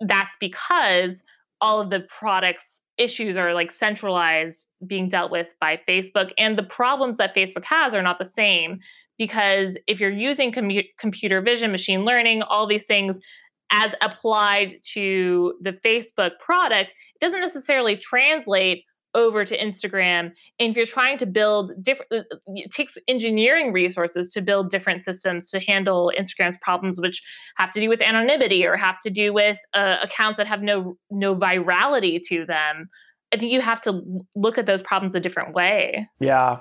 that's 0.00 0.36
because 0.40 1.22
all 1.60 1.80
of 1.80 1.90
the 1.90 2.00
products 2.08 2.80
issues 2.98 3.36
are 3.36 3.54
like 3.54 3.72
centralized 3.72 4.66
being 4.86 5.08
dealt 5.08 5.30
with 5.30 5.48
by 5.60 5.80
Facebook 5.88 6.32
and 6.38 6.56
the 6.56 6.62
problems 6.62 7.16
that 7.16 7.34
Facebook 7.34 7.64
has 7.64 7.92
are 7.92 8.02
not 8.02 8.18
the 8.18 8.24
same 8.24 8.78
because 9.18 9.76
if 9.86 9.98
you're 9.98 10.10
using 10.10 10.52
com- 10.52 10.70
computer 10.98 11.40
vision 11.40 11.72
machine 11.72 12.04
learning 12.04 12.42
all 12.42 12.66
these 12.68 12.86
things 12.86 13.18
as 13.74 13.92
applied 14.00 14.76
to 14.92 15.54
the 15.60 15.72
Facebook 15.72 16.38
product, 16.38 16.94
doesn't 17.20 17.40
necessarily 17.40 17.96
translate 17.96 18.84
over 19.14 19.44
to 19.44 19.56
Instagram. 19.56 20.32
And 20.58 20.70
if 20.70 20.76
you're 20.76 20.86
trying 20.86 21.18
to 21.18 21.26
build 21.26 21.72
different, 21.80 22.10
uh, 22.12 22.16
uh, 22.18 22.36
it 22.48 22.72
takes 22.72 22.98
engineering 23.08 23.72
resources 23.72 24.32
to 24.32 24.42
build 24.42 24.70
different 24.70 25.04
systems 25.04 25.50
to 25.50 25.60
handle 25.60 26.12
Instagram's 26.18 26.58
problems, 26.58 27.00
which 27.00 27.22
have 27.56 27.72
to 27.72 27.80
do 27.80 27.88
with 27.88 28.02
anonymity 28.02 28.66
or 28.66 28.76
have 28.76 28.98
to 29.00 29.10
do 29.10 29.32
with 29.32 29.58
uh, 29.72 29.98
accounts 30.02 30.36
that 30.36 30.46
have 30.46 30.62
no 30.62 30.96
no 31.10 31.34
virality 31.34 32.20
to 32.28 32.44
them. 32.44 32.88
I 33.34 33.36
think 33.36 33.50
you 33.50 33.60
have 33.60 33.80
to 33.80 34.24
look 34.36 34.58
at 34.58 34.66
those 34.66 34.80
problems 34.80 35.16
a 35.16 35.20
different 35.20 35.54
way. 35.54 36.08
Yeah. 36.20 36.60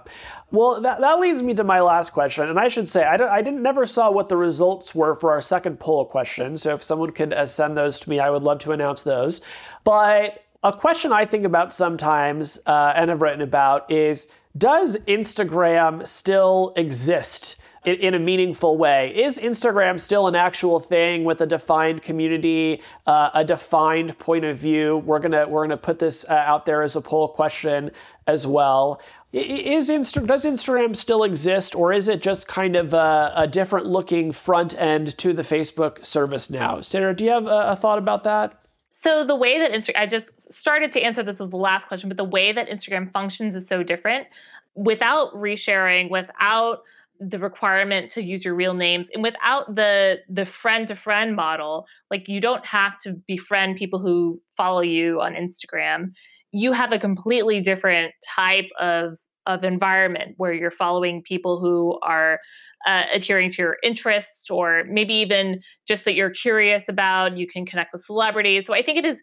Well, 0.49 0.81
that, 0.81 1.01
that 1.01 1.19
leads 1.19 1.43
me 1.43 1.53
to 1.53 1.63
my 1.63 1.81
last 1.81 2.13
question. 2.13 2.49
And 2.49 2.59
I 2.59 2.67
should 2.67 2.89
say, 2.89 3.03
I, 3.03 3.13
I 3.37 3.43
didn't 3.43 3.61
never 3.61 3.85
saw 3.85 4.09
what 4.09 4.27
the 4.27 4.37
results 4.37 4.95
were 4.95 5.15
for 5.15 5.29
our 5.31 5.39
second 5.39 5.79
poll 5.79 6.03
question. 6.03 6.57
So 6.57 6.73
if 6.73 6.81
someone 6.81 7.11
could 7.11 7.31
uh, 7.31 7.45
send 7.45 7.77
those 7.77 7.99
to 7.99 8.09
me, 8.09 8.19
I 8.19 8.31
would 8.31 8.41
love 8.41 8.57
to 8.59 8.71
announce 8.71 9.03
those. 9.03 9.41
But 9.83 10.45
a 10.63 10.73
question 10.73 11.13
I 11.13 11.25
think 11.25 11.45
about 11.45 11.71
sometimes 11.71 12.59
uh, 12.65 12.93
and 12.95 13.11
have 13.11 13.21
written 13.21 13.41
about 13.41 13.91
is 13.91 14.27
Does 14.57 14.97
Instagram 15.05 16.07
still 16.07 16.73
exist? 16.75 17.57
In, 17.85 17.95
in 17.95 18.13
a 18.13 18.19
meaningful 18.19 18.77
way. 18.77 19.13
Is 19.15 19.39
Instagram 19.39 19.99
still 19.99 20.27
an 20.27 20.35
actual 20.35 20.79
thing 20.79 21.23
with 21.23 21.41
a 21.41 21.45
defined 21.45 22.01
community, 22.01 22.81
uh, 23.07 23.29
a 23.33 23.43
defined 23.43 24.17
point 24.19 24.45
of 24.45 24.57
view? 24.57 24.97
We're 24.99 25.19
gonna 25.19 25.47
we're 25.47 25.63
gonna 25.63 25.77
put 25.77 25.99
this 25.99 26.25
uh, 26.29 26.33
out 26.33 26.65
there 26.65 26.83
as 26.83 26.95
a 26.95 27.01
poll 27.01 27.27
question 27.27 27.91
as 28.27 28.47
well. 28.47 29.01
Is 29.33 29.89
Insta- 29.89 30.27
does 30.27 30.45
Instagram 30.45 30.95
still 30.95 31.23
exist, 31.23 31.75
or 31.75 31.91
is 31.91 32.07
it 32.07 32.21
just 32.21 32.47
kind 32.47 32.75
of 32.75 32.93
a, 32.93 33.33
a 33.35 33.47
different 33.47 33.87
looking 33.87 34.31
front 34.31 34.79
end 34.79 35.17
to 35.17 35.33
the 35.33 35.41
Facebook 35.41 36.05
service 36.05 36.51
now? 36.51 36.81
Sarah, 36.81 37.15
do 37.15 37.25
you 37.25 37.31
have 37.31 37.47
a, 37.47 37.69
a 37.69 37.75
thought 37.75 37.97
about 37.97 38.23
that? 38.25 38.59
So 38.91 39.25
the 39.25 39.35
way 39.35 39.57
that 39.57 39.71
Instagram, 39.71 39.97
I 39.97 40.05
just 40.05 40.53
started 40.53 40.91
to 40.91 41.01
answer 41.01 41.23
this 41.23 41.39
with 41.39 41.49
the 41.49 41.57
last 41.57 41.87
question, 41.87 42.09
but 42.09 42.17
the 42.17 42.23
way 42.23 42.51
that 42.51 42.69
Instagram 42.69 43.11
functions 43.11 43.55
is 43.55 43.67
so 43.67 43.81
different. 43.81 44.27
Without 44.75 45.33
resharing, 45.33 46.11
without 46.11 46.83
the 47.19 47.39
requirement 47.39 48.11
to 48.11 48.23
use 48.23 48.43
your 48.43 48.55
real 48.55 48.73
names 48.73 49.07
and 49.13 49.23
without 49.23 49.75
the 49.75 50.17
the 50.29 50.45
friend 50.45 50.87
to 50.87 50.95
friend 50.95 51.35
model 51.35 51.85
like 52.09 52.27
you 52.27 52.41
don't 52.41 52.65
have 52.65 52.97
to 52.97 53.13
befriend 53.27 53.77
people 53.77 53.99
who 53.99 54.41
follow 54.57 54.81
you 54.81 55.21
on 55.21 55.33
Instagram. 55.33 56.11
You 56.51 56.71
have 56.71 56.91
a 56.91 56.99
completely 56.99 57.61
different 57.61 58.13
type 58.35 58.69
of 58.79 59.17
of 59.45 59.63
environment 59.63 60.35
where 60.37 60.53
you're 60.53 60.71
following 60.71 61.21
people 61.21 61.59
who 61.59 61.99
are 62.01 62.39
uh, 62.87 63.03
adhering 63.13 63.51
to 63.51 63.61
your 63.61 63.77
interests 63.83 64.49
or 64.49 64.83
maybe 64.87 65.13
even 65.13 65.59
just 65.87 66.05
that 66.05 66.15
you're 66.15 66.29
curious 66.29 66.87
about 66.87 67.37
you 67.37 67.45
can 67.47 67.65
connect 67.65 67.91
with 67.93 68.03
celebrities. 68.03 68.65
So 68.65 68.73
i 68.73 68.81
think 68.81 68.97
it 68.97 69.05
is 69.05 69.21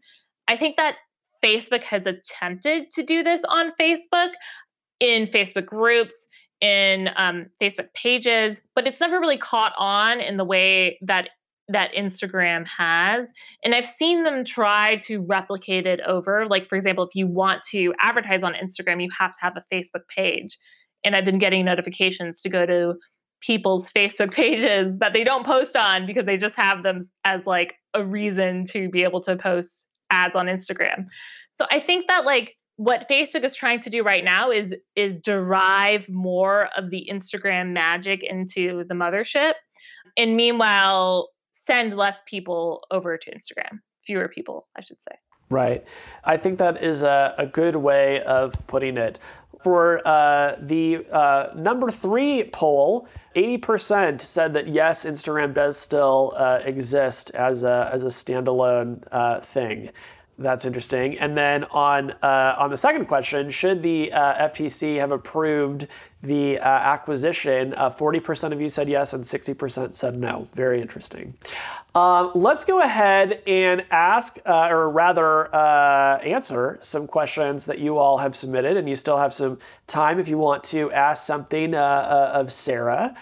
i 0.48 0.56
think 0.56 0.76
that 0.76 0.96
facebook 1.42 1.82
has 1.82 2.06
attempted 2.06 2.90
to 2.90 3.02
do 3.02 3.22
this 3.22 3.42
on 3.48 3.72
facebook 3.80 4.30
in 5.00 5.26
facebook 5.26 5.66
groups 5.66 6.14
in 6.60 7.10
um, 7.16 7.46
Facebook 7.60 7.92
pages, 7.94 8.60
but 8.74 8.86
it's 8.86 9.00
never 9.00 9.18
really 9.18 9.38
caught 9.38 9.72
on 9.78 10.20
in 10.20 10.36
the 10.36 10.44
way 10.44 10.98
that 11.02 11.30
that 11.72 11.94
Instagram 11.94 12.66
has. 12.66 13.32
And 13.64 13.74
I've 13.74 13.86
seen 13.86 14.24
them 14.24 14.44
try 14.44 14.96
to 15.04 15.20
replicate 15.20 15.86
it 15.86 16.00
over. 16.00 16.46
Like, 16.46 16.68
for 16.68 16.74
example, 16.74 17.04
if 17.04 17.14
you 17.14 17.28
want 17.28 17.62
to 17.70 17.94
advertise 18.00 18.42
on 18.42 18.54
Instagram, 18.54 19.02
you 19.02 19.08
have 19.16 19.32
to 19.32 19.40
have 19.40 19.56
a 19.56 19.62
Facebook 19.72 20.02
page. 20.14 20.58
And 21.04 21.14
I've 21.14 21.24
been 21.24 21.38
getting 21.38 21.64
notifications 21.64 22.42
to 22.42 22.48
go 22.48 22.66
to 22.66 22.94
people's 23.40 23.90
Facebook 23.92 24.32
pages 24.34 24.98
that 24.98 25.12
they 25.12 25.24
don't 25.24 25.46
post 25.46 25.76
on 25.76 26.06
because 26.06 26.26
they 26.26 26.36
just 26.36 26.56
have 26.56 26.82
them 26.82 27.00
as 27.24 27.46
like 27.46 27.74
a 27.94 28.04
reason 28.04 28.64
to 28.72 28.88
be 28.88 29.02
able 29.02 29.20
to 29.22 29.36
post 29.36 29.86
ads 30.10 30.34
on 30.34 30.46
Instagram. 30.46 31.06
So 31.54 31.66
I 31.70 31.80
think 31.80 32.08
that 32.08 32.24
like 32.24 32.56
what 32.80 33.06
Facebook 33.10 33.44
is 33.44 33.54
trying 33.54 33.78
to 33.80 33.90
do 33.90 34.02
right 34.02 34.24
now 34.24 34.50
is 34.50 34.74
is 34.96 35.18
derive 35.18 36.08
more 36.08 36.70
of 36.78 36.88
the 36.88 37.06
Instagram 37.12 37.72
magic 37.74 38.22
into 38.22 38.84
the 38.84 38.94
mothership, 38.94 39.52
and 40.16 40.34
meanwhile 40.34 41.28
send 41.52 41.94
less 41.94 42.22
people 42.26 42.82
over 42.90 43.18
to 43.18 43.30
Instagram, 43.30 43.80
fewer 44.06 44.28
people, 44.28 44.66
I 44.78 44.82
should 44.82 44.96
say. 45.06 45.14
Right. 45.50 45.84
I 46.24 46.38
think 46.38 46.58
that 46.58 46.82
is 46.82 47.02
a, 47.02 47.34
a 47.36 47.44
good 47.44 47.76
way 47.76 48.22
of 48.22 48.54
putting 48.66 48.96
it. 48.96 49.18
For 49.62 50.00
uh, 50.08 50.56
the 50.58 51.04
uh, 51.12 51.48
number 51.54 51.90
three 51.90 52.44
poll, 52.50 53.08
80% 53.36 54.22
said 54.22 54.54
that 54.54 54.68
yes, 54.68 55.04
Instagram 55.04 55.52
does 55.52 55.76
still 55.76 56.32
uh, 56.34 56.60
exist 56.64 57.30
as 57.32 57.62
a, 57.62 57.90
as 57.92 58.04
a 58.04 58.06
standalone 58.06 59.04
uh, 59.12 59.40
thing. 59.40 59.90
That's 60.40 60.64
interesting. 60.64 61.18
And 61.18 61.36
then 61.36 61.64
on 61.64 62.12
uh, 62.22 62.54
on 62.56 62.70
the 62.70 62.76
second 62.76 63.04
question, 63.04 63.50
should 63.50 63.82
the 63.82 64.10
uh, 64.10 64.48
FTC 64.48 64.96
have 64.96 65.12
approved 65.12 65.86
the 66.22 66.58
uh, 66.58 66.64
acquisition? 66.64 67.74
Uh, 67.74 67.90
forty 67.90 68.20
percent 68.20 68.54
of 68.54 68.60
you 68.60 68.70
said 68.70 68.88
yes, 68.88 69.12
and 69.12 69.24
sixty 69.24 69.52
percent 69.52 69.94
said 69.94 70.16
no. 70.16 70.48
Very 70.54 70.80
interesting. 70.80 71.34
Um, 71.94 72.30
let's 72.34 72.64
go 72.64 72.80
ahead 72.80 73.42
and 73.46 73.84
ask, 73.90 74.38
uh, 74.46 74.68
or 74.68 74.88
rather, 74.88 75.54
uh, 75.54 76.18
answer 76.20 76.78
some 76.80 77.06
questions 77.06 77.66
that 77.66 77.78
you 77.78 77.98
all 77.98 78.16
have 78.16 78.34
submitted, 78.34 78.78
and 78.78 78.88
you 78.88 78.96
still 78.96 79.18
have 79.18 79.34
some 79.34 79.58
time 79.88 80.18
if 80.18 80.26
you 80.26 80.38
want 80.38 80.64
to 80.64 80.90
ask 80.92 81.26
something 81.26 81.74
of 81.74 82.50
Sarah. 82.50 83.14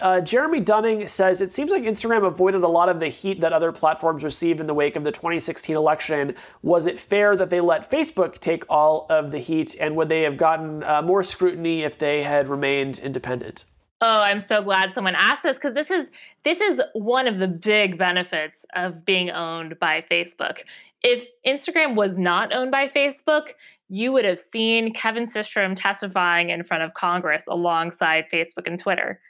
Uh, 0.00 0.20
Jeremy 0.20 0.60
Dunning 0.60 1.06
says 1.06 1.40
it 1.40 1.52
seems 1.52 1.70
like 1.70 1.84
Instagram 1.84 2.26
avoided 2.26 2.62
a 2.62 2.68
lot 2.68 2.88
of 2.88 3.00
the 3.00 3.08
heat 3.08 3.40
that 3.40 3.52
other 3.52 3.72
platforms 3.72 4.24
received 4.24 4.60
in 4.60 4.66
the 4.66 4.74
wake 4.74 4.96
of 4.96 5.04
the 5.04 5.12
2016 5.12 5.76
election. 5.76 6.34
Was 6.62 6.86
it 6.86 6.98
fair 6.98 7.36
that 7.36 7.50
they 7.50 7.60
let 7.60 7.90
Facebook 7.90 8.38
take 8.38 8.64
all 8.68 9.06
of 9.08 9.30
the 9.30 9.38
heat, 9.38 9.76
and 9.80 9.94
would 9.96 10.08
they 10.08 10.22
have 10.22 10.36
gotten 10.36 10.82
uh, 10.82 11.02
more 11.02 11.22
scrutiny 11.22 11.84
if 11.84 11.98
they 11.98 12.22
had 12.22 12.48
remained 12.48 12.98
independent? 12.98 13.64
Oh, 14.00 14.20
I'm 14.20 14.40
so 14.40 14.62
glad 14.62 14.94
someone 14.94 15.14
asked 15.14 15.44
this 15.44 15.56
because 15.56 15.74
this 15.74 15.90
is 15.90 16.10
this 16.44 16.60
is 16.60 16.80
one 16.92 17.26
of 17.26 17.38
the 17.38 17.48
big 17.48 17.96
benefits 17.96 18.66
of 18.74 19.04
being 19.04 19.30
owned 19.30 19.78
by 19.78 20.04
Facebook. 20.10 20.58
If 21.02 21.28
Instagram 21.46 21.94
was 21.94 22.18
not 22.18 22.52
owned 22.52 22.70
by 22.70 22.88
Facebook, 22.88 23.52
you 23.88 24.12
would 24.12 24.24
have 24.24 24.40
seen 24.40 24.92
Kevin 24.92 25.26
Systrom 25.26 25.74
testifying 25.76 26.50
in 26.50 26.64
front 26.64 26.82
of 26.82 26.94
Congress 26.94 27.44
alongside 27.46 28.26
Facebook 28.32 28.66
and 28.66 28.78
Twitter. 28.78 29.20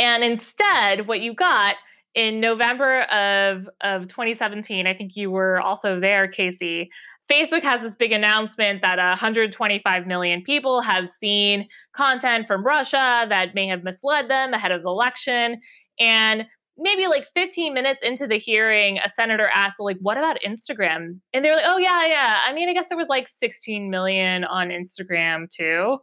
And 0.00 0.24
instead, 0.24 1.06
what 1.06 1.20
you 1.20 1.34
got 1.34 1.76
in 2.14 2.40
November 2.40 3.02
of, 3.02 3.68
of 3.82 4.08
2017, 4.08 4.86
I 4.86 4.94
think 4.94 5.14
you 5.14 5.30
were 5.30 5.60
also 5.60 6.00
there, 6.00 6.26
Casey. 6.26 6.90
Facebook 7.30 7.62
has 7.62 7.82
this 7.82 7.94
big 7.94 8.10
announcement 8.10 8.82
that 8.82 8.98
125 8.98 10.06
million 10.06 10.42
people 10.42 10.80
have 10.80 11.08
seen 11.20 11.68
content 11.94 12.48
from 12.48 12.64
Russia 12.64 13.26
that 13.28 13.54
may 13.54 13.68
have 13.68 13.84
misled 13.84 14.28
them 14.28 14.54
ahead 14.54 14.72
of 14.72 14.82
the 14.82 14.88
election. 14.88 15.60
And 16.00 16.46
maybe 16.78 17.06
like 17.06 17.26
15 17.34 17.74
minutes 17.74 18.00
into 18.02 18.26
the 18.26 18.38
hearing, 18.38 18.98
a 18.98 19.10
senator 19.10 19.50
asked, 19.54 19.78
like, 19.78 19.98
what 20.00 20.16
about 20.16 20.38
Instagram? 20.44 21.20
And 21.32 21.44
they're 21.44 21.54
like, 21.54 21.66
oh, 21.66 21.76
yeah, 21.76 22.06
yeah. 22.06 22.38
I 22.44 22.54
mean, 22.54 22.68
I 22.68 22.72
guess 22.72 22.86
there 22.88 22.98
was 22.98 23.08
like 23.08 23.28
16 23.38 23.90
million 23.90 24.44
on 24.44 24.70
Instagram 24.70 25.48
too. 25.50 25.98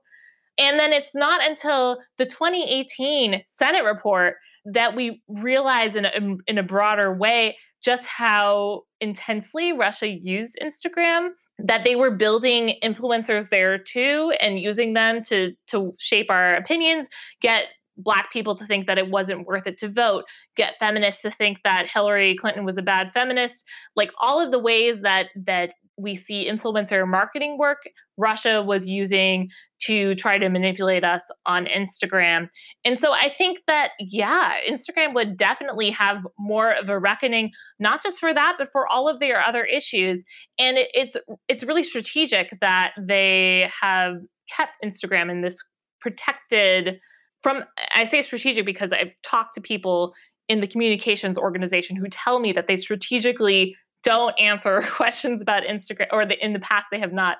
And 0.57 0.79
then 0.79 0.93
it's 0.93 1.13
not 1.13 1.47
until 1.47 1.99
the 2.17 2.25
2018 2.25 3.43
Senate 3.59 3.83
report 3.83 4.35
that 4.65 4.95
we 4.95 5.21
realize 5.27 5.95
in 5.95 6.05
a, 6.05 6.11
in 6.47 6.57
a 6.57 6.63
broader 6.63 7.13
way 7.13 7.57
just 7.83 8.05
how 8.05 8.81
intensely 8.99 9.71
Russia 9.71 10.07
used 10.07 10.57
Instagram 10.61 11.29
that 11.59 11.83
they 11.83 11.95
were 11.95 12.11
building 12.11 12.75
influencers 12.83 13.49
there 13.49 13.77
too 13.77 14.31
and 14.39 14.59
using 14.59 14.93
them 14.93 15.23
to 15.23 15.53
to 15.67 15.95
shape 15.97 16.29
our 16.29 16.55
opinions 16.55 17.07
get 17.41 17.65
black 17.97 18.31
people 18.31 18.53
to 18.53 18.65
think 18.65 18.85
that 18.85 18.99
it 18.99 19.09
wasn't 19.09 19.47
worth 19.47 19.65
it 19.65 19.77
to 19.79 19.89
vote 19.89 20.23
get 20.55 20.75
feminists 20.79 21.23
to 21.23 21.31
think 21.31 21.57
that 21.63 21.87
hillary 21.91 22.35
clinton 22.35 22.63
was 22.63 22.77
a 22.77 22.83
bad 22.83 23.11
feminist. 23.11 23.65
Like 23.95 24.11
all 24.19 24.39
of 24.39 24.51
the 24.51 24.59
ways 24.59 24.97
that 25.01 25.29
that 25.35 25.71
we 25.97 26.15
see 26.15 26.47
influencer 26.47 27.07
marketing 27.07 27.57
work 27.57 27.79
Russia 28.17 28.63
was 28.63 28.87
using 28.87 29.49
to 29.79 30.15
try 30.15 30.37
to 30.37 30.49
manipulate 30.49 31.03
us 31.03 31.21
on 31.45 31.65
Instagram. 31.65 32.49
And 32.83 32.99
so 32.99 33.13
I 33.13 33.33
think 33.37 33.59
that, 33.67 33.91
yeah, 33.99 34.53
Instagram 34.69 35.13
would 35.13 35.37
definitely 35.37 35.91
have 35.91 36.25
more 36.39 36.71
of 36.71 36.89
a 36.89 36.97
reckoning, 36.97 37.51
not 37.79 38.01
just 38.01 38.19
for 38.19 38.33
that, 38.33 38.55
but 38.57 38.71
for 38.71 38.87
all 38.87 39.07
of 39.07 39.19
their 39.19 39.41
other 39.43 39.63
issues. 39.63 40.23
And 40.57 40.77
it, 40.77 40.89
it's 40.93 41.15
it's 41.47 41.63
really 41.63 41.83
strategic 41.83 42.57
that 42.61 42.93
they 42.99 43.69
have 43.81 44.15
kept 44.55 44.77
Instagram 44.83 45.29
in 45.29 45.41
this 45.41 45.63
protected 46.01 46.99
from 47.43 47.63
I 47.93 48.05
say 48.05 48.21
strategic 48.21 48.65
because 48.65 48.91
I've 48.91 49.11
talked 49.23 49.53
to 49.55 49.61
people 49.61 50.13
in 50.49 50.61
the 50.61 50.67
communications 50.67 51.37
organization 51.37 51.95
who 51.95 52.07
tell 52.09 52.39
me 52.39 52.53
that 52.53 52.67
they 52.67 52.77
strategically 52.77 53.75
don't 54.03 54.33
answer 54.39 54.81
questions 54.89 55.41
about 55.41 55.63
Instagram 55.63 56.07
or 56.11 56.25
the, 56.25 56.43
in 56.43 56.53
the 56.53 56.59
past 56.59 56.85
they 56.91 56.99
have 56.99 57.13
not. 57.13 57.37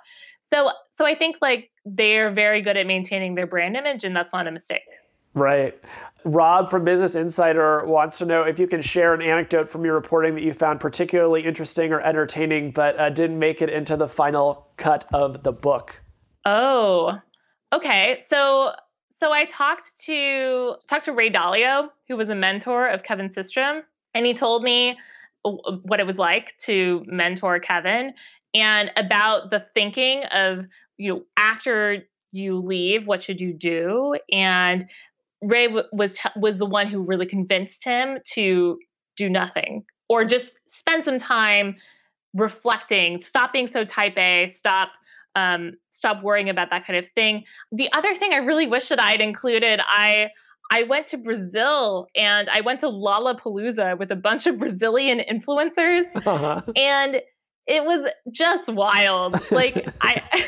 So 0.50 0.72
so 0.90 1.06
I 1.06 1.16
think 1.16 1.38
like 1.42 1.72
they're 1.86 2.32
very 2.32 2.62
good 2.62 2.78
at 2.78 2.88
maintaining 2.88 3.36
their 3.36 3.48
brand 3.48 3.76
image 3.76 4.04
and 4.04 4.16
that's 4.16 4.34
not 4.34 4.48
a 4.48 4.52
mistake. 4.52 4.82
Right. 5.34 5.80
Rob 6.24 6.70
from 6.70 6.84
Business 6.84 7.16
Insider 7.16 7.86
wants 7.86 8.18
to 8.18 8.26
know 8.26 8.42
if 8.42 8.58
you 8.60 8.68
can 8.68 8.82
share 8.82 9.14
an 9.14 9.22
anecdote 9.22 9.70
from 9.70 9.86
your 9.86 9.94
reporting 9.94 10.34
that 10.36 10.44
you 10.44 10.52
found 10.52 10.80
particularly 10.80 11.46
interesting 11.46 11.94
or 11.94 12.02
entertaining, 12.02 12.72
but 12.72 13.00
uh, 13.00 13.10
didn't 13.10 13.38
make 13.38 13.62
it 13.62 13.70
into 13.70 13.96
the 13.96 14.08
final 14.08 14.68
cut 14.78 15.06
of 15.14 15.44
the 15.44 15.52
book. 15.52 16.02
Oh, 16.44 17.20
okay. 17.72 18.24
So, 18.28 18.72
so 19.20 19.32
I 19.32 19.46
talked 19.46 19.98
to 20.06 20.76
talked 20.88 21.06
to 21.06 21.14
Ray 21.14 21.30
Dalio, 21.30 21.90
who 22.08 22.18
was 22.18 22.30
a 22.30 22.36
mentor 22.36 22.88
of 22.88 23.04
Kevin 23.04 23.30
Systrom, 23.30 23.84
and 24.16 24.26
he 24.26 24.34
told 24.34 24.64
me 24.64 24.98
what 25.44 26.00
it 26.00 26.06
was 26.06 26.18
like 26.18 26.58
to 26.58 27.06
mentor 27.08 27.60
Kevin 27.60 28.14
and 28.58 28.92
about 28.96 29.52
the 29.52 29.66
thinking 29.74 30.24
of 30.26 30.66
you 30.98 31.14
know 31.14 31.24
after 31.38 32.04
you 32.32 32.58
leave 32.58 33.08
what 33.08 33.22
should 33.22 33.40
you 33.40 33.54
do 33.54 34.18
and 34.32 34.90
Ray 35.42 35.68
w- 35.68 35.86
was 35.94 36.16
t- 36.16 36.30
was 36.36 36.58
the 36.58 36.66
one 36.66 36.88
who 36.88 37.02
really 37.02 37.28
convinced 37.28 37.84
him 37.84 38.18
to 38.34 38.80
do 39.16 39.30
nothing 39.30 39.86
or 40.10 40.26
just 40.26 40.58
spend 40.68 41.04
some 41.04 41.20
time 41.20 41.76
reflecting 42.34 43.22
stop 43.22 43.54
being 43.54 43.68
so 43.68 43.86
type 43.86 44.18
A 44.18 44.48
stop 44.48 44.90
um, 45.36 45.74
stop 45.92 46.24
worrying 46.24 46.50
about 46.50 46.72
that 46.72 46.86
kind 46.86 46.98
of 46.98 47.08
thing 47.12 47.44
the 47.72 47.92
other 47.94 48.14
thing 48.16 48.34
I 48.34 48.38
really 48.38 48.68
wish 48.68 48.90
that 48.90 49.02
I'd 49.02 49.22
included 49.22 49.80
I 49.88 50.30
I 50.70 50.84
went 50.84 51.08
to 51.08 51.18
Brazil 51.18 52.08
and 52.16 52.50
I 52.50 52.62
went 52.62 52.82
to 52.82 52.88
Lollapalooza 52.88 53.98
with 53.98 54.12
a 54.12 54.18
bunch 54.18 54.48
of 54.48 54.60
Brazilian 54.60 55.22
influencers. 55.30 56.04
Uh-huh. 56.26 56.62
And 56.76 57.22
it 57.68 57.84
was 57.84 58.10
just 58.32 58.70
wild. 58.70 59.52
Like 59.52 59.88
I 60.02 60.22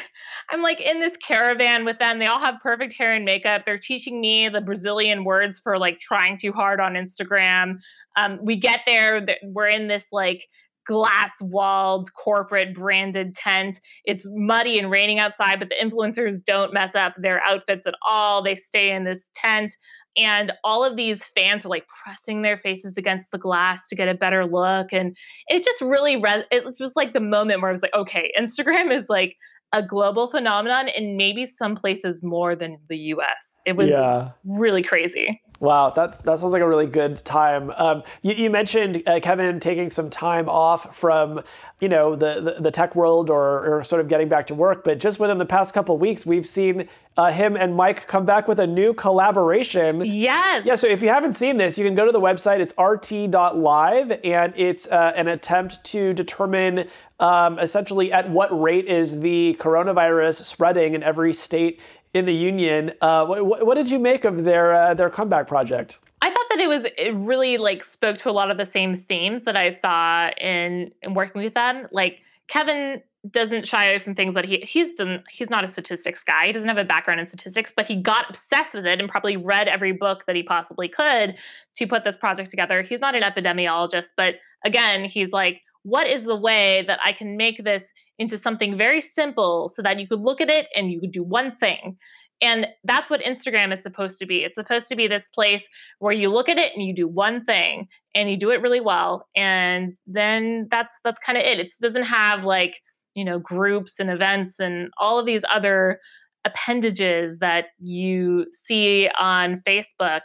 I'm 0.52 0.64
like 0.64 0.82
in 0.82 1.00
this 1.00 1.16
caravan 1.18 1.86
with 1.86 2.00
them. 2.00 2.18
They 2.18 2.26
all 2.26 2.40
have 2.40 2.56
perfect 2.62 2.94
hair 2.94 3.14
and 3.14 3.24
makeup. 3.24 3.66
They're 3.66 3.78
teaching 3.78 4.20
me 4.20 4.50
the 4.50 4.62
Brazilian 4.62 5.24
words 5.24 5.60
for 5.60 5.78
like 5.78 6.00
trying 6.00 6.38
too 6.38 6.52
hard 6.52 6.80
on 6.80 6.94
Instagram. 6.94 7.78
Um, 8.16 8.40
we 8.42 8.60
get 8.60 8.80
there, 8.88 9.24
we're 9.44 9.68
in 9.68 9.88
this 9.88 10.06
like 10.12 10.48
glass 10.88 11.32
walled 11.40 12.12
corporate 12.16 12.74
branded 12.74 13.36
tent. 13.36 13.80
It's 14.06 14.26
muddy 14.28 14.80
and 14.80 14.90
raining 14.90 15.20
outside, 15.20 15.60
but 15.60 15.70
the 15.70 15.76
influencers 15.76 16.44
don't 16.44 16.74
mess 16.74 16.96
up 16.96 17.14
their 17.20 17.44
outfits 17.44 17.86
at 17.86 17.94
all. 18.04 18.42
They 18.42 18.56
stay 18.56 18.92
in 18.92 19.04
this 19.04 19.30
tent 19.36 19.72
and 20.18 20.52
all 20.64 20.84
of 20.84 20.96
these 20.96 21.24
fans 21.24 21.66
are 21.66 21.70
like 21.70 21.88
pressing 22.04 22.42
their 22.42 22.58
faces 22.58 22.98
against 22.98 23.30
the 23.32 23.38
glass 23.38 23.88
to 23.88 23.96
get 23.96 24.08
a 24.08 24.14
better 24.14 24.46
look 24.46 24.92
and 24.92 25.16
it 25.48 25.64
just 25.64 25.82
really 25.82 26.22
re- 26.22 26.46
it 26.52 26.64
was 26.80 26.92
like 26.96 27.14
the 27.14 27.20
moment 27.20 27.62
where 27.62 27.70
i 27.70 27.74
was 27.74 27.82
like 27.82 27.94
okay 27.94 28.32
instagram 28.40 28.92
is 28.98 29.06
like 29.10 29.36
a 29.72 29.84
global 29.84 30.28
phenomenon 30.28 30.88
in 30.88 31.16
maybe 31.16 31.46
some 31.46 31.76
places 31.76 32.24
more 32.24 32.56
than 32.56 32.78
the 32.90 32.98
us 32.98 33.59
it 33.70 33.76
was 33.76 33.90
yeah. 33.90 34.32
really 34.44 34.84
crazy 34.84 35.42
Wow, 35.60 35.90
that 35.90 36.24
that 36.24 36.40
sounds 36.40 36.54
like 36.54 36.62
a 36.62 36.68
really 36.68 36.86
good 36.86 37.18
time. 37.18 37.72
Um, 37.72 38.04
you, 38.22 38.34
you, 38.34 38.50
mentioned 38.50 39.04
uh, 39.06 39.20
Kevin 39.20 39.60
taking 39.60 39.90
some 39.90 40.10
time 40.10 40.48
off 40.48 40.96
from, 40.96 41.44
you 41.82 41.90
know, 41.90 42.16
the, 42.16 42.40
the, 42.40 42.62
the 42.62 42.72
tech 42.72 42.96
world 42.96 43.30
or, 43.30 43.80
or, 43.80 43.84
sort 43.84 44.00
of 44.00 44.08
getting 44.08 44.30
back 44.30 44.48
to 44.48 44.56
work, 44.56 44.86
but 44.86 45.00
just 45.00 45.20
within 45.20 45.38
the 45.38 45.46
past 45.46 45.74
couple 45.74 45.98
weeks, 45.98 46.26
we've 46.26 46.48
seen 46.48 46.88
uh, 47.18 47.30
him 47.30 47.58
and 47.58 47.76
Mike 47.76 48.08
come 48.08 48.26
back 48.26 48.48
with 48.48 48.60
a 48.62 48.68
new 48.68 48.94
collaboration. 48.94 50.02
Yes. 50.06 50.66
Yeah. 50.66 50.76
So 50.76 50.88
if 50.88 51.02
you 51.02 51.10
haven't 51.10 51.34
seen 51.34 51.58
this, 51.58 51.78
you 51.78 51.84
can 51.84 51.96
go 51.96 52.06
to 52.06 52.12
the 52.14 52.22
website. 52.22 52.62
It's 52.62 52.74
rt.live, 52.80 54.20
and 54.24 54.54
it's 54.56 54.88
uh, 54.88 55.12
an 55.14 55.28
attempt 55.28 55.84
to 55.86 56.14
determine 56.14 56.88
um, 57.20 57.60
essentially 57.60 58.14
at 58.14 58.30
what 58.30 58.50
rate 58.58 58.86
is 58.86 59.20
the 59.20 59.58
coronavirus 59.60 60.46
spreading 60.46 60.94
in 60.94 61.04
every 61.04 61.34
state 61.34 61.82
in 62.14 62.26
the 62.26 62.34
union. 62.34 62.92
Uh, 63.02 63.26
what, 63.26 63.66
what, 63.66 63.76
did 63.76 63.90
you 63.90 64.00
make 64.00 64.26
of 64.26 64.44
their 64.44 64.74
uh, 64.74 64.94
their 64.94 65.10
comeback 65.10 65.48
project? 65.48 66.00
I 66.22 66.30
thought 66.30 66.46
that 66.50 66.60
it 66.60 66.68
was 66.68 66.86
it 66.98 67.16
really 67.16 67.58
like 67.58 67.84
spoke 67.84 68.18
to 68.20 68.30
a 68.30 68.32
lot 68.32 68.52
of 68.52 68.58
the 68.58 68.66
same 68.66 68.96
themes 68.96 69.44
that 69.44 69.56
I 69.56 69.70
saw 69.70 70.30
in 70.40 70.92
in 71.02 71.14
working 71.14 71.42
with 71.42 71.54
them. 71.54 71.88
Like 71.92 72.20
Kevin 72.48 73.02
doesn't 73.30 73.68
shy 73.68 73.86
away 73.86 74.00
from 74.00 74.16
things 74.16 74.34
that 74.34 74.46
he 74.46 74.58
he's 74.60 74.94
done 74.94 75.22
he's 75.30 75.50
not 75.50 75.66
a 75.66 75.68
statistics 75.68 76.24
guy 76.24 76.48
he 76.48 76.54
doesn't 76.54 76.70
have 76.70 76.78
a 76.78 76.86
background 76.86 77.20
in 77.20 77.28
statistics 77.28 77.74
but 77.76 77.86
he 77.86 77.94
got 78.02 78.30
obsessed 78.30 78.74
with 78.74 78.86
it 78.86 78.98
and 78.98 79.10
probably 79.10 79.36
read 79.36 79.68
every 79.68 79.92
book 79.92 80.26
that 80.26 80.38
he 80.38 80.44
possibly 80.44 80.88
could 80.88 81.36
to 81.76 81.86
put 81.86 82.06
this 82.06 82.16
project 82.16 82.50
together 82.50 82.82
he's 82.82 83.02
not 83.02 83.16
an 83.16 83.22
epidemiologist 83.22 84.12
but 84.16 84.36
again 84.64 85.04
he's 85.04 85.30
like 85.32 85.60
what 85.84 86.08
is 86.08 86.24
the 86.24 86.36
way 86.36 86.86
that 86.88 86.98
i 87.04 87.12
can 87.12 87.36
make 87.36 87.62
this 87.66 87.90
into 88.20 88.38
something 88.38 88.78
very 88.78 89.02
simple 89.02 89.70
so 89.74 89.82
that 89.82 90.00
you 90.00 90.08
could 90.08 90.20
look 90.20 90.42
at 90.42 90.50
it 90.50 90.68
and 90.76 90.92
you 90.92 91.00
could 91.00 91.12
do 91.12 91.24
one 91.24 91.56
thing. 91.56 91.98
And 92.42 92.68
that's 92.84 93.10
what 93.10 93.22
Instagram 93.22 93.74
is 93.76 93.82
supposed 93.84 94.20
to 94.20 94.26
be. 94.26 94.44
It's 94.44 94.56
supposed 94.56 94.88
to 94.90 94.96
be 94.96 95.08
this 95.08 95.28
place 95.30 95.64
where 96.00 96.14
you 96.14 96.30
look 96.30 96.48
at 96.48 96.58
it 96.58 96.74
and 96.74 96.86
you 96.86 96.94
do 96.96 97.08
one 97.08 97.44
thing 97.44 97.88
and 98.16 98.30
you 98.30 98.38
do 98.38 98.52
it 98.52 98.62
really 98.62 98.80
well. 98.80 99.28
And 99.36 99.94
then 100.08 100.68
that's 100.72 100.94
that's 101.04 101.20
kind 101.20 101.38
of 101.38 101.44
it. 101.44 101.60
It 101.60 101.72
doesn't 101.82 102.04
have 102.04 102.44
like, 102.44 102.78
you 103.14 103.26
know, 103.26 103.40
groups 103.40 104.00
and 104.00 104.10
events 104.10 104.60
and 104.60 104.90
all 104.98 105.20
of 105.20 105.26
these 105.26 105.44
other 105.52 106.00
appendages 106.46 107.40
that 107.40 107.68
you 107.80 108.46
see 108.52 109.10
on 109.20 109.62
Facebook. 109.68 110.22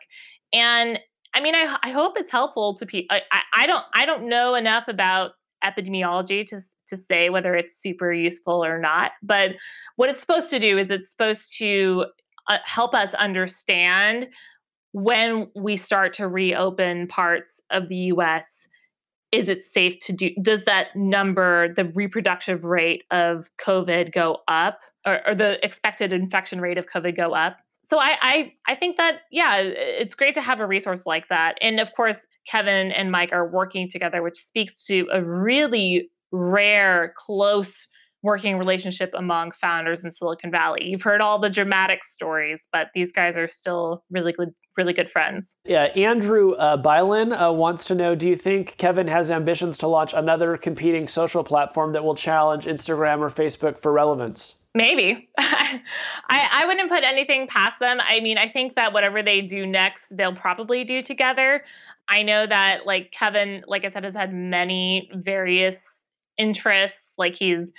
And 0.52 1.00
I 1.34 1.40
mean, 1.40 1.56
I, 1.56 1.78
I 1.82 1.90
hope 1.90 2.14
it's 2.16 2.30
helpful 2.30 2.76
to 2.76 2.86
people. 2.86 3.16
I, 3.32 3.40
I 3.52 3.66
don't 3.66 3.84
I 3.92 4.06
don't 4.06 4.28
know 4.28 4.54
enough 4.54 4.84
about 4.86 5.32
epidemiology 5.64 6.46
to 6.48 6.60
to 6.86 6.96
say 6.96 7.30
whether 7.30 7.54
it's 7.54 7.74
super 7.74 8.12
useful 8.12 8.64
or 8.64 8.78
not. 8.78 9.12
But 9.22 9.52
what 9.96 10.10
it's 10.10 10.20
supposed 10.20 10.50
to 10.50 10.58
do 10.58 10.76
is 10.76 10.90
it's 10.90 11.08
supposed 11.10 11.56
to 11.58 12.06
uh, 12.48 12.58
help 12.64 12.94
us 12.94 13.14
understand 13.14 14.28
when 14.92 15.48
we 15.56 15.76
start 15.76 16.12
to 16.14 16.28
reopen 16.28 17.08
parts 17.08 17.60
of 17.70 17.88
the 17.88 17.96
US 17.96 18.68
is 19.34 19.48
it 19.48 19.64
safe 19.64 19.98
to 19.98 20.12
do 20.12 20.30
does 20.40 20.64
that 20.64 20.94
number 20.94 21.74
the 21.74 21.86
reproductive 21.96 22.62
rate 22.62 23.02
of 23.10 23.50
covid 23.60 24.12
go 24.12 24.38
up 24.46 24.78
or, 25.04 25.26
or 25.26 25.34
the 25.34 25.62
expected 25.64 26.12
infection 26.12 26.60
rate 26.60 26.78
of 26.78 26.86
covid 26.86 27.16
go 27.16 27.34
up 27.34 27.56
so 27.82 27.98
I, 27.98 28.16
I 28.22 28.52
i 28.68 28.74
think 28.76 28.96
that 28.96 29.22
yeah 29.32 29.56
it's 29.58 30.14
great 30.14 30.34
to 30.34 30.40
have 30.40 30.60
a 30.60 30.66
resource 30.66 31.04
like 31.04 31.28
that 31.30 31.58
and 31.60 31.80
of 31.80 31.92
course 31.94 32.28
kevin 32.46 32.90
and 32.92 33.10
mike 33.10 33.32
are 33.32 33.48
working 33.48 33.88
together 33.88 34.22
which 34.22 34.36
speaks 34.36 34.84
to 34.84 35.06
a 35.12 35.22
really 35.22 36.10
rare, 36.34 37.14
close 37.16 37.88
working 38.22 38.56
relationship 38.56 39.12
among 39.14 39.52
founders 39.52 40.02
in 40.02 40.10
Silicon 40.10 40.50
Valley. 40.50 40.84
You've 40.84 41.02
heard 41.02 41.20
all 41.20 41.38
the 41.38 41.50
dramatic 41.50 42.02
stories, 42.04 42.66
but 42.72 42.88
these 42.94 43.12
guys 43.12 43.36
are 43.36 43.46
still 43.46 44.02
really 44.10 44.32
good, 44.32 44.48
really 44.78 44.94
good 44.94 45.10
friends. 45.10 45.50
Yeah, 45.66 45.84
Andrew 45.94 46.52
uh, 46.52 46.78
Bylan 46.78 47.38
uh, 47.38 47.52
wants 47.52 47.84
to 47.86 47.94
know: 47.94 48.14
Do 48.14 48.26
you 48.26 48.36
think 48.36 48.76
Kevin 48.78 49.08
has 49.08 49.30
ambitions 49.30 49.76
to 49.78 49.88
launch 49.88 50.14
another 50.14 50.56
competing 50.56 51.06
social 51.06 51.44
platform 51.44 51.92
that 51.92 52.02
will 52.02 52.14
challenge 52.14 52.64
Instagram 52.64 53.18
or 53.18 53.28
Facebook 53.28 53.78
for 53.78 53.92
relevance? 53.92 54.56
Maybe. 54.74 55.28
I, 55.38 55.80
I 56.28 56.64
wouldn't 56.66 56.90
put 56.90 57.04
anything 57.04 57.46
past 57.46 57.78
them. 57.80 57.98
I 58.00 58.20
mean, 58.20 58.38
I 58.38 58.48
think 58.48 58.74
that 58.74 58.92
whatever 58.92 59.22
they 59.22 59.40
do 59.40 59.66
next, 59.66 60.06
they'll 60.10 60.34
probably 60.34 60.82
do 60.82 61.00
together. 61.00 61.64
I 62.08 62.22
know 62.22 62.46
that 62.46 62.84
like 62.84 63.12
Kevin, 63.12 63.64
like 63.68 63.84
I 63.84 63.90
said, 63.90 64.04
has 64.04 64.14
had 64.14 64.34
many 64.34 65.10
various 65.14 65.76
interests. 66.36 67.14
Like 67.16 67.34
he's 67.34 67.70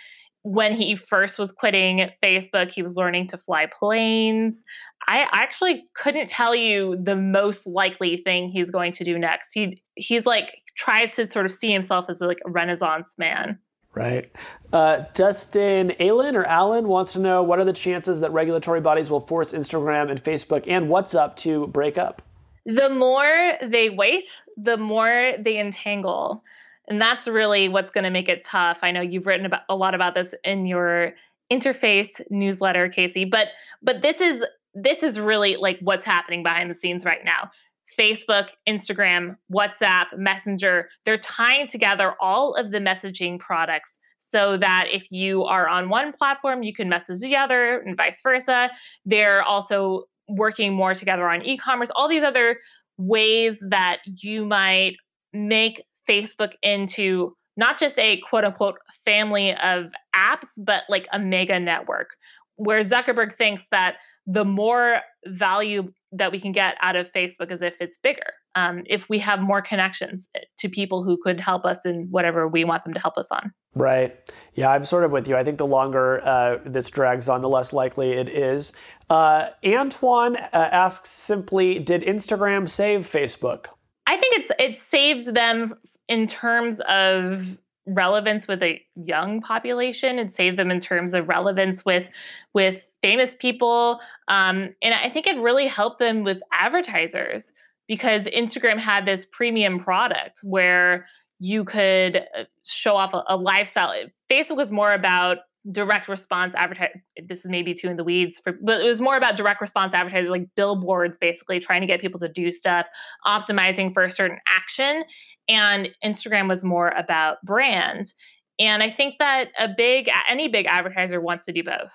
when 0.44 0.74
he 0.74 0.96
first 0.96 1.38
was 1.38 1.52
quitting 1.52 2.10
Facebook, 2.24 2.70
he 2.70 2.84
was 2.84 2.96
learning 2.96 3.28
to 3.28 3.38
fly 3.38 3.66
planes. 3.66 4.62
I 5.08 5.28
actually 5.32 5.86
couldn't 5.96 6.30
tell 6.30 6.56
you 6.56 6.98
the 7.02 7.16
most 7.16 7.68
likely 7.68 8.18
thing 8.18 8.50
he's 8.50 8.72
going 8.72 8.94
to 8.94 9.04
do 9.04 9.20
next. 9.20 9.50
He 9.54 9.82
he's 9.96 10.26
like 10.26 10.60
tries 10.78 11.16
to 11.16 11.26
sort 11.28 11.46
of 11.46 11.52
see 11.52 11.72
himself 11.72 12.06
as 12.10 12.22
like 12.22 12.40
a 12.46 12.52
renaissance 12.52 13.16
man. 13.18 13.60
Right. 13.96 14.30
Uh, 14.74 15.06
Dustin 15.14 15.94
Allen 16.00 16.36
or 16.36 16.44
Allen 16.44 16.88
wants 16.88 17.14
to 17.14 17.20
know 17.20 17.42
what 17.42 17.60
are 17.60 17.66
the 17.66 17.74
chances 17.74 18.20
that 18.20 18.32
regulatory 18.32 18.82
bodies 18.82 19.10
will 19.10 19.22
force 19.22 19.54
Instagram 19.54 20.12
and 20.12 20.22
Facebook 20.22 20.66
and 20.68 20.88
WhatsApp 20.88 21.36
to 21.38 21.68
break 21.68 21.98
up? 21.98 22.22
The 22.66 22.90
more 22.90 23.54
they 23.64 23.90
wait, 23.90 24.26
the 24.58 24.76
more 24.76 25.34
they 25.40 25.60
entangle 25.60 26.44
and 26.88 27.02
that's 27.02 27.28
really 27.28 27.70
what's 27.70 27.92
going 27.92 28.04
to 28.04 28.10
make 28.10 28.30
it 28.30 28.44
tough. 28.44 28.80
I 28.82 28.92
know 28.92 29.02
you've 29.02 29.28
written 29.28 29.46
about 29.46 29.62
a 29.70 29.76
lot 29.76 29.96
about 29.96 30.16
this 30.16 30.34
in 30.44 30.66
your 30.66 31.14
interface 31.52 32.10
newsletter, 32.30 32.90
Casey, 32.90 33.26
but 33.26 33.50
but 33.82 34.02
this 34.02 34.22
is 34.22 34.44
this 34.74 35.04
is 35.04 35.20
really 35.20 35.56
like 35.56 35.80
what's 35.82 36.06
happening 36.06 36.44
behind 36.44 36.70
the 36.70 36.76
scenes 36.76 37.06
right 37.06 37.24
now. 37.24 37.50
Facebook, 37.98 38.50
Instagram, 38.68 39.36
WhatsApp, 39.54 40.06
Messenger, 40.18 40.90
they're 41.06 41.18
tying 41.18 41.68
together 41.68 42.14
all 42.20 42.56
of 42.56 42.72
the 42.72 42.80
messaging 42.80 43.40
products 43.40 44.00
so 44.18 44.58
that 44.58 44.88
if 44.92 45.06
you 45.12 45.44
are 45.44 45.68
on 45.68 45.90
one 45.90 46.12
platform, 46.12 46.64
you 46.64 46.74
can 46.74 46.90
message 46.90 47.20
the 47.20 47.36
other 47.36 47.80
and 47.80 47.96
vice 47.96 48.22
versa. 48.22 48.72
They're 49.06 49.44
also 49.44 50.06
working 50.28 50.74
more 50.74 50.96
together 50.96 51.30
on 51.30 51.44
e 51.44 51.58
commerce, 51.58 51.92
all 51.96 52.10
these 52.10 52.24
other 52.24 52.58
ways 52.98 53.56
that 53.70 54.00
you 54.06 54.46
might 54.46 54.96
make 55.34 55.84
Facebook 56.10 56.54
into 56.64 57.36
not 57.58 57.80
just 57.80 57.98
a 58.00 58.20
quote 58.30 58.44
unquote 58.44 58.78
family 59.06 59.54
of 59.56 59.86
apps, 60.16 60.48
but 60.58 60.84
like 60.90 61.08
a 61.14 61.20
mega 61.20 61.60
network, 61.60 62.10
where 62.56 62.82
Zuckerberg 62.82 63.34
thinks 63.34 63.64
that 63.72 63.96
the 64.28 64.46
more 64.46 65.02
value 65.26 65.92
that 66.12 66.32
we 66.32 66.40
can 66.40 66.52
get 66.52 66.76
out 66.82 66.96
of 66.96 67.12
Facebook 67.12 67.52
is 67.52 67.62
if 67.62 67.76
it's 67.80 67.98
bigger, 67.98 68.34
um, 68.56 68.84
if 68.86 69.10
we 69.10 69.20
have 69.20 69.42
more 69.42 69.62
connections 69.62 70.30
eh, 70.36 70.40
to 70.58 70.70
people 70.70 71.04
who 71.04 71.18
could 71.22 71.40
help 71.40 71.66
us 71.66 71.86
in 71.86 72.08
whatever 72.10 72.48
we 72.48 72.64
want 72.64 72.84
them 72.86 72.94
to 72.94 73.00
help 73.00 73.18
us 73.18 73.28
on. 73.32 73.52
Right. 73.76 74.16
Yeah, 74.54 74.70
I'm 74.70 74.86
sort 74.86 75.04
of 75.04 75.12
with 75.12 75.28
you. 75.28 75.36
I 75.36 75.44
think 75.44 75.58
the 75.58 75.68
longer 75.68 76.26
uh, 76.26 76.60
this 76.66 76.90
drags 76.90 77.28
on, 77.28 77.42
the 77.42 77.50
less 77.50 77.74
likely 77.74 78.14
it 78.14 78.30
is. 78.30 78.74
Uh, 79.10 79.50
Antoine 79.66 80.38
uh, 80.38 80.48
asks 80.54 81.10
simply 81.10 81.80
Did 81.80 82.02
Instagram 82.04 82.70
save 82.70 83.02
Facebook? 83.02 83.68
I 84.08 84.18
think 84.18 84.38
it's 84.38 84.52
it 84.58 84.82
saved 84.82 85.34
them 85.36 85.74
in 86.08 86.28
terms 86.28 86.80
of 86.88 87.58
relevance 87.88 88.48
with 88.48 88.64
a 88.64 88.82
young 88.96 89.42
population 89.42 90.18
and 90.18 90.34
save 90.34 90.58
them 90.58 90.72
in 90.72 90.80
terms 90.80 91.14
of 91.14 91.28
relevance 91.28 91.86
with 91.86 92.08
with 92.54 92.90
famous 93.02 93.36
people 93.36 94.00
um, 94.28 94.74
and 94.82 94.94
i 94.96 95.10
think 95.10 95.28
it 95.28 95.38
really 95.38 95.68
helped 95.68 96.00
them 96.00 96.24
with 96.24 96.40
advertisers 96.52 97.52
because 97.88 98.24
instagram 98.24 98.80
had 98.80 99.06
this 99.06 99.26
premium 99.32 99.80
product 99.80 100.40
where 100.42 101.06
you 101.40 101.64
could 101.64 102.18
uh, 102.18 102.44
show 102.64 102.96
off 102.96 103.14
a, 103.14 103.24
a 103.30 103.36
lifestyle. 103.36 103.94
Facebook 104.32 104.58
was 104.58 104.72
more 104.72 104.94
about 104.94 105.38
direct 105.72 106.08
response 106.08 106.54
advertising. 106.56 107.02
This 107.28 107.40
is 107.40 107.46
maybe 107.46 107.74
too 107.74 107.90
in 107.90 107.98
the 107.98 108.04
weeds, 108.04 108.40
for, 108.40 108.54
but 108.62 108.82
it 108.82 108.86
was 108.86 109.02
more 109.02 109.18
about 109.18 109.36
direct 109.36 109.62
response 109.62 109.94
advertising, 109.94 110.30
like 110.30 110.48
billboards, 110.56 111.18
basically 111.18 111.60
trying 111.60 111.82
to 111.82 111.88
get 111.88 112.02
people 112.02 112.20
to 112.20 112.30
do 112.30 112.52
stuff, 112.52 112.86
optimizing 113.26 113.94
for 113.94 114.04
a 114.04 114.12
certain 114.12 114.40
action. 114.48 115.04
And 115.48 115.90
Instagram 116.04 116.48
was 116.48 116.64
more 116.64 116.90
about 116.90 117.38
brand. 117.44 118.14
And 118.60 118.82
I 118.82 118.90
think 118.90 119.16
that 119.20 119.50
a 119.60 119.70
big, 119.76 120.10
any 120.30 120.48
big 120.48 120.66
advertiser 120.66 121.20
wants 121.20 121.46
to 121.48 121.52
do 121.52 121.64
both. 121.64 121.92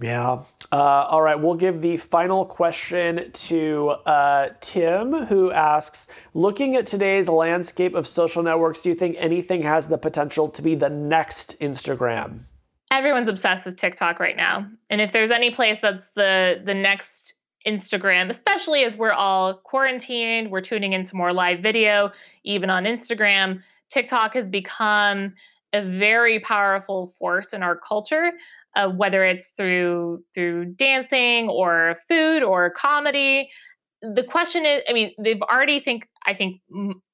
Yeah. 0.00 0.42
Uh, 0.72 0.76
all 0.76 1.20
right. 1.20 1.34
We'll 1.34 1.56
give 1.56 1.82
the 1.82 1.98
final 1.98 2.46
question 2.46 3.30
to 3.32 3.90
uh, 4.06 4.50
Tim, 4.60 5.26
who 5.26 5.50
asks 5.50 6.08
Looking 6.32 6.76
at 6.76 6.86
today's 6.86 7.28
landscape 7.28 7.94
of 7.94 8.06
social 8.06 8.42
networks, 8.42 8.82
do 8.82 8.88
you 8.88 8.94
think 8.94 9.16
anything 9.18 9.62
has 9.62 9.88
the 9.88 9.98
potential 9.98 10.48
to 10.48 10.62
be 10.62 10.74
the 10.74 10.88
next 10.88 11.58
Instagram? 11.60 12.44
Everyone's 12.90 13.28
obsessed 13.28 13.64
with 13.64 13.76
TikTok 13.76 14.20
right 14.20 14.36
now. 14.36 14.66
And 14.88 15.00
if 15.00 15.12
there's 15.12 15.30
any 15.30 15.50
place 15.50 15.78
that's 15.80 16.10
the 16.16 16.60
the 16.64 16.74
next 16.74 17.34
Instagram, 17.66 18.30
especially 18.30 18.84
as 18.84 18.96
we're 18.96 19.12
all 19.12 19.54
quarantined, 19.54 20.50
we're 20.50 20.60
tuning 20.60 20.92
into 20.92 21.14
more 21.14 21.32
live 21.32 21.60
video, 21.60 22.10
even 22.44 22.70
on 22.70 22.84
Instagram. 22.84 23.60
TikTok 23.90 24.34
has 24.34 24.48
become 24.48 25.34
a 25.72 25.84
very 25.84 26.40
powerful 26.40 27.06
force 27.06 27.52
in 27.52 27.62
our 27.62 27.76
culture, 27.76 28.32
uh, 28.76 28.88
whether 28.88 29.24
it's 29.24 29.48
through 29.56 30.24
through 30.34 30.66
dancing 30.74 31.48
or 31.48 31.96
food 32.08 32.42
or 32.42 32.70
comedy. 32.70 33.50
The 34.02 34.24
question 34.24 34.64
is, 34.64 34.82
I 34.88 34.92
mean, 34.92 35.12
they've 35.18 35.42
already 35.42 35.80
think 35.80 36.08
I 36.26 36.34
think 36.34 36.60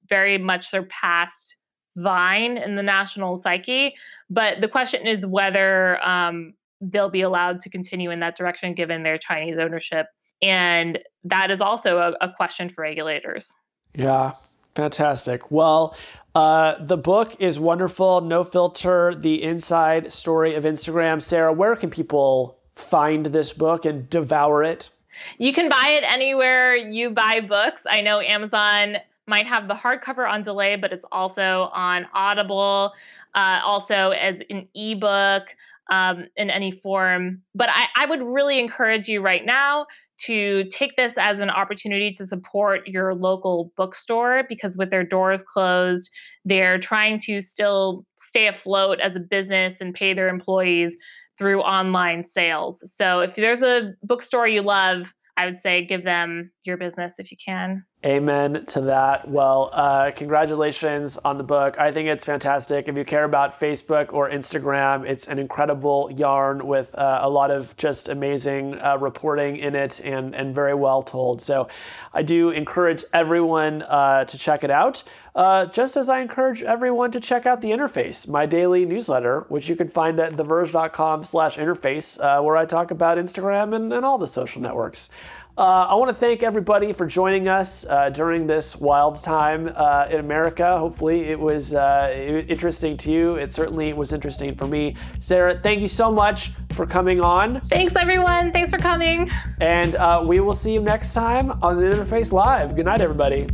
very 0.09 0.39
much 0.39 0.69
surpassed 0.69 1.56
Vine 1.97 2.57
in 2.57 2.77
the 2.77 2.83
national 2.83 3.37
psyche. 3.37 3.95
But 4.31 4.61
the 4.61 4.69
question 4.69 5.07
is 5.07 5.27
whether 5.27 6.03
um, 6.07 6.55
they'll 6.81 7.11
be 7.11 7.23
allowed 7.23 7.61
to 7.63 7.71
continue 7.71 8.11
in 8.11 8.21
that 8.21 8.37
direction 8.37 8.75
given 8.75 9.03
their 9.03 9.19
Chinese 9.19 9.57
ownership. 9.59 10.07
And 10.43 10.99
that 11.25 11.51
is 11.51 11.61
also 11.61 11.99
a, 11.99 12.15
a 12.21 12.33
question 12.33 12.69
for 12.69 12.83
regulators. 12.83 13.53
Yeah, 13.95 14.33
fantastic. 14.75 15.51
Well, 15.51 15.97
uh, 16.35 16.75
the 16.85 16.99
book 16.99 17.41
is 17.41 17.59
wonderful. 17.59 18.21
No 18.21 18.45
filter, 18.45 19.15
the 19.15 19.43
inside 19.43 20.13
story 20.13 20.55
of 20.55 20.65
Instagram. 20.65 21.23
Sarah, 21.23 21.53
where 21.53 21.75
can 21.77 21.89
people 21.89 22.59
find 22.75 23.27
this 23.27 23.55
book 23.55 23.87
and 23.87 24.09
devour 24.11 24.63
it? 24.63 24.91
You 25.39 25.55
can 25.55 25.71
buy 25.71 25.99
it 25.99 26.05
anywhere 26.07 26.77
you 26.77 27.09
buy 27.09 27.41
books. 27.41 27.81
I 27.87 28.03
know 28.03 28.21
Amazon 28.21 28.99
might 29.27 29.47
have 29.47 29.69
the 29.69 29.75
hardcover 29.75 30.31
on 30.31 30.43
delay, 30.43 30.77
but 30.77 30.93
it's 30.93 31.05
also 31.11 31.71
on 31.75 32.07
Audible, 32.15 32.93
uh, 33.35 33.61
also 33.65 34.11
as 34.11 34.41
an 34.51 34.69
ebook 34.75 35.55
um, 35.91 36.27
in 36.37 36.51
any 36.51 36.73
form. 36.73 37.43
But 37.55 37.69
I, 37.71 37.87
I 37.97 38.07
would 38.07 38.23
really 38.23 38.59
encourage 38.59 39.09
you 39.09 39.21
right 39.21 39.45
now 39.45 39.87
to 40.19 40.65
take 40.71 40.97
this 40.97 41.13
as 41.17 41.41
an 41.41 41.51
opportunity 41.51 42.13
to 42.15 42.27
support 42.27 42.87
your 42.87 43.15
local 43.15 43.73
bookstore 43.77 44.45
because 44.49 44.77
with 44.77 44.91
their 44.91 45.05
doors 45.05 45.43
closed, 45.43 46.11
they're 46.45 46.79
trying 46.79 47.21
to 47.21 47.41
still 47.41 48.05
stay 48.17 48.47
afloat 48.47 48.99
as 49.01 49.17
a 49.17 49.21
business 49.21 49.81
and 49.81 49.95
pay 49.95 50.15
their 50.15 50.29
employees 50.29 50.97
through 51.37 51.61
online 51.61 52.25
sales. 52.25 52.83
So 52.95 53.21
if 53.21 53.37
there's 53.37 53.63
a 53.63 53.93
bookstore 54.03 54.49
you 54.49 54.63
love, 54.63 55.13
I 55.37 55.45
would 55.45 55.61
say 55.61 55.85
give 55.85 56.05
them 56.05 56.51
your 56.65 56.79
business 56.79 57.15
if 57.19 57.31
you 57.31 57.37
can. 57.45 57.85
Amen 58.07 58.65
to 58.67 58.83
that. 58.83 59.29
Well, 59.29 59.69
uh, 59.73 60.13
congratulations 60.15 61.19
on 61.19 61.39
the 61.39 61.43
book. 61.43 61.77
I 61.81 61.91
think 61.91 62.09
it's 62.09 62.25
fantastic. 62.25 62.89
If 62.89 62.97
you 62.97 63.05
care 63.05 63.25
about 63.25 63.59
Facebook 63.59 64.13
or 64.13 64.31
Instagram, 64.31 65.05
it's 65.05 65.27
an 65.27 65.41
incredible 65.41 66.13
yarn 66.15 66.65
with 66.69 66.95
uh, 66.95 67.19
a 67.23 67.29
lot 67.29 67.51
of 67.51 67.77
just 67.77 68.09
amazing 68.09 68.81
uh, 68.81 68.97
reporting 68.99 69.57
in 69.57 69.75
it 69.75 70.01
and, 70.05 70.37
and 70.37 70.55
very 70.55 70.75
well 70.75 71.03
told. 71.03 71.43
So 71.43 71.67
I 72.15 72.23
do 72.23 72.51
encourage 72.51 73.03
everyone 73.13 73.83
uh, 73.83 74.25
to 74.27 74.39
check 74.39 74.63
it 74.63 74.71
out, 74.71 75.03
uh, 75.35 75.67
just 75.67 75.97
as 75.97 76.09
I 76.09 76.21
encourage 76.21 76.63
everyone 76.63 77.11
to 77.11 77.19
check 77.19 77.45
out 77.45 77.61
the 77.61 77.73
interface, 77.73 78.29
my 78.29 78.47
daily 78.47 78.85
newsletter, 78.85 79.47
which 79.49 79.69
you 79.69 79.75
can 79.75 79.89
find 79.89 80.21
at 80.21 80.35
theverge.com 80.35 81.25
slash 81.25 81.57
interface, 81.57 82.21
uh, 82.21 82.41
where 82.41 82.57
I 82.57 82.67
talk 82.67 82.93
about 82.93 83.19
Instagram 83.19 83.75
and, 83.75 83.93
and 83.93 84.05
all 84.05 84.17
the 84.17 84.29
social 84.29 84.63
networks. 84.63 85.11
Uh, 85.59 85.87
I 85.89 85.95
want 85.95 86.11
to 86.11 86.15
thank 86.15 86.43
everybody 86.43 86.93
for 86.93 87.07
joining 87.07 87.49
us 87.49 87.87
uh, 87.87 88.11
during 88.11 88.47
this 88.47 88.77
wild 88.77 89.23
time 89.23 89.73
uh, 89.75 90.07
in 90.11 90.21
America. 90.21 90.79
Hopefully, 90.79 91.23
it 91.31 91.41
was 91.41 91.73
uh, 91.73 92.13
interesting 92.47 92.95
to 92.99 93.11
you. 93.11 93.37
It 93.37 93.53
certainly 93.53 93.95
was 93.95 94.13
interesting 94.13 94.55
for 94.55 94.67
me. 94.67 94.97
Sarah, 95.19 95.59
thank 95.59 95.81
you 95.81 95.89
so 95.89 96.13
much 96.13 96.53
for 96.73 96.85
coming 96.85 97.23
on. 97.23 97.63
Thanks, 97.71 97.97
everyone. 97.97 98.53
Thanks 98.53 98.69
for 98.69 98.77
coming. 98.77 99.31
And 99.61 99.95
uh, 99.97 100.23
we 100.27 100.41
will 100.41 100.53
see 100.53 100.75
you 100.75 100.81
next 100.81 101.15
time 101.15 101.51
on 101.63 101.79
the 101.79 101.85
Interface 101.85 102.33
Live. 102.33 102.77
Good 102.77 102.85
night, 102.85 103.01
everybody. 103.01 103.49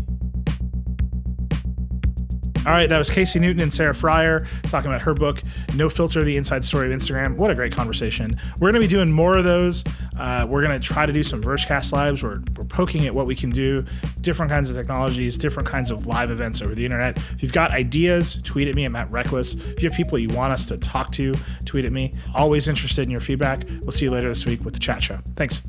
All 2.64 2.72
right, 2.72 2.88
that 2.88 2.98
was 2.98 3.10
Casey 3.10 3.40
Newton 3.40 3.60
and 3.60 3.74
Sarah 3.74 3.92
Frier 3.92 4.46
talking 4.70 4.88
about 4.88 5.02
her 5.02 5.14
book, 5.14 5.42
No 5.74 5.88
Filter 5.88 6.22
The 6.22 6.36
Inside 6.36 6.64
Story 6.64 6.92
of 6.92 6.96
Instagram. 6.96 7.34
What 7.34 7.50
a 7.50 7.56
great 7.56 7.72
conversation. 7.72 8.38
We're 8.60 8.70
going 8.70 8.80
to 8.80 8.80
be 8.80 8.86
doing 8.86 9.10
more 9.10 9.36
of 9.36 9.42
those. 9.42 9.82
Uh, 10.16 10.46
we're 10.48 10.64
going 10.64 10.80
to 10.80 10.86
try 10.86 11.04
to 11.04 11.12
do 11.12 11.24
some 11.24 11.42
Vergecast 11.42 11.92
lives. 11.92 12.22
We're, 12.22 12.40
we're 12.56 12.64
poking 12.64 13.04
at 13.06 13.14
what 13.16 13.26
we 13.26 13.34
can 13.34 13.50
do, 13.50 13.84
different 14.20 14.52
kinds 14.52 14.70
of 14.70 14.76
technologies, 14.76 15.36
different 15.36 15.68
kinds 15.68 15.90
of 15.90 16.06
live 16.06 16.30
events 16.30 16.62
over 16.62 16.76
the 16.76 16.84
internet. 16.84 17.16
If 17.16 17.42
you've 17.42 17.52
got 17.52 17.72
ideas, 17.72 18.40
tweet 18.44 18.68
at 18.68 18.76
me. 18.76 18.84
I'm 18.84 18.94
at 18.94 19.10
Reckless. 19.10 19.54
If 19.54 19.82
you 19.82 19.88
have 19.88 19.96
people 19.96 20.16
you 20.16 20.28
want 20.28 20.52
us 20.52 20.64
to 20.66 20.78
talk 20.78 21.10
to, 21.12 21.34
tweet 21.64 21.84
at 21.84 21.90
me. 21.90 22.14
Always 22.32 22.68
interested 22.68 23.02
in 23.02 23.10
your 23.10 23.20
feedback. 23.20 23.64
We'll 23.80 23.90
see 23.90 24.04
you 24.04 24.12
later 24.12 24.28
this 24.28 24.46
week 24.46 24.64
with 24.64 24.74
the 24.74 24.80
chat 24.80 25.02
show. 25.02 25.18
Thanks. 25.34 25.62